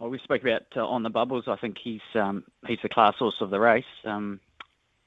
[0.00, 1.44] Well, we spoke about uh, on the bubbles.
[1.46, 3.84] I think he's um, he's the class horse of the race.
[4.04, 4.40] Um,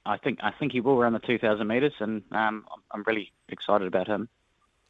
[0.06, 3.88] I think I think he will run the 2,000 metres, and um, I'm- really excited
[3.88, 4.30] about him.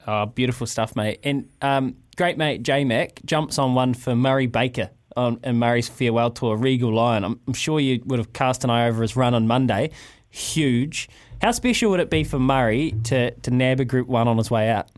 [0.06, 1.20] Oh, beautiful stuff, mate.
[1.24, 5.88] And um, great mate J Mac jumps on one for Murray Baker on in Murray's
[5.88, 7.24] farewell tour, Regal Lion.
[7.24, 9.92] I'm, I'm sure you would have cast an eye over his run on Monday.
[10.30, 11.08] Huge.
[11.42, 14.52] How special would it be for Murray to, to nab a Group One on his
[14.52, 14.90] way out?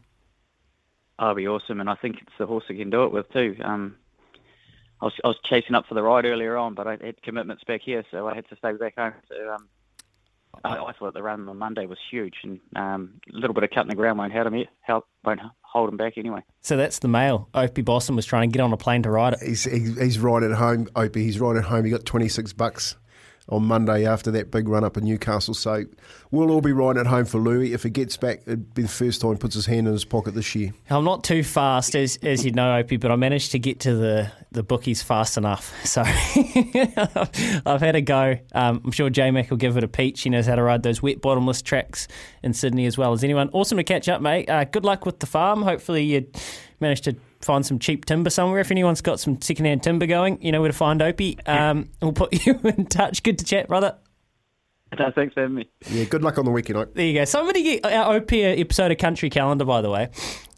[1.20, 3.32] Oh, it'll be awesome, and I think it's the horse that can do it with
[3.32, 3.56] too.
[3.64, 3.96] Um,
[5.02, 7.64] I was I was chasing up for the ride earlier on, but I had commitments
[7.64, 9.14] back here, so I had to stay back home.
[9.28, 9.68] So um,
[10.64, 13.72] I, I thought the run on Monday was huge, and um, a little bit of
[13.72, 16.42] cutting the ground won't help him, help won't hold him back anyway.
[16.62, 17.50] So that's the mail.
[17.54, 19.40] Opie Bosson was trying to get on a plane to ride it.
[19.46, 21.24] He's, he's, he's riding home, Opie.
[21.24, 21.84] He's riding home.
[21.84, 22.96] He got 26 bucks
[23.48, 25.54] on Monday after that big run up in Newcastle.
[25.54, 25.86] So
[26.32, 27.74] we'll all be riding at home for Louis.
[27.74, 30.06] If he gets back, it'd be the first time he puts his hand in his
[30.06, 30.74] pocket this year.
[30.90, 33.96] I'm not too fast, as as you know, Opie, but I managed to get to
[33.96, 35.74] the, the bookies fast enough.
[35.86, 38.38] So I've had a go.
[38.54, 40.24] Um, I'm sure J Mac will give it a peach.
[40.24, 42.10] He knows how to ride those wet bottomless tracks
[42.44, 43.50] in Sydney as well as anyone.
[43.54, 44.50] Awesome to catch up, mate.
[44.50, 45.62] Uh, good luck with the farm.
[45.62, 46.28] Hopefully you
[46.82, 47.16] managed to
[47.46, 48.60] find some cheap timber somewhere.
[48.60, 51.38] If anyone's got some secondhand timber going, you know where to find Opie.
[51.46, 53.24] Um, we'll put you in touch.
[53.24, 53.96] Good to chat, brother.
[54.98, 55.70] No, thanks for having me.
[55.90, 56.94] Yeah, good luck on the weekend, Ope.
[56.94, 57.26] There you go.
[57.26, 60.10] Somebody get our OP episode of Country Calendar, by the way.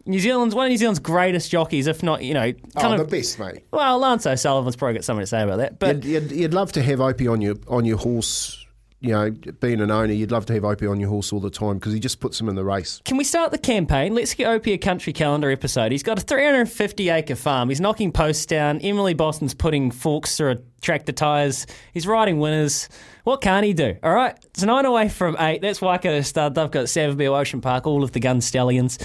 [0.05, 3.09] New Zealand's one of New Zealand's greatest jockeys, if not, you know, kind Oh, of
[3.09, 3.63] the best, mate.
[3.71, 5.79] Well, Lance O'Sullivan's probably got something to say about that.
[5.79, 8.63] But You'd, you'd, you'd love to have Opie on your on your horse.
[8.99, 11.51] You know, being an owner, you'd love to have Opie on your horse all the
[11.51, 12.99] time because he just puts him in the race.
[13.05, 14.15] can we start the campaign?
[14.15, 15.91] Let's get Opie a Country Calendar episode.
[15.91, 17.69] He's got a 350 acre farm.
[17.69, 18.79] He's knocking posts down.
[18.79, 21.67] Emily Bosson's putting forks through tractor tyres.
[21.93, 22.89] He's riding winners.
[23.23, 23.97] What can't he do?
[24.01, 25.61] All right, it's nine away from eight.
[25.61, 26.55] That's Waikato Stud.
[26.55, 28.97] They've got Savabeel Ocean Park, all of the gun stallions.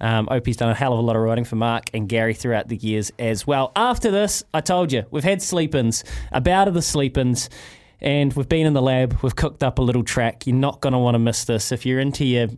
[0.00, 2.68] Um, Opie's done a hell of a lot of riding for Mark and Gary throughout
[2.68, 3.72] the years as well.
[3.76, 7.50] After this, I told you, we've had sleep-ins, a bout of the sleep-ins,
[8.00, 9.18] and we've been in the lab.
[9.22, 10.46] We've cooked up a little track.
[10.46, 11.72] You're not going to want to miss this.
[11.72, 12.48] If you're into your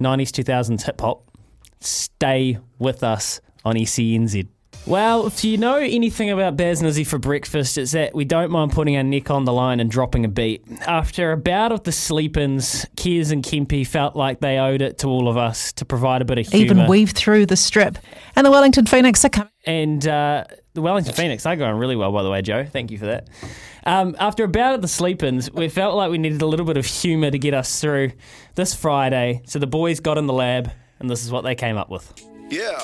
[0.00, 1.30] 90s, 2000s hip-hop,
[1.80, 4.48] stay with us on SENZ.
[4.86, 8.50] Well, if you know anything about Baz and Izzy for breakfast, it's that we don't
[8.50, 10.64] mind putting our neck on the line and dropping a beat.
[10.86, 15.08] After a bout of the sleep-ins, Kez and Kempy felt like they owed it to
[15.08, 16.64] all of us to provide a bit of humour.
[16.64, 17.98] Even weave through the strip.
[18.34, 19.50] And the Wellington Phoenix are coming.
[19.66, 22.64] And uh, the Wellington Phoenix are going really well, by the way, Joe.
[22.64, 23.28] Thank you for that.
[23.88, 26.76] Um, after a bout of the sleep-ins, we felt like we needed a little bit
[26.76, 28.12] of humour to get us through
[28.54, 29.40] this Friday.
[29.46, 32.12] So the boys got in the lab, and this is what they came up with.
[32.50, 32.78] Yeah.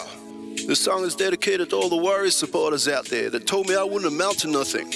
[0.66, 3.82] This song is dedicated to all the Warriors supporters out there that told me I
[3.82, 4.90] wouldn't amount to nothing.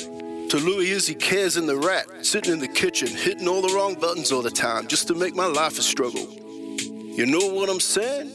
[0.48, 3.94] To Louis Izzy Cares and the Rat, sitting in the kitchen, hitting all the wrong
[3.94, 6.26] buttons all the time just to make my life a struggle.
[6.80, 8.30] You know what I'm saying?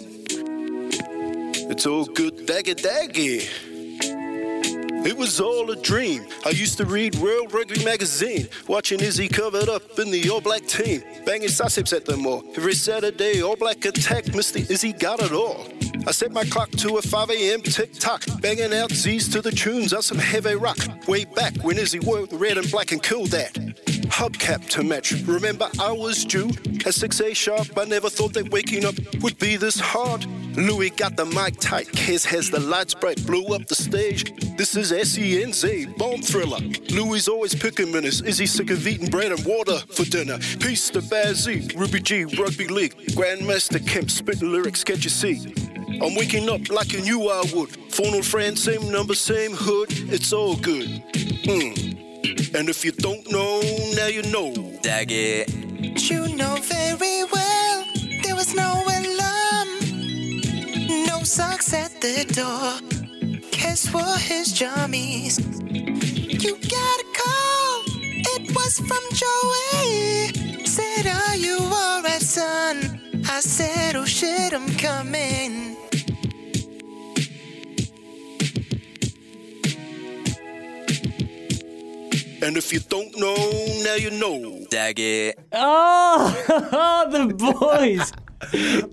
[1.71, 3.72] It's all good daggy daggy.
[5.05, 6.25] It was all a dream.
[6.45, 10.65] I used to read World Rugby magazine, watching Izzy covered up in the All Black
[10.65, 12.43] team, banging Sussex at them all.
[12.55, 14.69] Every Saturday, All Black attack, Mr.
[14.69, 15.67] Izzy got it all.
[16.07, 17.61] I set my clock to a 5 a.m.
[17.61, 20.79] tick tock, banging out Z's to the tunes of some heavy rock.
[21.07, 23.92] Way back when Izzy the red and black and killed that.
[24.07, 25.11] Hubcap to match.
[25.23, 26.49] Remember, I was due
[26.85, 27.77] at 6 a sharp.
[27.77, 30.25] I never thought that waking up would be this hard.
[30.55, 34.31] Louis got the mic tight, Kez has the lights bright, blew up the stage.
[34.55, 36.59] This is SENZ, bomb Thriller.
[36.91, 38.21] Louis always picking minutes.
[38.21, 40.37] Is he sick of eating bread and water for dinner?
[40.59, 42.95] Peace to Bazzy, Ruby G, Rugby League.
[43.15, 45.53] Grandmaster Kemp, spitting lyrics, you see?
[46.01, 47.69] I'm waking up like I knew I would.
[47.91, 49.87] Phone old friend, same number, same hood.
[50.11, 51.03] It's all good.
[51.45, 52.12] Hmm.
[52.55, 53.61] And if you don't know,
[53.95, 54.53] now you know.
[54.81, 55.53] Dag it.
[56.09, 57.85] You know very well
[58.23, 59.69] there was no alarm,
[61.07, 63.41] no socks at the door.
[63.51, 65.39] Guess what his jammies?
[66.43, 67.83] You got a call,
[68.33, 70.65] it was from Joey.
[70.65, 72.99] Said, Are you alright, son?
[73.29, 75.62] I said, Oh shit, I'm coming.
[82.43, 83.35] And if you don't know,
[83.85, 84.65] now you know.
[84.69, 85.39] Dag it.
[85.53, 88.11] Oh, the boys.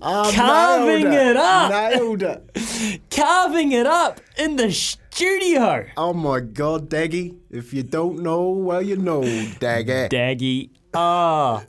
[0.01, 1.69] Oh, Carving nailed it up.
[1.69, 3.01] Nailed it.
[3.11, 5.85] Carving it up in the studio.
[5.97, 7.35] Oh my God, Daggy.
[7.49, 10.07] If you don't know, well, you know, Daggy.
[10.09, 10.69] Daggy.
[10.93, 11.65] Ah.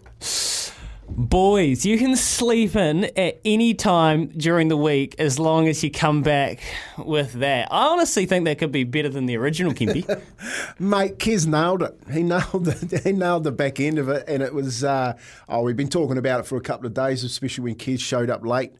[1.29, 5.89] Boys, you can sleep in at any time during the week as long as you
[5.89, 6.59] come back
[6.99, 7.69] with that.
[7.71, 10.05] I honestly think that could be better than the original Kempy.
[10.81, 11.97] Mate, Kez nailed it.
[12.13, 13.05] He nailed it.
[13.05, 14.83] He nailed the back end of it, and it was.
[14.83, 15.17] Uh,
[15.49, 18.29] oh, we've been talking about it for a couple of days, especially when Kez showed
[18.29, 18.73] up late,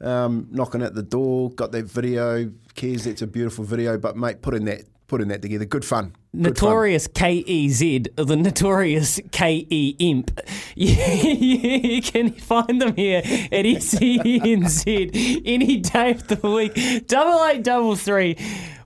[0.00, 1.50] um, knocking at the door.
[1.50, 3.04] Got that video, Kez.
[3.04, 3.98] That's a beautiful video.
[3.98, 6.16] But mate, putting that putting that together, good fun.
[6.32, 6.42] Good.
[6.42, 10.40] Notorious KEZ, the notorious KE Imp.
[10.74, 17.06] You, you can find them here at SENZ any day of the week.
[17.06, 18.38] Double eight, double three.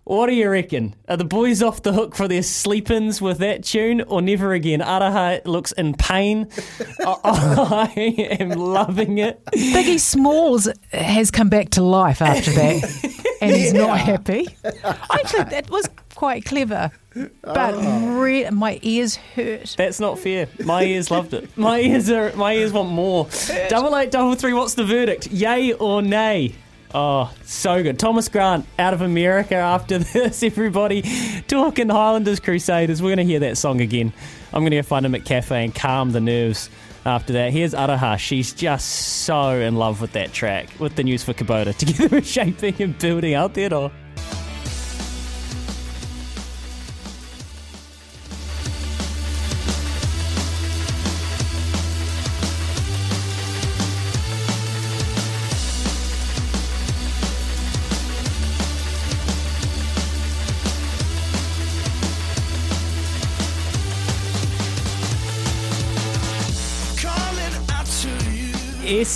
[0.02, 0.94] What do you reckon?
[1.08, 4.80] Are the boys off the hook for their sleep-ins with that tune, or never again?
[4.80, 6.48] Araha looks in pain.
[7.00, 8.00] I, I
[8.40, 9.44] am loving it.
[9.46, 14.46] Biggie Smalls has come back to life after that, and he's not happy.
[14.84, 18.18] Actually, that was quite clever, but ah.
[18.18, 19.76] re- my ears hurt.
[19.78, 20.48] That's not fair.
[20.64, 21.56] My ears loved it.
[21.56, 22.34] My ears are.
[22.34, 23.28] My ears want more.
[23.68, 24.52] Double eight, double three.
[24.52, 25.28] What's the verdict?
[25.28, 26.54] Yay or nay?
[26.94, 27.98] Oh, so good.
[27.98, 31.02] Thomas Grant out of America after this, everybody.
[31.46, 33.02] Talking Highlanders Crusaders.
[33.02, 34.12] We're going to hear that song again.
[34.52, 36.70] I'm going to go find him at Cafe and calm the nerves
[37.04, 37.52] after that.
[37.52, 38.18] Here's Araha.
[38.18, 38.88] She's just
[39.24, 41.76] so in love with that track, with the news for Kubota.
[41.78, 43.90] Together we're shaping and building out there.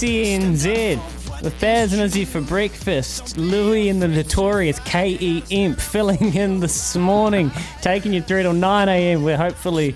[0.00, 0.96] SENZ
[1.42, 3.36] with Baz and Izzy for breakfast.
[3.36, 7.52] Louis and the notorious KE Imp filling in this morning,
[7.82, 9.22] taking you through till 9 a.m.
[9.22, 9.94] where hopefully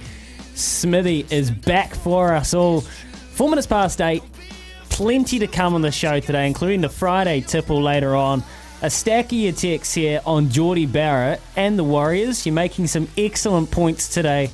[0.55, 2.83] Smithy is back for us all.
[2.83, 4.23] Four minutes past eight.
[4.91, 8.45] Plenty to come on the show today, including the Friday tipple later on.
[8.83, 12.45] A stack of your texts here on Jordie Barrett and the Warriors.
[12.45, 14.51] You're making some excellent points today,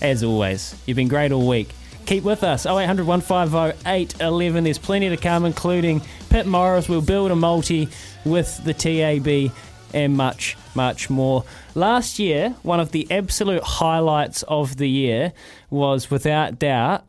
[0.00, 0.80] as always.
[0.86, 1.70] You've been great all week.
[2.06, 2.66] Keep with us.
[2.66, 4.64] 0800 150 811.
[4.64, 7.88] There's plenty to come, including Pitt Morris We'll build a multi
[8.24, 9.52] with the TAB
[9.92, 11.44] and much, much more.
[11.74, 15.32] Last year, one of the absolute highlights of the year
[15.70, 17.04] was without doubt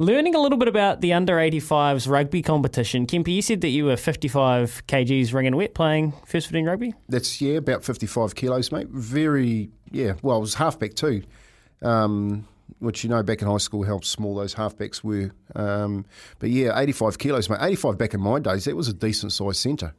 [0.00, 3.04] Learning a little bit about the under 85s rugby competition.
[3.04, 6.94] Kempy, you said that you were 55 kgs ring and wet playing first 15 rugby.
[7.08, 8.86] That's yeah, about fifty-five kilos, mate.
[8.90, 10.12] Very yeah.
[10.22, 11.24] Well, it was halfback too,
[11.82, 12.46] um,
[12.78, 15.32] which you know back in high school how small those halfbacks were.
[15.54, 16.06] Um,
[16.38, 17.58] but yeah, eighty-five kilos, mate.
[17.60, 19.94] Eighty-five back in my days, that was a decent sized centre.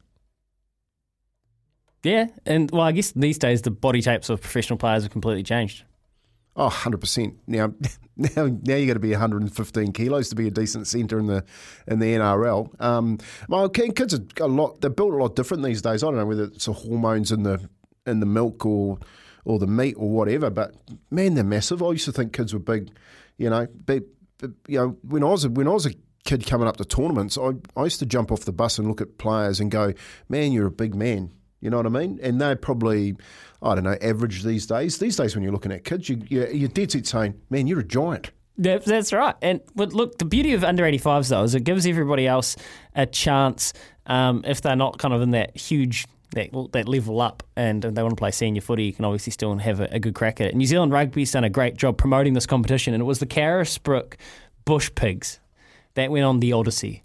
[2.03, 5.43] Yeah, and well, I guess these days the body types of professional players have completely
[5.43, 5.83] changed.
[6.55, 7.35] Oh, 100%.
[7.47, 7.73] Now,
[8.17, 11.45] now, now you got to be 115 kilos to be a decent centre in the
[11.87, 12.81] in the NRL.
[12.81, 14.81] Um, my kids are a lot.
[14.81, 16.03] They're built a lot different these days.
[16.03, 17.69] I don't know whether it's the hormones in the
[18.05, 18.99] in the milk or
[19.45, 20.49] or the meat or whatever.
[20.49, 20.75] But
[21.11, 21.81] man, they're massive.
[21.81, 22.91] I used to think kids were big.
[23.37, 24.03] You know, big,
[24.67, 25.93] you know, when I was when I was a
[26.25, 29.01] kid coming up to tournaments, I, I used to jump off the bus and look
[29.01, 29.93] at players and go,
[30.27, 32.19] "Man, you're a big man." You know what I mean?
[32.23, 33.15] And they're probably,
[33.61, 34.97] I don't know, average these days.
[34.97, 37.81] These days, when you're looking at kids, you, you're, you're dead set saying, man, you're
[37.81, 38.31] a giant.
[38.57, 39.35] That's right.
[39.41, 42.57] And but look, the beauty of under 85s though is it gives everybody else
[42.93, 43.71] a chance
[44.05, 48.03] um, if they're not kind of in that huge that that level up and they
[48.03, 50.47] want to play senior footy, you can obviously still have a, a good crack at
[50.47, 50.55] it.
[50.55, 54.17] New Zealand Rugby's done a great job promoting this competition, and it was the Carisbrook
[54.65, 55.39] Bush Pigs
[55.95, 57.03] that went on the Odyssey.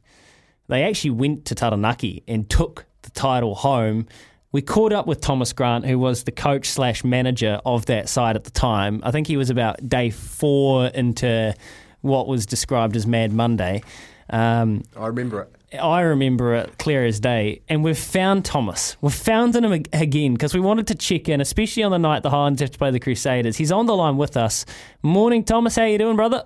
[0.68, 4.06] They actually went to Taranaki and took the title home.
[4.52, 8.36] We caught up with Thomas Grant, who was the coach slash manager of that side
[8.36, 9.00] at the time.
[9.02, 11.54] I think he was about day four into
[12.02, 13.82] what was described as Mad Monday.
[14.30, 15.53] Um, I remember it.
[15.78, 17.62] I remember it clear as day.
[17.68, 18.96] And we've found Thomas.
[19.00, 22.30] We've found him again because we wanted to check in, especially on the night the
[22.30, 23.56] Highlanders have to play the Crusaders.
[23.56, 24.64] He's on the line with us.
[25.02, 25.76] Morning, Thomas.
[25.76, 26.44] How you doing, brother?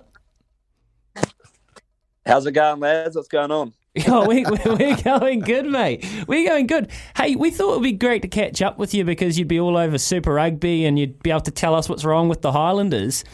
[2.25, 3.15] How's it going, lads?
[3.15, 3.73] What's going on?
[4.07, 6.05] Oh, we, we're going good, mate.
[6.27, 6.89] We're going good.
[7.17, 9.59] Hey, we thought it would be great to catch up with you because you'd be
[9.59, 12.51] all over Super Rugby and you'd be able to tell us what's wrong with the
[12.51, 13.25] Highlanders.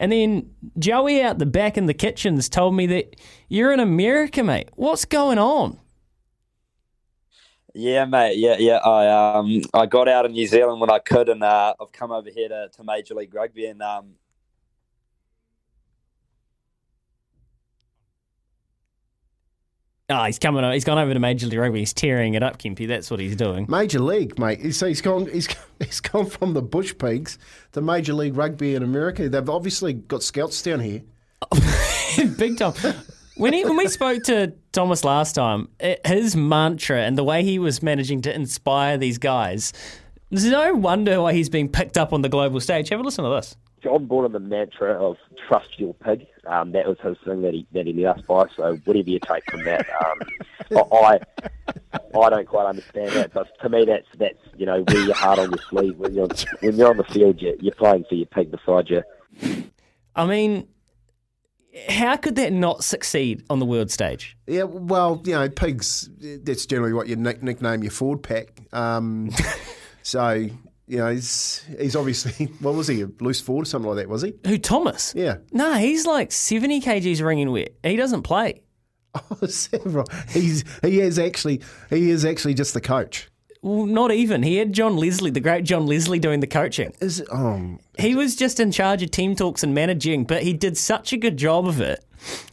[0.00, 3.16] And then Joey out the back in the kitchens told me that
[3.48, 4.70] you're in America, mate.
[4.74, 5.78] What's going on?
[7.74, 8.38] Yeah, mate.
[8.38, 8.78] Yeah, yeah.
[8.78, 12.10] I um I got out of New Zealand when I could, and uh, I've come
[12.10, 14.14] over here to, to Major League Rugby, and um.
[20.10, 20.68] Ah, he's coming.
[20.72, 21.78] He's gone over to Major League Rugby.
[21.78, 22.88] He's tearing it up, Kempy.
[22.88, 23.66] That's what he's doing.
[23.68, 24.74] Major League, mate.
[24.74, 25.26] So he's gone.
[25.26, 27.38] He's he's gone from the Bush Pigs
[27.72, 29.28] to Major League Rugby in America.
[29.28, 31.02] They've obviously got scouts down here.
[32.36, 32.74] Big time.
[33.36, 37.42] When, he, when we spoke to Thomas last time, it, his mantra and the way
[37.42, 39.72] he was managing to inspire these guys,
[40.28, 42.90] there's no wonder why he's being picked up on the global stage.
[42.90, 43.56] Have a listen to this.
[43.82, 45.16] John brought in the mantra of
[45.48, 46.26] trust your pig.
[46.46, 48.46] Um, that was his thing that he that he led us by.
[48.56, 50.18] So whatever you take from that, um,
[50.92, 51.20] I
[51.92, 55.38] I don't quite understand that, but to me that's that's you know wear your heart
[55.38, 56.28] on your sleeve when you're
[56.60, 57.40] when you're on the field.
[57.40, 59.02] You're, you're playing for your pig beside you.
[60.16, 60.68] I mean,
[61.88, 64.36] how could that not succeed on the world stage?
[64.46, 66.08] Yeah, well, you know, pigs.
[66.18, 68.60] That's generally what you nick, nickname your Ford pack.
[68.72, 69.30] Um,
[70.02, 70.48] so
[70.90, 74.08] you know, he's he's obviously what was he a loose forward or something like that?
[74.08, 74.34] Was he?
[74.44, 75.14] Who Thomas?
[75.16, 75.36] Yeah.
[75.52, 77.74] No, he's like seventy kgs ringing wet.
[77.84, 78.62] He doesn't play.
[79.12, 80.06] Oh, several.
[80.28, 83.28] He's he is actually he is actually just the coach.
[83.62, 84.44] Well, not even.
[84.44, 86.94] He had John Leslie, the great John Leslie, doing the coaching.
[87.00, 90.76] Is um, he was just in charge of team talks and managing, but he did
[90.78, 92.04] such a good job of it.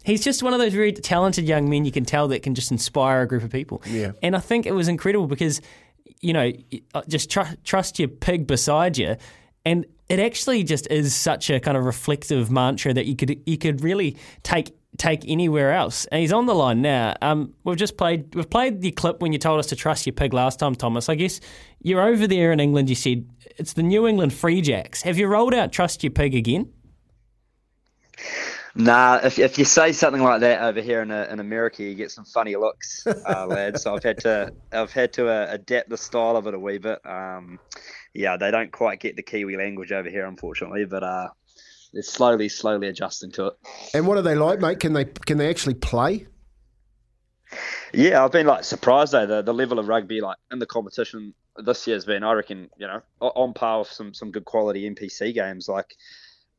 [0.04, 2.72] He's just one of those very talented young men you can tell that can just
[2.72, 3.82] inspire a group of people.
[3.86, 4.14] Yeah.
[4.24, 5.62] And I think it was incredible because,
[6.22, 6.52] you know,
[7.08, 9.16] just tr- trust your pig beside you,
[9.66, 13.58] and it actually just is such a kind of reflective mantra that you could you
[13.58, 16.06] could really take take anywhere else.
[16.06, 17.14] And he's on the line now.
[17.22, 20.14] Um, we've just played we've played the clip when you told us to trust your
[20.14, 21.10] pig last time, Thomas.
[21.10, 21.40] I guess
[21.82, 22.90] you're over there in England.
[22.90, 23.28] You said
[23.58, 25.02] it's the New England Free Jacks.
[25.02, 26.72] Have you rolled out trust your pig again?
[28.78, 32.12] Nah, if, if you say something like that over here in, in America, you get
[32.12, 33.80] some funny looks, uh, lad.
[33.80, 36.78] So I've had to I've had to uh, adapt the style of it a wee
[36.78, 37.04] bit.
[37.04, 37.60] Um,
[38.14, 41.30] yeah, they don't quite get the Kiwi language over here, unfortunately, but uh,
[41.92, 43.54] they're slowly, slowly adjusting to it.
[43.96, 44.80] And what are they like, mate?
[44.80, 46.28] Can they can they actually play?
[47.94, 51.34] Yeah, I've been like surprised though the the level of rugby like in the competition
[51.56, 54.88] this year has been, I reckon, you know, on par with some some good quality
[54.88, 55.68] NPC games.
[55.68, 55.96] Like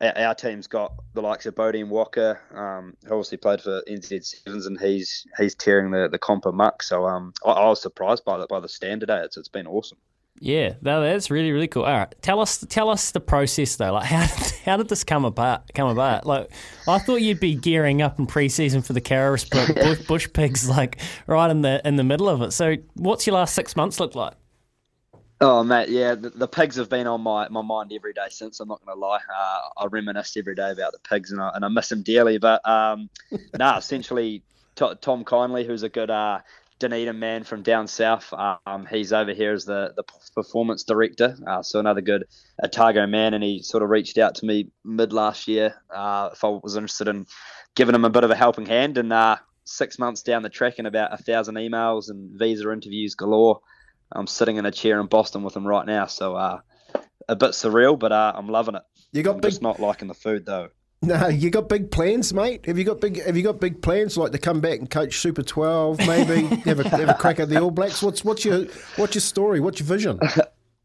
[0.00, 4.66] our, team's got the likes of Bodine Walker, um, who obviously played for NZ Sevens,
[4.66, 6.82] and he's he's tearing the the comp muck.
[6.82, 9.20] So um, I, I was surprised by the by the stand today.
[9.24, 9.98] It's it's been awesome.
[10.40, 11.82] Yeah, that's really really cool.
[11.82, 13.92] All right, tell us tell us the process though.
[13.92, 14.26] Like how
[14.64, 15.72] how did this come about?
[15.74, 16.26] Come about?
[16.26, 16.50] Like
[16.86, 20.98] I thought you'd be gearing up in pre-season for the Carisbrook bush, bush pigs, like
[21.26, 22.52] right in the in the middle of it.
[22.52, 24.34] So what's your last six months look like?
[25.40, 28.58] Oh mate, yeah, the, the pigs have been on my, my mind every day since.
[28.58, 29.18] I'm not going to lie.
[29.18, 32.38] Uh, I reminisce every day about the pigs, and I, and I miss them dearly.
[32.38, 33.08] But um,
[33.58, 34.42] nah, essentially,
[34.74, 36.40] T- Tom Kindly, who's a good uh,
[36.80, 40.02] Dunedin man from down south, um, he's over here as the the
[40.34, 41.36] performance director.
[41.46, 42.24] Uh, so another good
[42.60, 46.42] Otago man, and he sort of reached out to me mid last year uh, if
[46.42, 47.26] I was interested in
[47.76, 48.98] giving him a bit of a helping hand.
[48.98, 53.14] And uh, six months down the track, and about a thousand emails and visa interviews
[53.14, 53.60] galore.
[54.12, 56.60] I'm sitting in a chair in Boston with him right now, so uh,
[57.28, 58.82] a bit surreal, but uh, I'm loving it.
[59.12, 59.50] You got I'm big...
[59.50, 60.70] just not liking the food though.
[61.00, 62.66] No, you got big plans, mate.
[62.66, 63.22] Have you got big?
[63.24, 66.80] Have you got big plans, like to come back and coach Super Twelve, maybe have
[66.80, 68.02] a have a crack at the All Blacks?
[68.02, 68.64] What's what's your
[68.96, 69.60] what's your story?
[69.60, 70.18] What's your vision?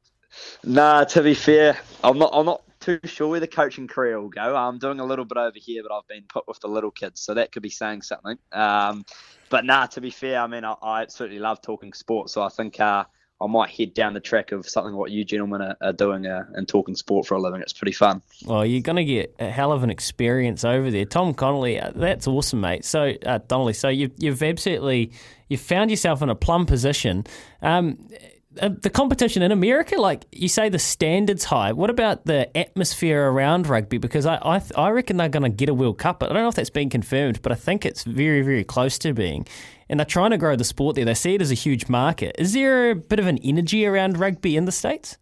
[0.63, 2.29] nah, to be fair, I'm not.
[2.31, 4.55] I'm not too sure where the coaching career will go.
[4.55, 7.21] I'm doing a little bit over here, but I've been put with the little kids,
[7.21, 8.37] so that could be saying something.
[8.51, 9.05] Um,
[9.53, 12.49] but nah, to be fair, I mean, I, I absolutely love talking sports, so I
[12.49, 13.03] think uh,
[13.39, 16.45] I might head down the track of something what you gentlemen are, are doing uh,
[16.55, 17.61] and talking sport for a living.
[17.61, 18.23] It's pretty fun.
[18.47, 21.05] Well, you're going to get a hell of an experience over there.
[21.05, 22.83] Tom Connolly, uh, that's awesome, mate.
[22.83, 25.11] So, uh, Donnelly, so you've, you've absolutely
[25.49, 27.23] you've found yourself in a plum position.
[27.61, 28.09] Um,
[28.61, 31.71] uh, the competition in America, like you say, the standards high.
[31.71, 33.97] What about the atmosphere around rugby?
[33.97, 36.19] Because I I, I reckon they're going to get a World Cup.
[36.19, 38.97] But I don't know if that's been confirmed, but I think it's very very close
[38.99, 39.47] to being.
[39.89, 41.05] And they're trying to grow the sport there.
[41.05, 42.35] They see it as a huge market.
[42.39, 45.17] Is there a bit of an energy around rugby in the states?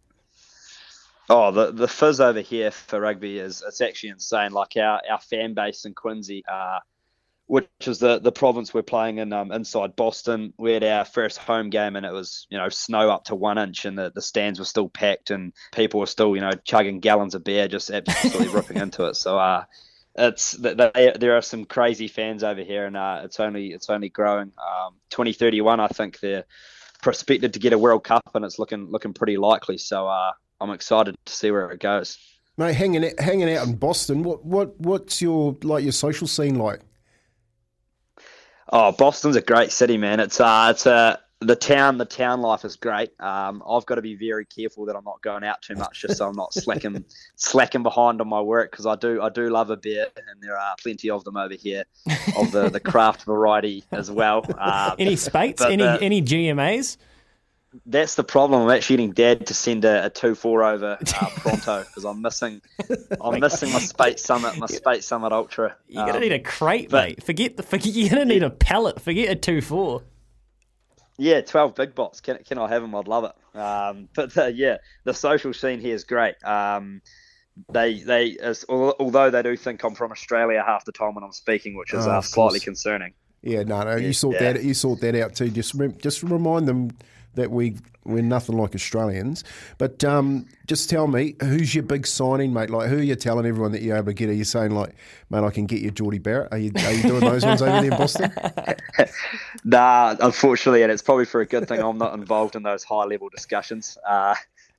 [1.28, 4.52] Oh, the the fizz over here for rugby is it's actually insane.
[4.52, 6.80] Like our, our fan base in Quincy, uh,
[7.52, 10.54] which is the, the province we're playing in um, inside Boston.
[10.56, 13.58] We had our first home game and it was, you know, snow up to one
[13.58, 17.00] inch and the, the stands were still packed and people were still, you know, chugging
[17.00, 19.16] gallons of beer, just absolutely ripping into it.
[19.16, 19.64] So, uh,
[20.14, 24.08] it's they, there are some crazy fans over here and uh, it's only it's only
[24.08, 24.52] growing.
[24.56, 26.46] Um, 2031, I think they're
[27.02, 29.76] prospected to get a World Cup and it's looking looking pretty likely.
[29.76, 32.16] So uh, I'm excited to see where it goes.
[32.56, 36.54] Mate, hanging out, hanging out in Boston, what what what's your like your social scene
[36.54, 36.80] like?
[38.72, 40.18] Oh, Boston's a great city, man.
[40.18, 41.98] It's uh, it's a the town.
[41.98, 43.10] The town life is great.
[43.20, 46.16] Um, I've got to be very careful that I'm not going out too much, just
[46.16, 47.04] so I'm not slacking
[47.36, 50.56] slacking behind on my work because I do I do love a beer, and there
[50.56, 51.84] are plenty of them over here,
[52.38, 54.46] of the, the craft variety as well.
[54.58, 55.60] Um, any Speight's?
[55.60, 56.96] Any the, any GMAs?
[57.86, 58.62] That's the problem.
[58.62, 62.20] I'm actually getting Dad to send a, a two four over uh, pronto because I'm
[62.20, 62.60] missing.
[63.20, 65.76] I'm missing my Speight's Summit, my Speight's Summit Ultra.
[65.88, 67.24] You're gonna um, need a crate, but, mate.
[67.24, 67.86] Forget the forget.
[67.94, 69.00] You're gonna need a pallet.
[69.00, 70.02] Forget a two four.
[71.16, 72.20] Yeah, twelve big bots.
[72.20, 72.94] Can can I have them?
[72.94, 73.58] I'd love it.
[73.58, 76.42] Um, but the, yeah, the social scene here is great.
[76.44, 77.00] Um,
[77.70, 81.32] they they as, although they do think I'm from Australia half the time when I'm
[81.32, 83.14] speaking, which is oh, uh, slightly concerning.
[83.42, 84.52] Yeah, no, no, you sort yeah.
[84.52, 85.50] that you sort that out too.
[85.50, 86.92] Just just remind them
[87.34, 89.44] that we we're nothing like Australians.
[89.78, 92.70] But um, just tell me, who's your big signing, mate?
[92.70, 94.28] Like, who are you telling everyone that you're able to get?
[94.28, 94.94] Are you saying like,
[95.30, 96.48] mate, I can get you Jordie Barrett?
[96.52, 98.32] Are you are you doing those ones over there in Boston?
[99.64, 103.04] nah, unfortunately, and it's probably for a good thing I'm not involved in those high
[103.04, 103.96] level discussions.
[104.06, 104.34] Uh,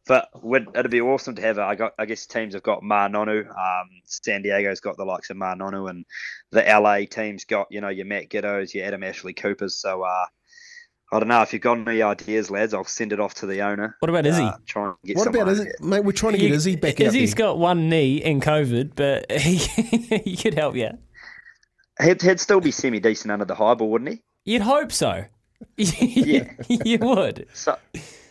[0.06, 1.58] but would, it'd be awesome to have.
[1.60, 3.48] I got, I guess teams have got Ma'a Nonu.
[3.48, 6.06] Um, San Diego's got the likes of Ma'a Nonu, and
[6.52, 9.76] the LA team's got you know your Matt Giteaus, your Adam Ashley Coopers.
[9.76, 10.26] So uh,
[11.14, 12.74] I don't know if you've got any ideas, lads.
[12.74, 13.96] I'll send it off to the owner.
[14.00, 14.42] What about Izzy?
[14.42, 16.04] Uh, try and get what about Izzy, mate?
[16.04, 17.00] We're trying to get Izzy back.
[17.00, 20.90] Izzy's got one knee in COVID, but he he could help you.
[22.02, 24.22] He'd, he'd still be semi decent under the high ball, wouldn't he?
[24.46, 25.26] You'd hope so.
[25.78, 27.48] yeah, you would.
[27.54, 27.78] So,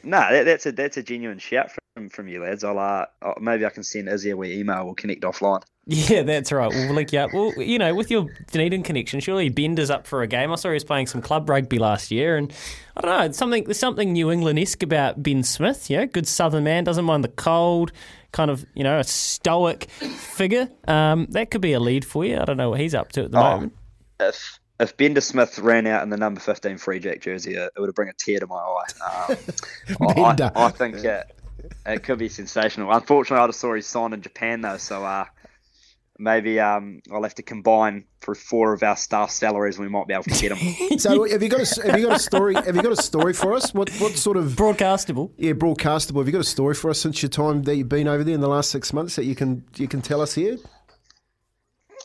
[0.03, 2.65] no, that, that's a that's a genuine shout from from you lads.
[2.65, 3.07] I'll uh,
[3.41, 4.85] maybe I can send Izzy a wee email.
[4.85, 5.63] We'll connect offline.
[5.85, 6.71] Yeah, that's right.
[6.71, 7.33] We'll link you up.
[7.33, 10.53] Well, you know, with your Dunedin connection, surely Bender's up for a game.
[10.53, 12.53] I saw he was playing some club rugby last year, and
[12.97, 15.91] I don't know, something there's something New England esque about Ben Smith.
[15.91, 17.91] Yeah, good Southern man, doesn't mind the cold,
[18.31, 20.69] kind of you know a stoic figure.
[20.87, 22.39] Um, that could be a lead for you.
[22.39, 23.73] I don't know what he's up to at the oh, moment.
[24.21, 27.89] If if Bender Smith ran out in the number 15 Free Jack jersey, it would
[27.89, 29.31] have bring a tear to my eye.
[29.31, 29.37] Um,
[30.25, 31.23] I, I, think uh,
[31.87, 32.93] it could be sensational.
[32.93, 35.27] Unfortunately, I just saw he signed in Japan though, so uh,
[36.19, 40.07] maybe um, I'll have to combine for four of our staff salaries, and we might
[40.07, 40.99] be able to get them.
[40.99, 42.55] so, have you got a, have you got a story?
[42.55, 43.75] Have you got a story for us?
[43.75, 45.31] What what sort of broadcastable?
[45.37, 46.19] Yeah, broadcastable.
[46.19, 48.35] Have you got a story for us since your time that you've been over there
[48.35, 50.59] in the last six months that you can you can tell us here?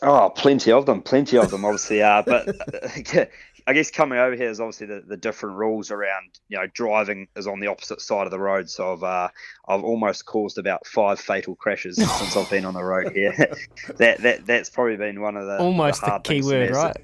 [0.00, 2.02] Oh, plenty of them, plenty of them, obviously.
[2.02, 2.46] Uh, but
[3.68, 7.28] I guess coming over here is obviously the, the different rules around, you know, driving
[7.36, 8.70] is on the opposite side of the road.
[8.70, 9.28] So I've uh,
[9.68, 13.34] I've almost caused about five fatal crashes since I've been on the road here.
[13.98, 16.96] that that that's probably been one of the almost the, the key word, right?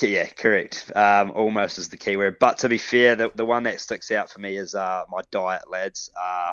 [0.00, 0.92] Yeah, correct.
[0.94, 2.36] Um, almost is the key word.
[2.38, 5.22] But to be fair, the, the one that sticks out for me is uh, my
[5.32, 6.08] diet, lads.
[6.16, 6.52] Uh,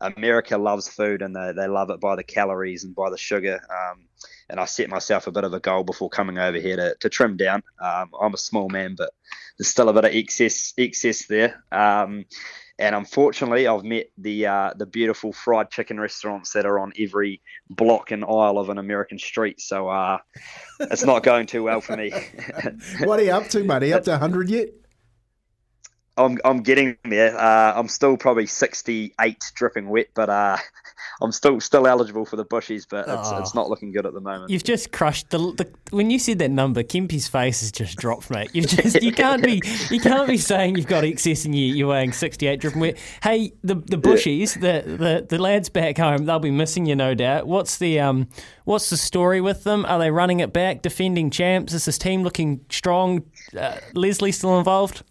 [0.00, 3.60] America loves food and they, they love it by the calories and by the sugar.
[3.70, 4.06] Um,
[4.48, 7.08] and I set myself a bit of a goal before coming over here to, to
[7.08, 7.62] trim down.
[7.80, 9.10] Um, I'm a small man, but
[9.58, 11.62] there's still a bit of excess excess there.
[11.72, 12.26] Um,
[12.78, 17.40] and unfortunately, I've met the uh, the beautiful fried chicken restaurants that are on every
[17.70, 19.60] block and aisle of an American street.
[19.60, 20.18] So uh,
[20.80, 22.12] it's not going too well for me.
[23.04, 23.82] what are you up to, mate?
[23.82, 24.68] Are you up to 100 yet?
[26.18, 27.38] I'm I'm getting there.
[27.38, 30.58] Uh, I'm still probably 68 dripping wet, but uh,
[31.20, 33.38] I'm still still eligible for the bushies, but it's, Oh.
[33.38, 34.50] it's not looking good at the moment.
[34.50, 38.30] You've just crushed the, the when you said that number, Kempy's face has just dropped,
[38.30, 38.50] mate.
[38.54, 39.60] You just you can't be
[39.90, 42.98] you can't be saying you've got excess and you, you're weighing 68 dripping wet.
[43.22, 47.14] Hey, the the bushies, the, the the lads back home, they'll be missing you, no
[47.14, 47.46] doubt.
[47.46, 48.28] What's the um
[48.64, 49.84] what's the story with them?
[49.86, 51.72] Are they running it back, defending champs?
[51.72, 53.24] Is this team looking strong?
[53.58, 55.02] Uh, Leslie still involved?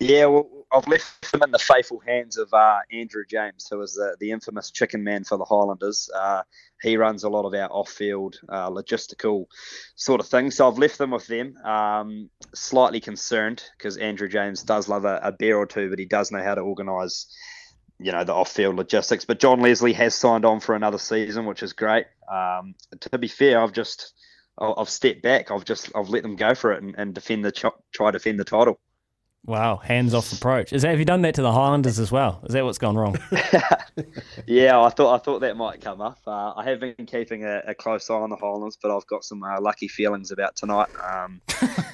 [0.00, 3.94] Yeah, well, I've left them in the faithful hands of uh, Andrew James, who is
[3.94, 6.10] the, the infamous chicken man for the Highlanders.
[6.14, 6.42] Uh,
[6.82, 9.46] he runs a lot of our off-field uh, logistical
[9.94, 10.56] sort of things.
[10.56, 11.56] So I've left them with them.
[11.58, 16.06] Um, slightly concerned because Andrew James does love a, a beer or two, but he
[16.06, 17.32] does know how to organise,
[18.00, 19.24] you know, the off-field logistics.
[19.24, 22.06] But John Leslie has signed on for another season, which is great.
[22.30, 24.12] Um, to be fair, I've just
[24.58, 25.50] I've stepped back.
[25.50, 27.52] I've just I've let them go for it and, and defend the
[27.92, 28.78] try defend the title.
[29.46, 30.72] Wow, hands off approach.
[30.72, 32.40] Is that have you done that to the Highlanders as well?
[32.44, 33.16] Is that what's gone wrong?
[34.46, 36.18] Yeah, I thought I thought that might come up.
[36.26, 39.24] Uh, I have been keeping a, a close eye on the Highlanders, but I've got
[39.24, 40.88] some uh, lucky feelings about tonight.
[41.02, 41.40] Um,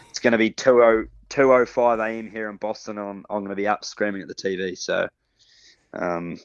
[0.09, 2.31] it's going to be 2 2.05 a.m.
[2.31, 4.77] here in Boston, and I'm, I'm going to be up screaming at the TV.
[4.77, 5.09] So,
[5.93, 6.41] um,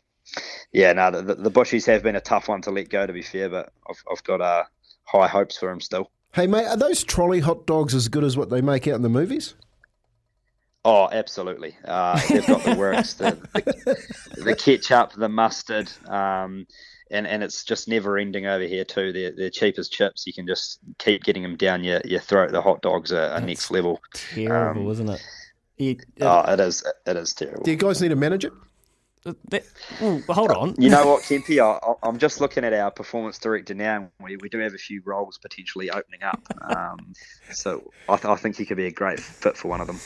[0.71, 3.23] yeah, no, the, the Bushies have been a tough one to let go, to be
[3.23, 4.63] fair, but I've, I've got uh,
[5.05, 6.11] high hopes for them still.
[6.33, 9.01] Hey, mate, are those trolley hot dogs as good as what they make out in
[9.01, 9.55] the movies?
[10.87, 11.75] Oh, absolutely.
[11.83, 16.67] Uh, they've got the works, the, the, the ketchup, the mustard, um,
[17.09, 19.11] and, and it's just never ending over here too.
[19.11, 20.27] They're, they're cheap as chips.
[20.27, 22.51] You can just keep getting them down your, your throat.
[22.51, 23.99] The hot dogs are, are next level.
[24.13, 25.21] Terrible, Um, isn't it?
[25.77, 26.83] You- Oh, it is.
[27.07, 27.63] It is terrible.
[27.63, 28.51] Do you guys need a manager?
[29.49, 29.65] That,
[30.03, 30.75] ooh, hold on.
[30.77, 31.59] You know what, Kempy?
[31.59, 34.09] I, I'm just looking at our performance director now.
[34.21, 36.41] We, we do have a few roles potentially opening up.
[36.61, 37.13] Um,
[37.51, 39.99] so I, th- I think he could be a great fit for one of them.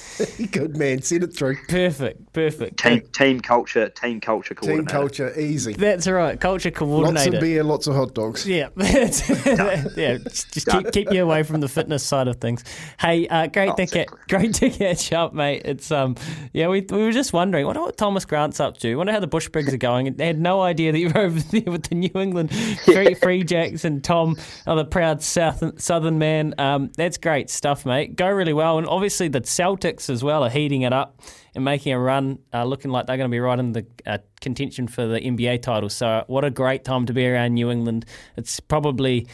[0.52, 1.58] Good man, send it through.
[1.68, 2.80] Perfect, perfect.
[2.80, 5.74] Team, team culture, team culture Team culture, easy.
[5.74, 6.40] That's right.
[6.40, 7.32] Culture coordinator.
[7.32, 8.48] Lots of beer, lots of hot dogs.
[8.48, 10.18] Yeah, yeah.
[10.18, 12.64] Just just keep, keep you away from the fitness side of things.
[13.00, 15.64] Hey, uh, great to ca- great to catch up, mate.
[15.66, 16.16] It's um,
[16.54, 18.96] yeah, we, we were just wondering, wonder what Thomas Grant's up to.
[19.10, 20.14] Wonder how the Bush Pigs are going.
[20.18, 22.56] They had no idea that you were over there with the New England
[22.86, 24.38] Free, Free Jacks and Tom,
[24.68, 26.54] oh, the proud South Southern man.
[26.60, 28.16] Um, that's great stuff, mate.
[28.16, 31.22] Go really well, and obviously the Celtics as well are heating it up
[31.56, 34.20] and making a run, uh, looking like they're going to be right in the uh,
[34.42, 35.90] contention for the NBA title.
[35.90, 38.06] So, what a great time to be around New England.
[38.38, 39.26] It's probably,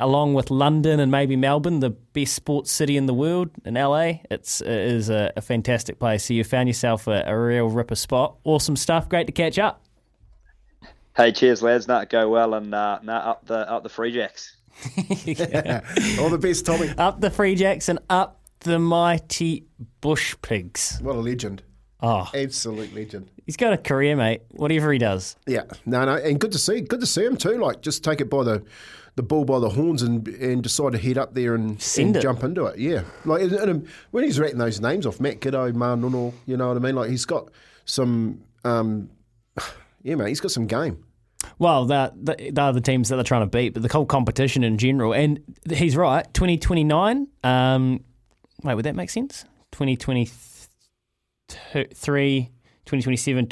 [0.00, 3.50] along with London and maybe Melbourne, the best sports city in the world.
[3.64, 6.24] In LA, it's it is a, a fantastic place.
[6.24, 8.36] So, you found yourself a, a real ripper spot.
[8.44, 9.08] Awesome stuff.
[9.08, 9.84] Great to catch up.
[11.16, 11.86] Hey, cheers, lads.
[11.88, 14.56] Nah, go well and uh, nah, up the up the Free Jacks.
[16.18, 16.88] All the best, Tommy.
[16.96, 19.66] Up the Free Jacks and up the mighty
[20.00, 20.98] Bush Pigs.
[21.02, 21.62] What a legend.
[22.02, 23.30] Oh, Absolute legend.
[23.44, 24.40] he's got a career, mate.
[24.52, 25.36] Whatever he does.
[25.46, 27.58] Yeah, no, no, and good to see, good to see him too.
[27.58, 28.62] Like, just take it by the,
[29.16, 32.44] the bull by the horns and and decide to head up there and, and jump
[32.44, 32.78] into it.
[32.78, 36.68] Yeah, like and, and when he's rattling those names off, Matt Giteau, Manuno, you know
[36.68, 36.94] what I mean?
[36.94, 37.50] Like he's got
[37.84, 39.10] some, um,
[40.02, 41.04] yeah, mate, he's got some game.
[41.58, 44.78] Well, they're, they're the teams that they're trying to beat, but the whole competition in
[44.78, 45.14] general.
[45.14, 47.26] And he's right, 2029.
[47.44, 48.04] Um,
[48.62, 49.44] wait, would that make sense?
[49.72, 52.50] 2023,
[52.84, 53.46] 2027,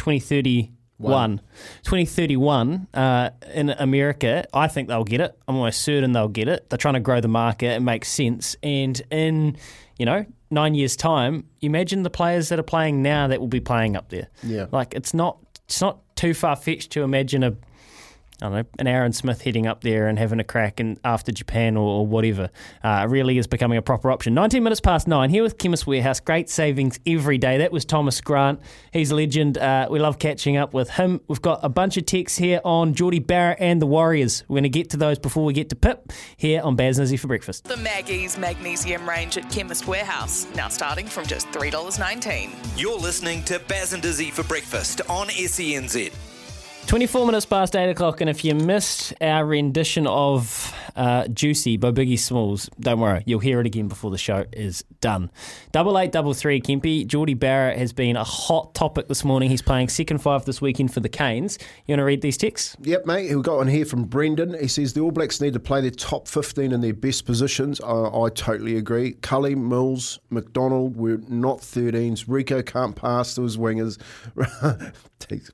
[0.99, 1.41] 2031.
[1.85, 5.39] 2031 uh, in America, I think they'll get it.
[5.47, 6.69] I'm almost certain they'll get it.
[6.69, 7.77] They're trying to grow the market.
[7.77, 8.57] It makes sense.
[8.63, 9.57] And in,
[9.99, 13.61] you know, nine years' time, imagine the players that are playing now that will be
[13.61, 14.29] playing up there.
[14.43, 14.67] Yeah.
[14.71, 17.55] Like, it's not, it's not too far fetched to imagine a
[18.41, 21.33] I don't know, an Aaron Smith heading up there and having a crack and after
[21.33, 22.51] Japan or, or whatever.
[22.85, 24.33] Uh, really is becoming a proper option.
[24.33, 26.21] 19 minutes past nine here with Chemist Warehouse.
[26.21, 27.59] Great savings every day.
[27.59, 28.61] That was Thomas Grant.
[28.93, 29.59] He's a legend.
[29.59, 31.21] Uh, we love catching up with him.
[31.27, 34.45] We've got a bunch of texts here on Jordie Barrett and the Warriors.
[34.47, 37.05] We're going to get to those before we get to Pip here on Baz and
[37.05, 37.65] Izzy for breakfast.
[37.65, 42.81] The Maggie's Magnesium range at Chemist Warehouse, now starting from just $3.19.
[42.81, 46.13] You're listening to Baz and Izzy for breakfast on E SENZ.
[46.89, 51.93] 24 minutes past 8 o'clock, and if you missed our rendition of uh, Juicy by
[51.93, 52.69] Biggie Smalls.
[52.81, 55.31] Don't worry, you'll hear it again before the show is done.
[55.71, 57.07] Double eight, double three, Kempy.
[57.07, 59.49] Jordie Barrett has been a hot topic this morning.
[59.49, 61.57] He's playing second five this weekend for the Canes.
[61.87, 62.77] You want to read these texts?
[62.83, 63.33] Yep, mate.
[63.33, 64.59] We've got one here from Brendan.
[64.59, 67.81] He says the All Blacks need to play their top 15 in their best positions.
[67.81, 69.13] I, I totally agree.
[69.13, 72.27] Cully, Mills, McDonald, we're not 13s.
[72.27, 73.99] Rieko can't pass to his wingers.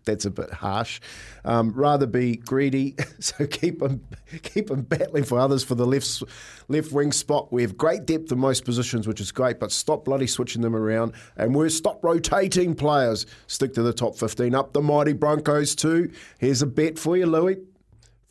[0.04, 1.00] That's a bit harsh.
[1.44, 4.02] Um, rather be greedy, so keep them
[4.42, 6.22] keep them battling for others for the left
[6.68, 7.52] left wing spot.
[7.52, 10.74] We have great depth in most positions, which is great, but stop bloody switching them
[10.74, 13.26] around, and we're stop rotating players.
[13.46, 14.54] Stick to the top fifteen.
[14.54, 16.10] Up the mighty Broncos too.
[16.38, 17.58] Here's a bet for you, Louis.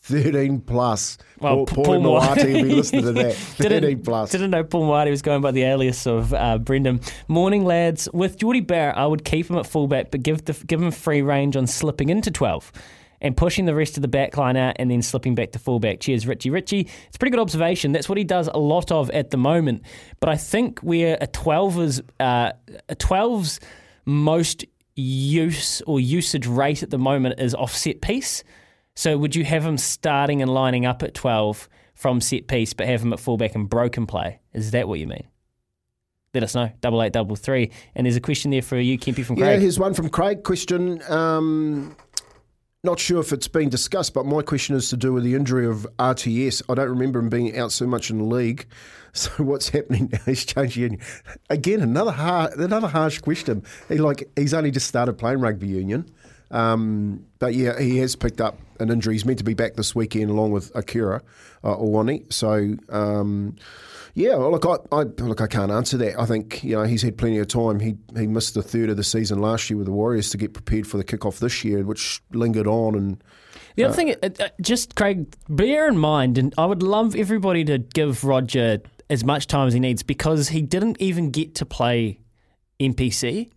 [0.03, 1.17] 13 plus.
[1.39, 3.35] Well, Paul, Paul Moati will be listening to that.
[3.35, 4.31] 13 didn't, plus.
[4.31, 6.99] Didn't know Paul Moati was going by the alias of uh, Brendan.
[7.29, 8.09] Morning, lads.
[8.13, 11.21] With Jordie Barrett, I would keep him at fullback, but give the, give him free
[11.21, 12.73] range on slipping into 12
[13.21, 16.01] and pushing the rest of the back line out and then slipping back to fullback.
[16.01, 16.49] Cheers, Richie.
[16.49, 17.93] Richie, it's a pretty good observation.
[17.93, 19.83] That's what he does a lot of at the moment.
[20.19, 22.51] But I think where a 12's, uh,
[22.89, 23.61] a 12's
[24.05, 24.65] most
[24.95, 28.43] use or usage rate at the moment is offset piece.
[28.95, 32.87] So would you have him starting and lining up at 12 from set piece, but
[32.87, 34.39] have him at fullback and broken play?
[34.53, 35.27] Is that what you mean?
[36.33, 36.71] Let us know.
[36.81, 37.71] Double eight, double three.
[37.95, 39.61] And there's a question there for you, Kempy from Yeah, Craig.
[39.61, 40.43] here's one from Craig.
[40.43, 41.01] Question.
[41.11, 41.95] Um,
[42.83, 45.65] not sure if it's been discussed, but my question is to do with the injury
[45.67, 46.63] of RTS.
[46.69, 48.65] I don't remember him being out so much in the league.
[49.15, 50.17] So what's happening now?
[50.25, 50.99] He's changing
[51.47, 51.81] again.
[51.81, 53.61] Another hard, another harsh question.
[53.87, 56.09] He like he's only just started playing rugby union,
[56.53, 59.15] um, but yeah, he has picked up an injury.
[59.15, 61.21] He's meant to be back this weekend along with Akira
[61.63, 62.31] uh, Ioane.
[62.31, 62.75] So.
[62.89, 63.55] Um,
[64.15, 66.19] yeah, well, look, I, I look, I can't answer that.
[66.19, 67.79] I think you know he's had plenty of time.
[67.79, 70.53] He he missed the third of the season last year with the Warriors to get
[70.53, 72.93] prepared for the kickoff this year, which lingered on.
[72.93, 73.23] And
[73.75, 77.15] The other uh, thing, uh, uh, just Craig, bear in mind, and I would love
[77.15, 81.55] everybody to give Roger as much time as he needs because he didn't even get
[81.55, 82.19] to play
[82.79, 83.49] NPC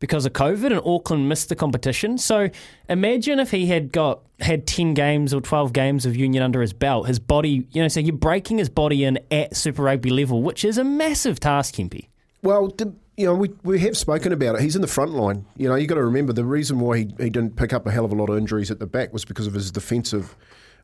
[0.00, 2.18] because of COVID, and Auckland missed the competition.
[2.18, 2.50] So
[2.88, 6.72] imagine if he had got had ten games or twelve games of union under his
[6.72, 10.42] belt, his body, you know, so you're breaking his body in at Super Rugby level,
[10.42, 12.08] which is a massive task, Kempy.
[12.42, 12.74] Well,
[13.16, 14.62] you know, we, we have spoken about it.
[14.62, 15.44] He's in the front line.
[15.58, 17.90] You know, you've got to remember the reason why he, he didn't pick up a
[17.90, 20.34] hell of a lot of injuries at the back was because of his defensive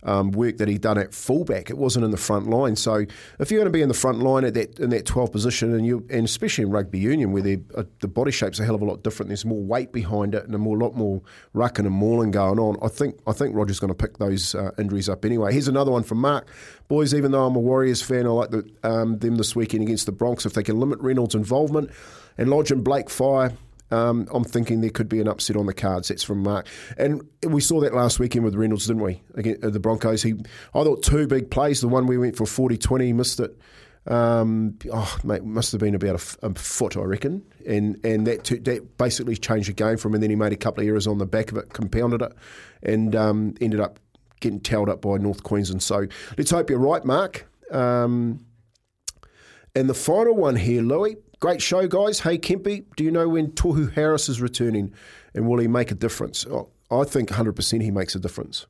[0.03, 1.71] um, work that he'd done at fullback.
[1.71, 2.77] It wasn't in the front line.
[2.77, 3.05] So
[3.39, 5.75] if you're going to be in the front line at that in that 12 position,
[5.75, 8.83] and you and especially in rugby union where uh, the body shape's a hell of
[8.83, 11.21] a lot different, there's more weight behind it and a more lot more
[11.55, 12.77] rucking and mauling going on.
[12.83, 15.53] I think I think Roger's going to pick those uh, injuries up anyway.
[15.53, 16.49] Here's another one from Mark.
[16.89, 20.07] Boys, even though I'm a Warriors fan, I like the, um, them this weekend against
[20.07, 20.47] the Bronx.
[20.47, 21.91] If they can limit Reynolds' involvement
[22.39, 23.53] and Lodge and Blake fire.
[23.91, 26.09] Um, I'm thinking there could be an upset on the cards.
[26.09, 26.67] That's from Mark,
[26.99, 29.23] and we saw that last weekend with Reynolds, didn't we?
[29.35, 30.23] Against the Broncos.
[30.23, 30.35] He,
[30.75, 31.81] I thought two big plays.
[31.81, 33.57] The one we went for 40-20, missed it.
[34.07, 38.59] Um, oh, mate, must have been about a foot, I reckon, and and that t-
[38.59, 40.15] that basically changed the game for him.
[40.15, 42.33] And then he made a couple of errors on the back of it, compounded it,
[42.83, 43.99] and um, ended up
[44.41, 45.83] getting towed up by North Queensland.
[45.83, 46.07] So
[46.39, 47.47] let's hope you're right, Mark.
[47.73, 48.47] Um,
[49.75, 51.17] and the final one here, Louis.
[51.39, 52.21] Great show, guys.
[52.21, 54.95] Hey, Kempy, do you know when Tohu Harris is returning
[55.35, 56.47] and will he make a difference?
[56.47, 58.67] Oh, I think 100% he makes a difference.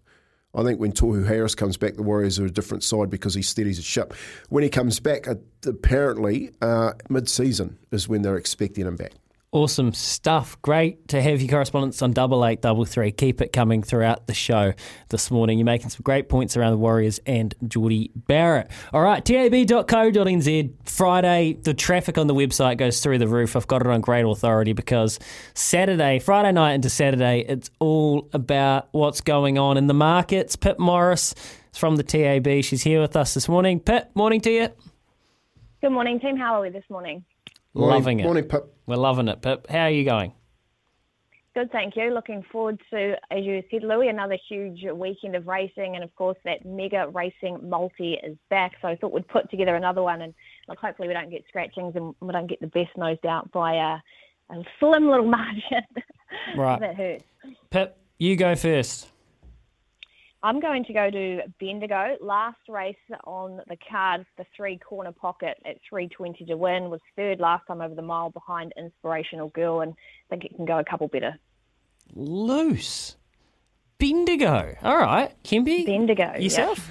[0.53, 3.43] I think when Tohu Harris comes back, the Warriors are a different side because he
[3.43, 4.15] steadies the ship.
[4.49, 5.27] When he comes back,
[5.65, 9.13] apparently uh, mid season is when they're expecting him back.
[9.57, 10.61] Awesome stuff.
[10.61, 13.11] Great to have your correspondence on double eight double three.
[13.11, 14.75] Keep it coming throughout the show
[15.09, 15.57] this morning.
[15.57, 18.71] You're making some great points around the Warriors and Jordie Barrett.
[18.93, 20.75] All right, tab.co.nz.
[20.85, 23.57] Friday, the traffic on the website goes through the roof.
[23.57, 25.19] I've got it on great authority because
[25.55, 30.55] Saturday, Friday night into Saturday, it's all about what's going on in the markets.
[30.55, 31.35] Pip Morris
[31.73, 32.63] is from the TAB.
[32.63, 33.81] She's here with us this morning.
[33.81, 34.69] Pip, morning to you.
[35.81, 36.37] Good morning, team.
[36.37, 37.25] How are we this morning?
[37.77, 38.25] Loving it.
[38.25, 38.75] Morning, Pip.
[38.87, 39.67] We're loving it, Pip.
[39.69, 40.33] How are you going?
[41.55, 42.13] Good, thank you.
[42.13, 46.37] Looking forward to, as you said, Louis, another huge weekend of racing, and of course
[46.45, 48.73] that mega racing multi is back.
[48.83, 50.35] So I thought we'd put together another one, and
[50.69, 53.75] look, hopefully we don't get scratchings and we don't get the best nosed out by
[53.75, 55.83] a, a slim little margin.
[56.57, 56.81] Right.
[56.81, 57.25] that hurts.
[57.71, 59.09] Pip, you go first.
[60.43, 62.17] I'm going to go to Bendigo.
[62.21, 67.41] Last race on the card, the three corner pocket at 320 to win, was third
[67.41, 70.85] last time over the mile behind Inspirational Girl, and I think it can go a
[70.85, 71.39] couple better.
[72.15, 73.17] Loose.
[73.99, 74.77] Bendigo.
[74.83, 75.33] All right.
[75.43, 75.87] Kempy?
[75.87, 76.35] Bendigo.
[76.39, 76.91] Yourself?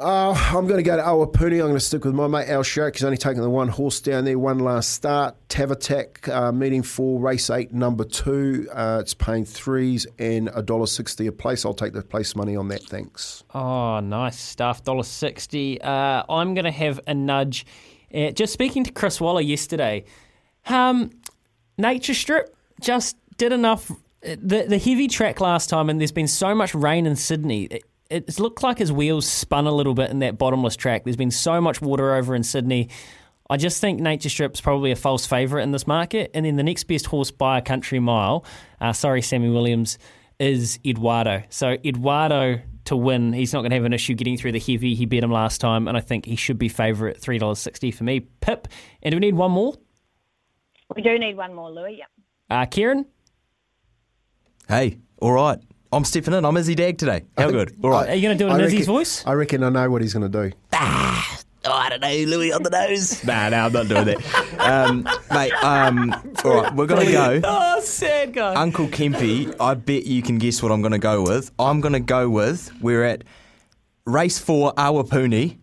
[0.00, 1.54] Uh, I'm going to go to Awapuni.
[1.54, 2.94] I'm going to stick with my mate Al Shark.
[2.94, 5.34] He's only taken the one horse down there, one last start.
[5.48, 8.68] Tavatak uh, meeting for race eight, number two.
[8.72, 11.66] Uh, it's paying threes and a dollar sixty a place.
[11.66, 12.82] I'll take the place money on that.
[12.84, 13.42] Thanks.
[13.54, 14.84] Oh, nice stuff.
[14.84, 15.80] Dollar sixty.
[15.80, 17.66] Uh, I'm going to have a nudge.
[18.14, 20.04] Uh, just speaking to Chris Waller yesterday,
[20.66, 21.10] um,
[21.76, 23.90] Nature Strip just did enough.
[24.20, 27.64] The the heavy track last time, and there's been so much rain in Sydney.
[27.64, 31.04] It, it's looked like his wheels spun a little bit in that bottomless track.
[31.04, 32.88] There's been so much water over in Sydney.
[33.50, 36.30] I just think Nature Strip's probably a false favourite in this market.
[36.34, 38.44] And then the next best horse by a country mile,
[38.80, 39.98] uh, sorry, Sammy Williams,
[40.38, 41.42] is Eduardo.
[41.48, 44.94] So Eduardo to win, he's not going to have an issue getting through the heavy.
[44.94, 48.20] He beat him last time, and I think he should be favourite, $3.60 for me.
[48.20, 48.68] Pip,
[49.02, 49.74] and do we need one more?
[50.94, 51.98] We do need one more, Louis.
[51.98, 52.08] Yep.
[52.48, 53.06] Uh, Kieran?
[54.68, 55.58] Hey, all right.
[55.92, 56.44] I'm stepping in.
[56.44, 57.24] I'm Izzy Dagg today.
[57.36, 57.74] How good?
[57.82, 58.10] All right.
[58.10, 59.26] Are you going to do it in I Izzy's voice?
[59.26, 60.56] I reckon I know what he's going to do.
[60.72, 63.22] Ah, Oh, I don't know, Louis on the nose.
[63.26, 64.58] nah, no, I'm not doing that.
[64.58, 67.40] Um, mate, um, all right, we're going to go.
[67.44, 68.54] Oh, sad guy.
[68.54, 71.50] Uncle Kempy, I bet you can guess what I'm going to go with.
[71.58, 73.24] I'm going to go with, we're at
[74.06, 75.58] race four, Awapuni,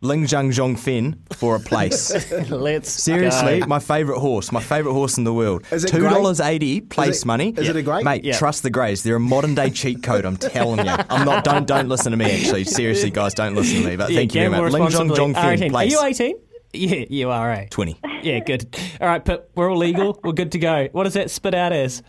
[0.00, 2.10] Ling Zhang Zhong Fen for a place.
[2.50, 3.66] Let's Seriously, go.
[3.66, 5.64] my favourite horse, my favourite horse in the world.
[5.72, 6.10] Is it Two grey?
[6.10, 7.52] dollars eighty place Is it- money.
[7.56, 8.04] is it a grey?
[8.04, 8.36] Mate, Yeah.
[8.38, 9.02] trust the greys.
[9.02, 10.24] They're a modern day cheat code.
[10.24, 10.94] I'm telling you.
[11.10, 11.42] I'm not.
[11.42, 12.26] Don't don't listen to me.
[12.30, 13.96] Actually, seriously, guys, don't listen to me.
[13.96, 14.72] But Yeah, thank you very much.
[14.72, 15.16] Ling Zhong responsibly.
[15.18, 15.66] Zhong Fen 18.
[15.66, 15.92] Are place.
[15.92, 16.36] you 18?
[16.74, 17.66] Yeah, you are, eh?
[17.70, 17.98] Twenty.
[18.22, 18.76] Yeah, good.
[19.00, 20.20] All right, but we're all legal.
[20.22, 20.88] We're good to go.
[20.92, 22.02] What does that spit out as?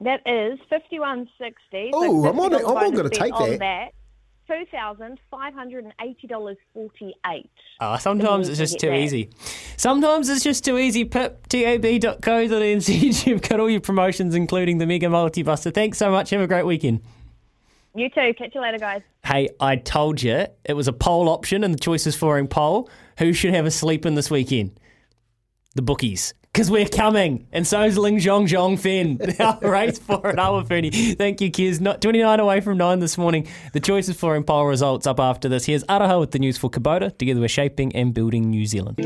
[0.00, 1.90] That is fifty-one sixty.
[1.94, 2.62] Ooh, I'm on it.
[2.66, 3.90] I'm on gonna take on that.
[4.50, 7.50] Two thousand five hundred and eighty dollars forty-eight.
[7.80, 8.98] Oh, sometimes it's just too that.
[8.98, 9.30] easy.
[9.76, 11.04] Sometimes it's just too easy.
[11.04, 13.26] Pip, tab.co.nz.
[13.26, 15.70] You've got all your promotions, including the Mega Multi Buster.
[15.70, 16.30] Thanks so much.
[16.30, 17.00] Have a great weekend.
[17.94, 18.34] You too.
[18.36, 19.02] Catch you later, guys.
[19.24, 22.90] Hey, I told you it was a poll option in the choices flooring poll.
[23.18, 24.80] Who should have a sleep in this weekend?
[25.76, 26.34] The bookies.
[26.52, 27.46] Because we're coming.
[27.52, 29.20] And so's Ling Zhong Zhong Fen.
[29.62, 30.90] Our race for an hour, Fernie.
[30.90, 31.80] Thank you, kids.
[31.80, 33.46] Not 29 away from 9 this morning.
[33.72, 35.66] The choices flooring poll results up after this.
[35.66, 37.16] Here's Araha with the news for Kubota.
[37.16, 38.98] Together we're shaping and building New Zealand.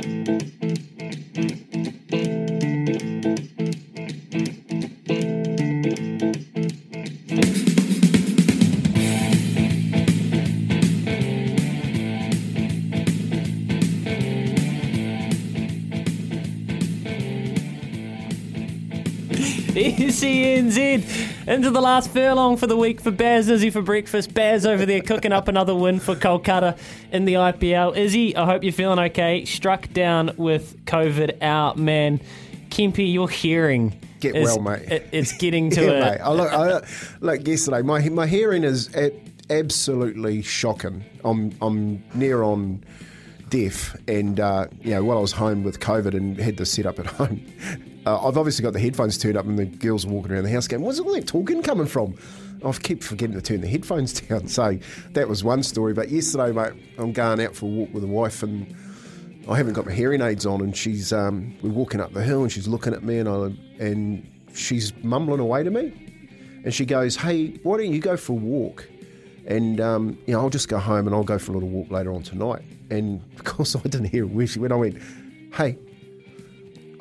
[20.08, 24.32] SENZ into the last furlong for the week for Baz Izzy for breakfast.
[24.32, 26.78] Baz over there cooking up another win for Kolkata
[27.10, 27.96] in the IPL.
[27.96, 29.44] Izzy, I hope you're feeling okay.
[29.44, 32.20] Struck down with COVID out, man.
[32.70, 33.98] Kempy, your hearing.
[34.20, 34.82] Get is- well, mate.
[34.90, 36.10] it- it's getting to yeah, a.
[36.12, 36.20] mate.
[36.20, 36.80] I look, I,
[37.20, 39.12] look, yesterday, my my hearing is a-
[39.50, 41.04] absolutely shocking.
[41.24, 42.84] I'm I'm near on
[43.48, 46.86] deaf, and uh, you know, while I was home with COVID and had to set
[46.86, 47.44] up at home,
[48.06, 50.50] uh, I've obviously got the headphones turned up, and the girls are walking around the
[50.50, 52.14] house going, "Where's all that talking coming from?"
[52.64, 54.48] I keep forgetting to turn the headphones down.
[54.48, 54.78] So
[55.12, 55.92] that was one story.
[55.92, 58.74] But yesterday, mate, I'm going out for a walk with the wife, and
[59.48, 62.42] I haven't got my hearing aids on, and she's um, we're walking up the hill,
[62.42, 65.92] and she's looking at me, and I and she's mumbling away to me,
[66.64, 68.88] and she goes, "Hey, why don't you go for a walk?"
[69.46, 71.90] And um, you know, I'll just go home and I'll go for a little walk
[71.90, 72.62] later on tonight.
[72.90, 74.72] And of course, I didn't hear word she went.
[74.72, 74.98] I went,
[75.54, 75.78] "Hey,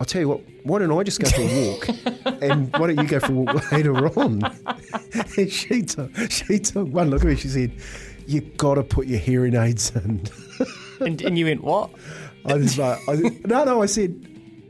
[0.03, 0.41] I'll tell you what.
[0.63, 1.87] Why don't I just go for a walk,
[2.41, 4.43] and why don't you go for a walk later on?"
[5.37, 7.37] and she took she took one look at me.
[7.37, 7.71] She said,
[8.27, 10.27] "You got to put your hearing aids in."
[10.99, 11.89] and, and you went, what?
[12.45, 13.13] I was like, I,
[13.45, 14.13] no, no, I said,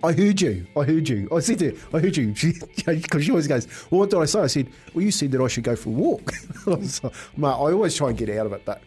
[0.03, 0.67] I heard you.
[0.77, 1.27] I heard you.
[1.31, 2.35] I said to her, I heard you.
[2.35, 2.53] She,
[2.85, 4.41] because she always goes, well, what did I say?
[4.41, 6.31] I said, well, you said that I should go for a walk.
[6.67, 8.83] I, was like, mate, I always try and get out of it, but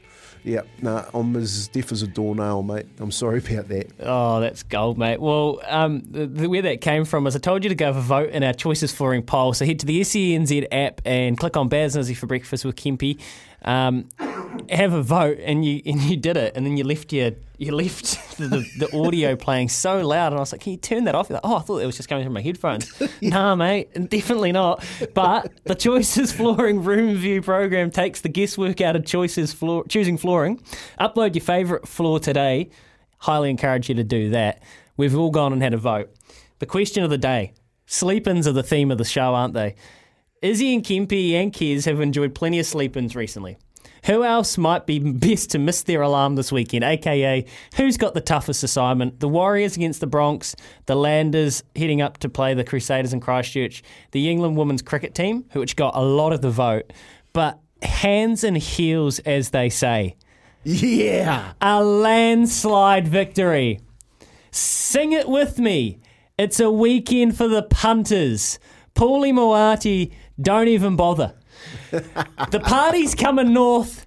[0.46, 2.86] yeah, no, I'm as deaf as a doornail, mate.
[2.98, 3.90] I'm sorry about that.
[3.98, 5.20] Oh, that's gold, mate.
[5.20, 7.98] Well, um, the, the, where that came from is I told you to go for
[7.98, 9.54] a vote in our choices flooring poll.
[9.54, 13.20] So head to the SENZ app and click on Baz for breakfast with Kempy.
[13.62, 14.08] Um,
[14.70, 17.72] have a vote, and you and you did it, and then you left your you
[17.72, 21.04] left the, the, the audio playing so loud, and I was like, "Can you turn
[21.04, 22.92] that off?" Like, oh, I thought it was just coming from my headphones.
[23.22, 24.84] Nah, mate, definitely not.
[25.14, 30.18] But the Choices Flooring Room View program takes the guesswork out of choices floor, choosing
[30.18, 30.60] flooring.
[31.00, 32.70] Upload your favourite floor today.
[33.18, 34.62] Highly encourage you to do that.
[34.96, 36.14] We've all gone and had a vote.
[36.58, 37.54] The question of the day:
[37.86, 39.76] Sleep-ins are the theme of the show, aren't they?
[40.42, 43.56] Izzy and Kempy and Kez have enjoyed plenty of sleep-ins recently.
[44.06, 46.84] Who else might be best to miss their alarm this weekend?
[46.84, 47.44] AKA,
[47.76, 49.20] who's got the toughest assignment?
[49.20, 50.54] The Warriors against the Bronx,
[50.86, 55.44] the Landers heading up to play the Crusaders in Christchurch, the England women's cricket team,
[55.52, 56.92] which got a lot of the vote.
[57.32, 60.16] But hands and heels, as they say,
[60.64, 61.52] Yeah.
[61.60, 63.80] A landslide victory.
[64.50, 66.00] Sing it with me.
[66.38, 68.58] It's a weekend for the punters.
[68.94, 71.34] Paulie Moati, don't even bother.
[72.50, 74.06] the party's coming north.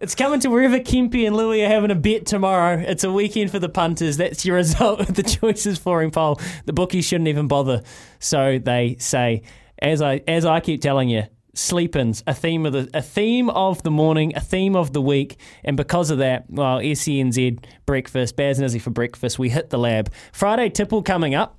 [0.00, 2.82] It's coming to wherever Kempy and Louis are having a bet tomorrow.
[2.86, 4.16] It's a weekend for the punters.
[4.16, 6.40] That's your result of the choices flooring poll.
[6.64, 7.82] The bookies shouldn't even bother.
[8.18, 9.42] So they say,
[9.78, 13.82] as I as I keep telling you, sleep-ins, a theme of the a theme of
[13.82, 18.58] the morning, a theme of the week, and because of that, well, SENZ breakfast, Baz
[18.58, 20.10] and Izzy for breakfast, we hit the lab.
[20.32, 21.58] Friday tipple coming up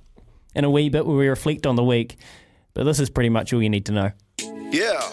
[0.54, 2.16] in a wee bit where we reflect on the week.
[2.74, 4.12] But this is pretty much all you need to know.
[4.70, 5.12] Yeah,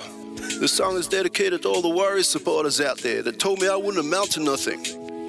[0.59, 3.77] this song is dedicated to all the Warriors supporters out there that told me I
[3.77, 4.83] wouldn't amount to nothing.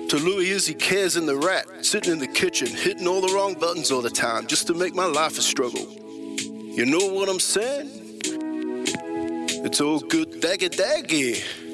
[0.09, 3.55] To Louis Izzy Cares and the Rat, sitting in the kitchen, hitting all the wrong
[3.55, 5.86] buttons all the time just to make my life a struggle.
[6.36, 7.90] You know what I'm saying?
[9.65, 11.70] It's all good daggy daggy.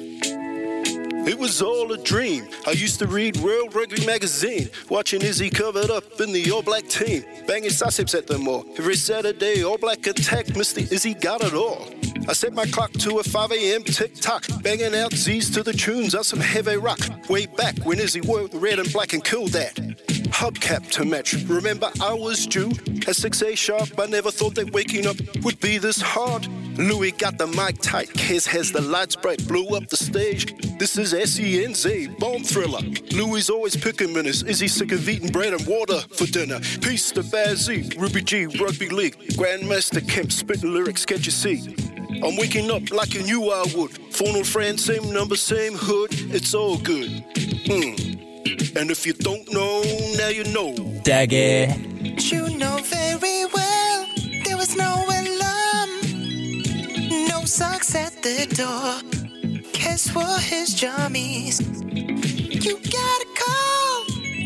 [1.27, 2.47] It was all a dream.
[2.65, 6.87] I used to read World Rugby magazine, watching Izzy covered up in the All Black
[6.87, 8.65] team, banging Sussex at them all.
[8.77, 10.89] Every Saturday, All Black attack, Mr.
[10.89, 11.85] Izzy got it all.
[12.29, 13.83] I set my clock to a 5 a.m.
[13.83, 16.99] tick tock, banging out Z's to the tunes of some heavy rock.
[17.29, 19.77] Way back when Izzy wore the red and black and killed that.
[20.29, 21.33] Hubcap to match.
[21.47, 22.71] Remember, I was due
[23.07, 23.89] at 6 a sharp.
[23.99, 26.47] I never thought that waking up would be this hard.
[26.77, 30.53] Louis got the mic tight, Kez has the lights bright, blew up the stage.
[30.77, 32.81] This is SENZ, bomb thriller.
[33.11, 34.43] Louis always picking minutes.
[34.43, 36.59] Is he sick of eating bread and water for dinner?
[36.81, 41.75] Peace to Bazzy, Ruby G, Rugby League, Grandmaster Kemp, spitting lyrics, can't you see?
[42.23, 43.91] I'm waking up like you knew I would.
[44.13, 46.09] Phone old friend, same number, same hood.
[46.33, 47.09] It's all good.
[47.65, 48.36] Mm.
[48.75, 49.81] And if you don't know,
[50.17, 50.73] now you know.
[51.03, 51.67] Daggy.
[52.31, 54.07] You know very well
[54.45, 55.89] there was no alarm,
[57.27, 59.61] no socks at the door.
[59.73, 60.41] Guess what?
[60.41, 61.59] His jammies.
[62.65, 64.05] You got a call.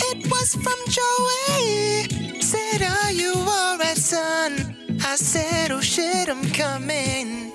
[0.09, 2.41] It was from Joey.
[2.41, 4.75] Said, Are you alright, son?
[5.03, 7.51] I said, Oh shit, I'm coming.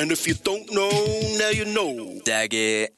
[0.00, 0.88] And if you don't know,
[1.36, 2.18] now you know.
[2.24, 2.88] Daggy.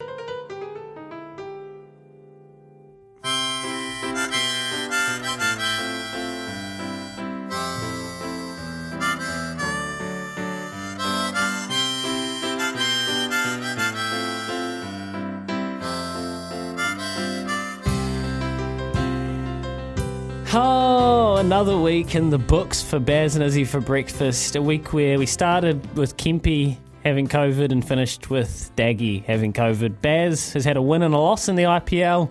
[20.54, 24.54] Oh, another week in the books for Baz and Izzy for breakfast.
[24.54, 30.00] A week where we started with Kempy having COVID and finished with Daggy having COVID.
[30.00, 32.30] Baz has had a win and a loss in the IPL,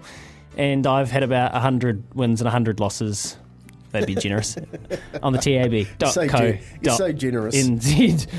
[0.58, 3.38] and I've had about 100 wins and 100 losses.
[3.92, 4.58] That'd be generous.
[5.24, 6.10] on the tab.co.
[6.10, 7.56] So you're so generous.
[7.56, 8.28] NZ.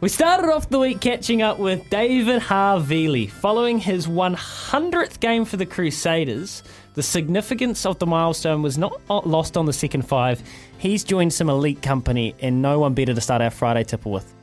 [0.00, 3.30] We started off the week catching up with David Havili.
[3.30, 6.62] Following his 100th game for the Crusaders,
[6.94, 10.42] the significance of the milestone was not lost on the second five.
[10.78, 14.35] He's joined some elite company, and no one better to start our Friday tipple with.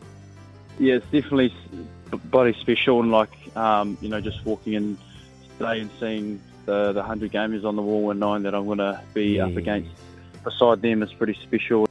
[0.80, 1.54] Yeah, it's definitely
[2.26, 4.98] bloody special, and like um, you know, just walking in
[5.58, 8.80] today and seeing the the hundred gamers on the wall and knowing that I'm going
[8.80, 9.92] to be up against
[10.44, 11.88] beside them is pretty special.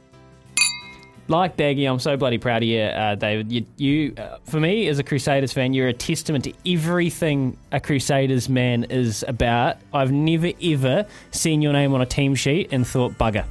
[1.29, 3.49] Like Daggy, I'm so bloody proud of you, uh, David.
[3.49, 7.79] You, you uh, for me, as a Crusaders fan, you're a testament to everything a
[7.79, 9.77] Crusaders man is about.
[9.93, 13.45] I've never ever seen your name on a team sheet and thought bugger,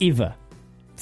[0.00, 0.34] ever.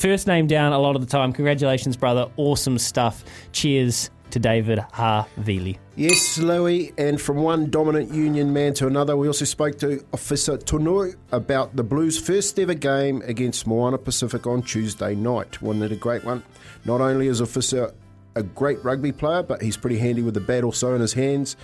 [0.01, 1.31] First name down a lot of the time.
[1.31, 2.27] Congratulations, brother.
[2.39, 3.22] Awesome stuff.
[3.52, 5.77] Cheers to David Havili.
[5.94, 10.56] Yes, Louis, and from one dominant union man to another, we also spoke to Ofisa
[10.56, 15.60] Tonu'u about the Blues' first ever game against Moana Pacific on Tuesday night.
[15.60, 16.43] Wasn't it a great one?
[16.86, 17.93] Not only is Ofisa
[18.36, 21.56] a great rugby player, but he's pretty handy with the bat also in his hands,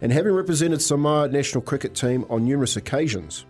[0.00, 3.44] and having represented Samoa national cricket team on numerous occasions.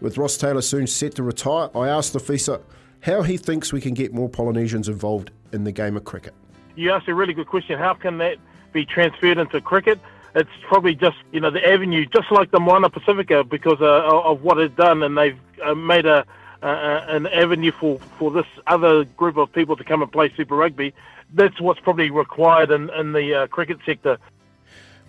[0.00, 2.62] With Ross Taylor soon set to retire, I asked Ofisa
[3.02, 6.34] how he thinks we can get more Polynesians involved in the game of cricket.
[6.74, 7.78] You asked a really good question.
[7.78, 8.38] How can that
[8.72, 10.00] be transferred into cricket?
[10.34, 14.42] It's probably just you know the avenue, just like the Moana Pacifica, because uh, of
[14.42, 16.24] what it's done, and they've uh, made a
[16.62, 20.56] uh, an avenue for, for this other group of people to come and play Super
[20.56, 20.94] Rugby.
[21.34, 24.18] That's what's probably required in, in the uh, cricket sector.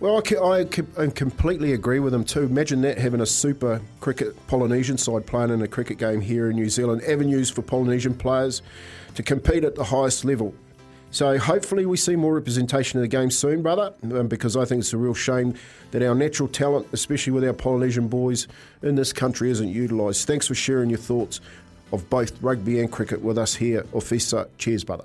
[0.00, 2.42] Well, I, I, I completely agree with him too.
[2.42, 6.56] Imagine that having a super cricket Polynesian side playing in a cricket game here in
[6.56, 8.60] New Zealand, avenues for Polynesian players
[9.14, 10.52] to compete at the highest level.
[11.12, 14.80] So hopefully we see more representation in the game soon, brother, um, because I think
[14.80, 15.54] it's a real shame
[15.92, 18.48] that our natural talent, especially with our Polynesian boys
[18.82, 20.26] in this country, isn't utilised.
[20.26, 21.40] Thanks for sharing your thoughts
[21.92, 24.48] of both rugby and cricket with us here, Ofisa.
[24.58, 25.04] Cheers, brother.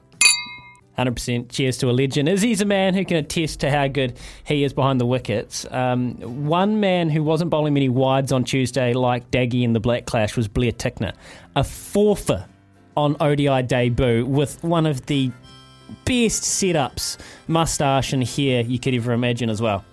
[1.06, 1.52] 100%.
[1.52, 2.30] Cheers to a legend.
[2.30, 5.66] Izzy's a man who can attest to how good he is behind the wickets.
[5.72, 6.16] Um,
[6.48, 10.36] one man who wasn't bowling many wides on Tuesday, like Daggy in the Black Clash,
[10.36, 11.14] was Blair Tickner.
[11.56, 12.46] A fourfer
[12.96, 15.32] on ODI debut with one of the
[16.06, 17.18] best setups,
[17.48, 19.84] moustache and hair you could ever imagine as well.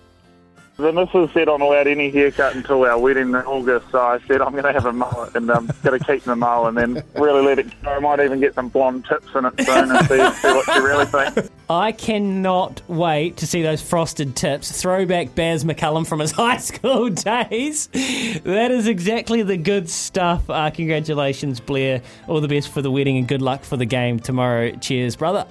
[0.77, 4.41] The missus said I'm allowed any haircut until our wedding in August, so I said
[4.41, 7.03] I'm going to have a mullet and I'm going to keep the mullet and then
[7.15, 7.89] really let it go.
[7.89, 10.85] I might even get some blonde tips in it soon and see, see what you
[10.85, 11.49] really think.
[11.67, 14.79] I cannot wait to see those frosted tips.
[14.79, 17.87] Throwback Baz McCullum from his high school days.
[17.87, 20.47] That is exactly the good stuff.
[20.47, 22.03] Uh, congratulations, Blair.
[22.27, 24.69] All the best for the wedding and good luck for the game tomorrow.
[24.75, 25.47] Cheers, brother.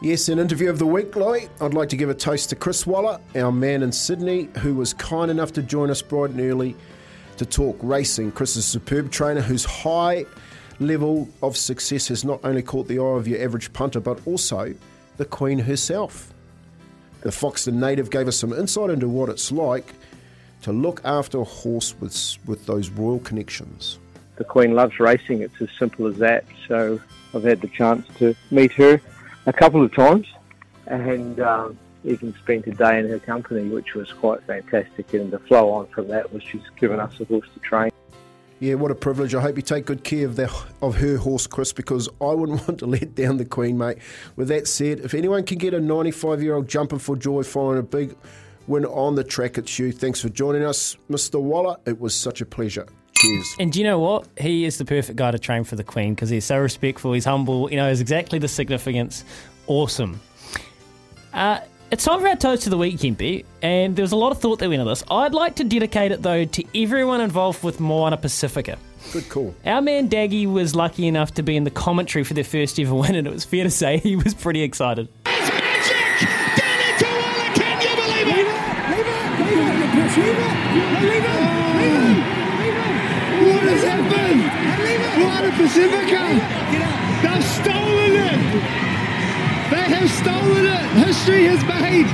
[0.00, 1.48] Yes, an interview of the week, Louis.
[1.60, 4.94] I'd like to give a toast to Chris Waller, our man in Sydney, who was
[4.94, 6.76] kind enough to join us bright and early
[7.36, 8.30] to talk racing.
[8.30, 10.24] Chris is a superb trainer whose high
[10.78, 14.72] level of success has not only caught the eye of your average punter, but also
[15.16, 16.32] the Queen herself.
[17.22, 19.94] The Foxton native gave us some insight into what it's like
[20.62, 23.98] to look after a horse with, with those royal connections.
[24.36, 25.42] the Queen loves racing.
[25.42, 26.44] It's as simple as that.
[26.68, 27.00] So
[27.34, 29.00] I've had the chance to meet her
[29.48, 30.26] a couple of times
[30.86, 35.12] and um, even spent a day in her company, which was quite fantastic.
[35.14, 37.90] And the flow on from that was she's given us a horse to train.
[38.60, 39.34] Yeah, what a privilege.
[39.34, 40.52] I hope you take good care of the,
[40.82, 43.98] of her horse, Chris, because I wouldn't want to let down the Queen, mate.
[44.36, 47.78] With that said, if anyone can get a 95 year old jumping for joy following
[47.78, 48.16] a big
[48.66, 49.92] win on the track, it's you.
[49.92, 51.40] Thanks for joining us, Mr.
[51.40, 51.76] Waller.
[51.86, 52.86] It was such a pleasure.
[53.20, 53.56] Cheers.
[53.58, 54.28] And do you know what?
[54.38, 57.24] He is the perfect guy to train for the Queen because he's so respectful, he's
[57.24, 59.24] humble, he knows exactly the significance.
[59.66, 60.20] Awesome.
[61.32, 64.30] Uh, it's time for our toast of the week, Kempy, and there was a lot
[64.30, 65.02] of thought that went into this.
[65.10, 68.78] I'd like to dedicate it, though, to everyone involved with Moana Pacifica.
[69.12, 69.54] Good call.
[69.64, 72.94] Our man Daggy was lucky enough to be in the commentary for their first ever
[72.94, 75.08] win, and it was fair to say he was pretty excited.
[85.48, 86.24] Moana Pacifica!
[87.22, 88.40] They've stolen it!
[89.70, 91.06] They have stolen it!
[91.06, 92.06] History has made!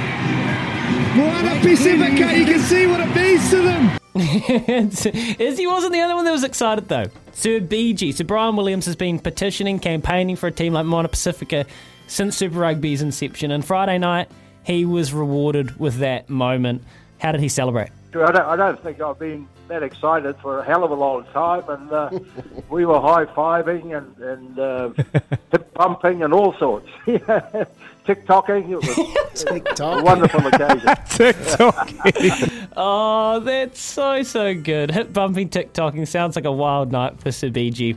[1.16, 3.98] Moana Pacifica, you can see what it means to them!
[5.40, 7.06] Izzy wasn't the only one that was excited, though.
[7.32, 11.66] Sir BG, Sir Bryan Williams, has been petitioning, campaigning for a team like Moana Pacifica
[12.06, 14.28] since Super Rugby's inception, and Friday night
[14.62, 16.85] he was rewarded with that moment.
[17.19, 17.90] How did he celebrate?
[18.23, 21.24] I don't, I don't think I've been that excited for a hell of a long
[21.32, 22.11] time, and uh,
[22.70, 24.91] we were high fiving and, and uh,
[25.51, 26.89] hip bumping and all sorts.
[28.05, 30.95] TikToking, it was, it was a wonderful occasion.
[31.09, 31.91] TikTok.
[32.77, 34.91] Oh, that's so, so good.
[34.91, 37.97] Hip bumping, TikToking sounds like a wild night for Sir BG.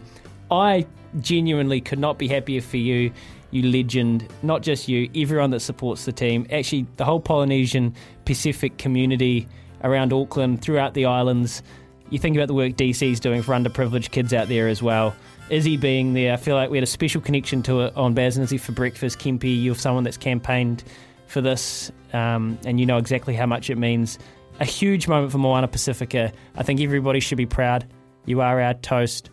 [0.49, 0.85] I
[1.19, 3.11] genuinely could not be happier for you,
[3.52, 4.31] you legend.
[4.44, 6.48] Not just you, everyone that supports the team.
[6.52, 9.48] Actually, the whole Polynesian Pacific community
[9.84, 11.62] around Auckland, throughout the islands.
[12.10, 15.16] You think about the work DC's doing for underprivileged kids out there as well.
[15.49, 18.38] Izzy being there, I feel like we had a special connection to it on Baz
[18.38, 19.20] and Izzy for breakfast.
[19.20, 20.84] Kempy, you're someone that's campaigned
[21.28, 24.20] for this, um, and you know exactly how much it means.
[24.60, 26.32] A huge moment for Moana Pacifica.
[26.56, 27.86] I think everybody should be proud.
[28.26, 29.30] You are our toast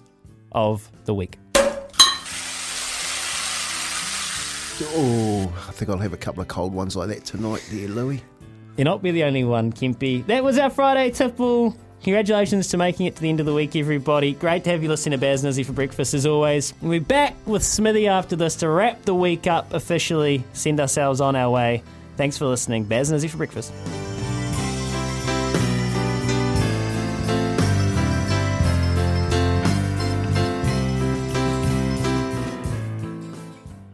[0.52, 1.38] of the week.
[4.82, 8.22] Oh, I think I'll have a couple of cold ones like that tonight, dear Louis.
[8.76, 10.26] You're not be the only one, Kempy.
[10.26, 11.76] That was our Friday tipple.
[12.02, 14.34] Congratulations to making it to the end of the week, everybody.
[14.34, 16.74] Great to have you listening to Baz and Izzy for breakfast as always.
[16.82, 21.34] We're back with Smithy after this to wrap the week up officially, send ourselves on
[21.34, 21.82] our way.
[22.16, 22.84] Thanks for listening.
[22.84, 23.72] Baz and Izzy for breakfast.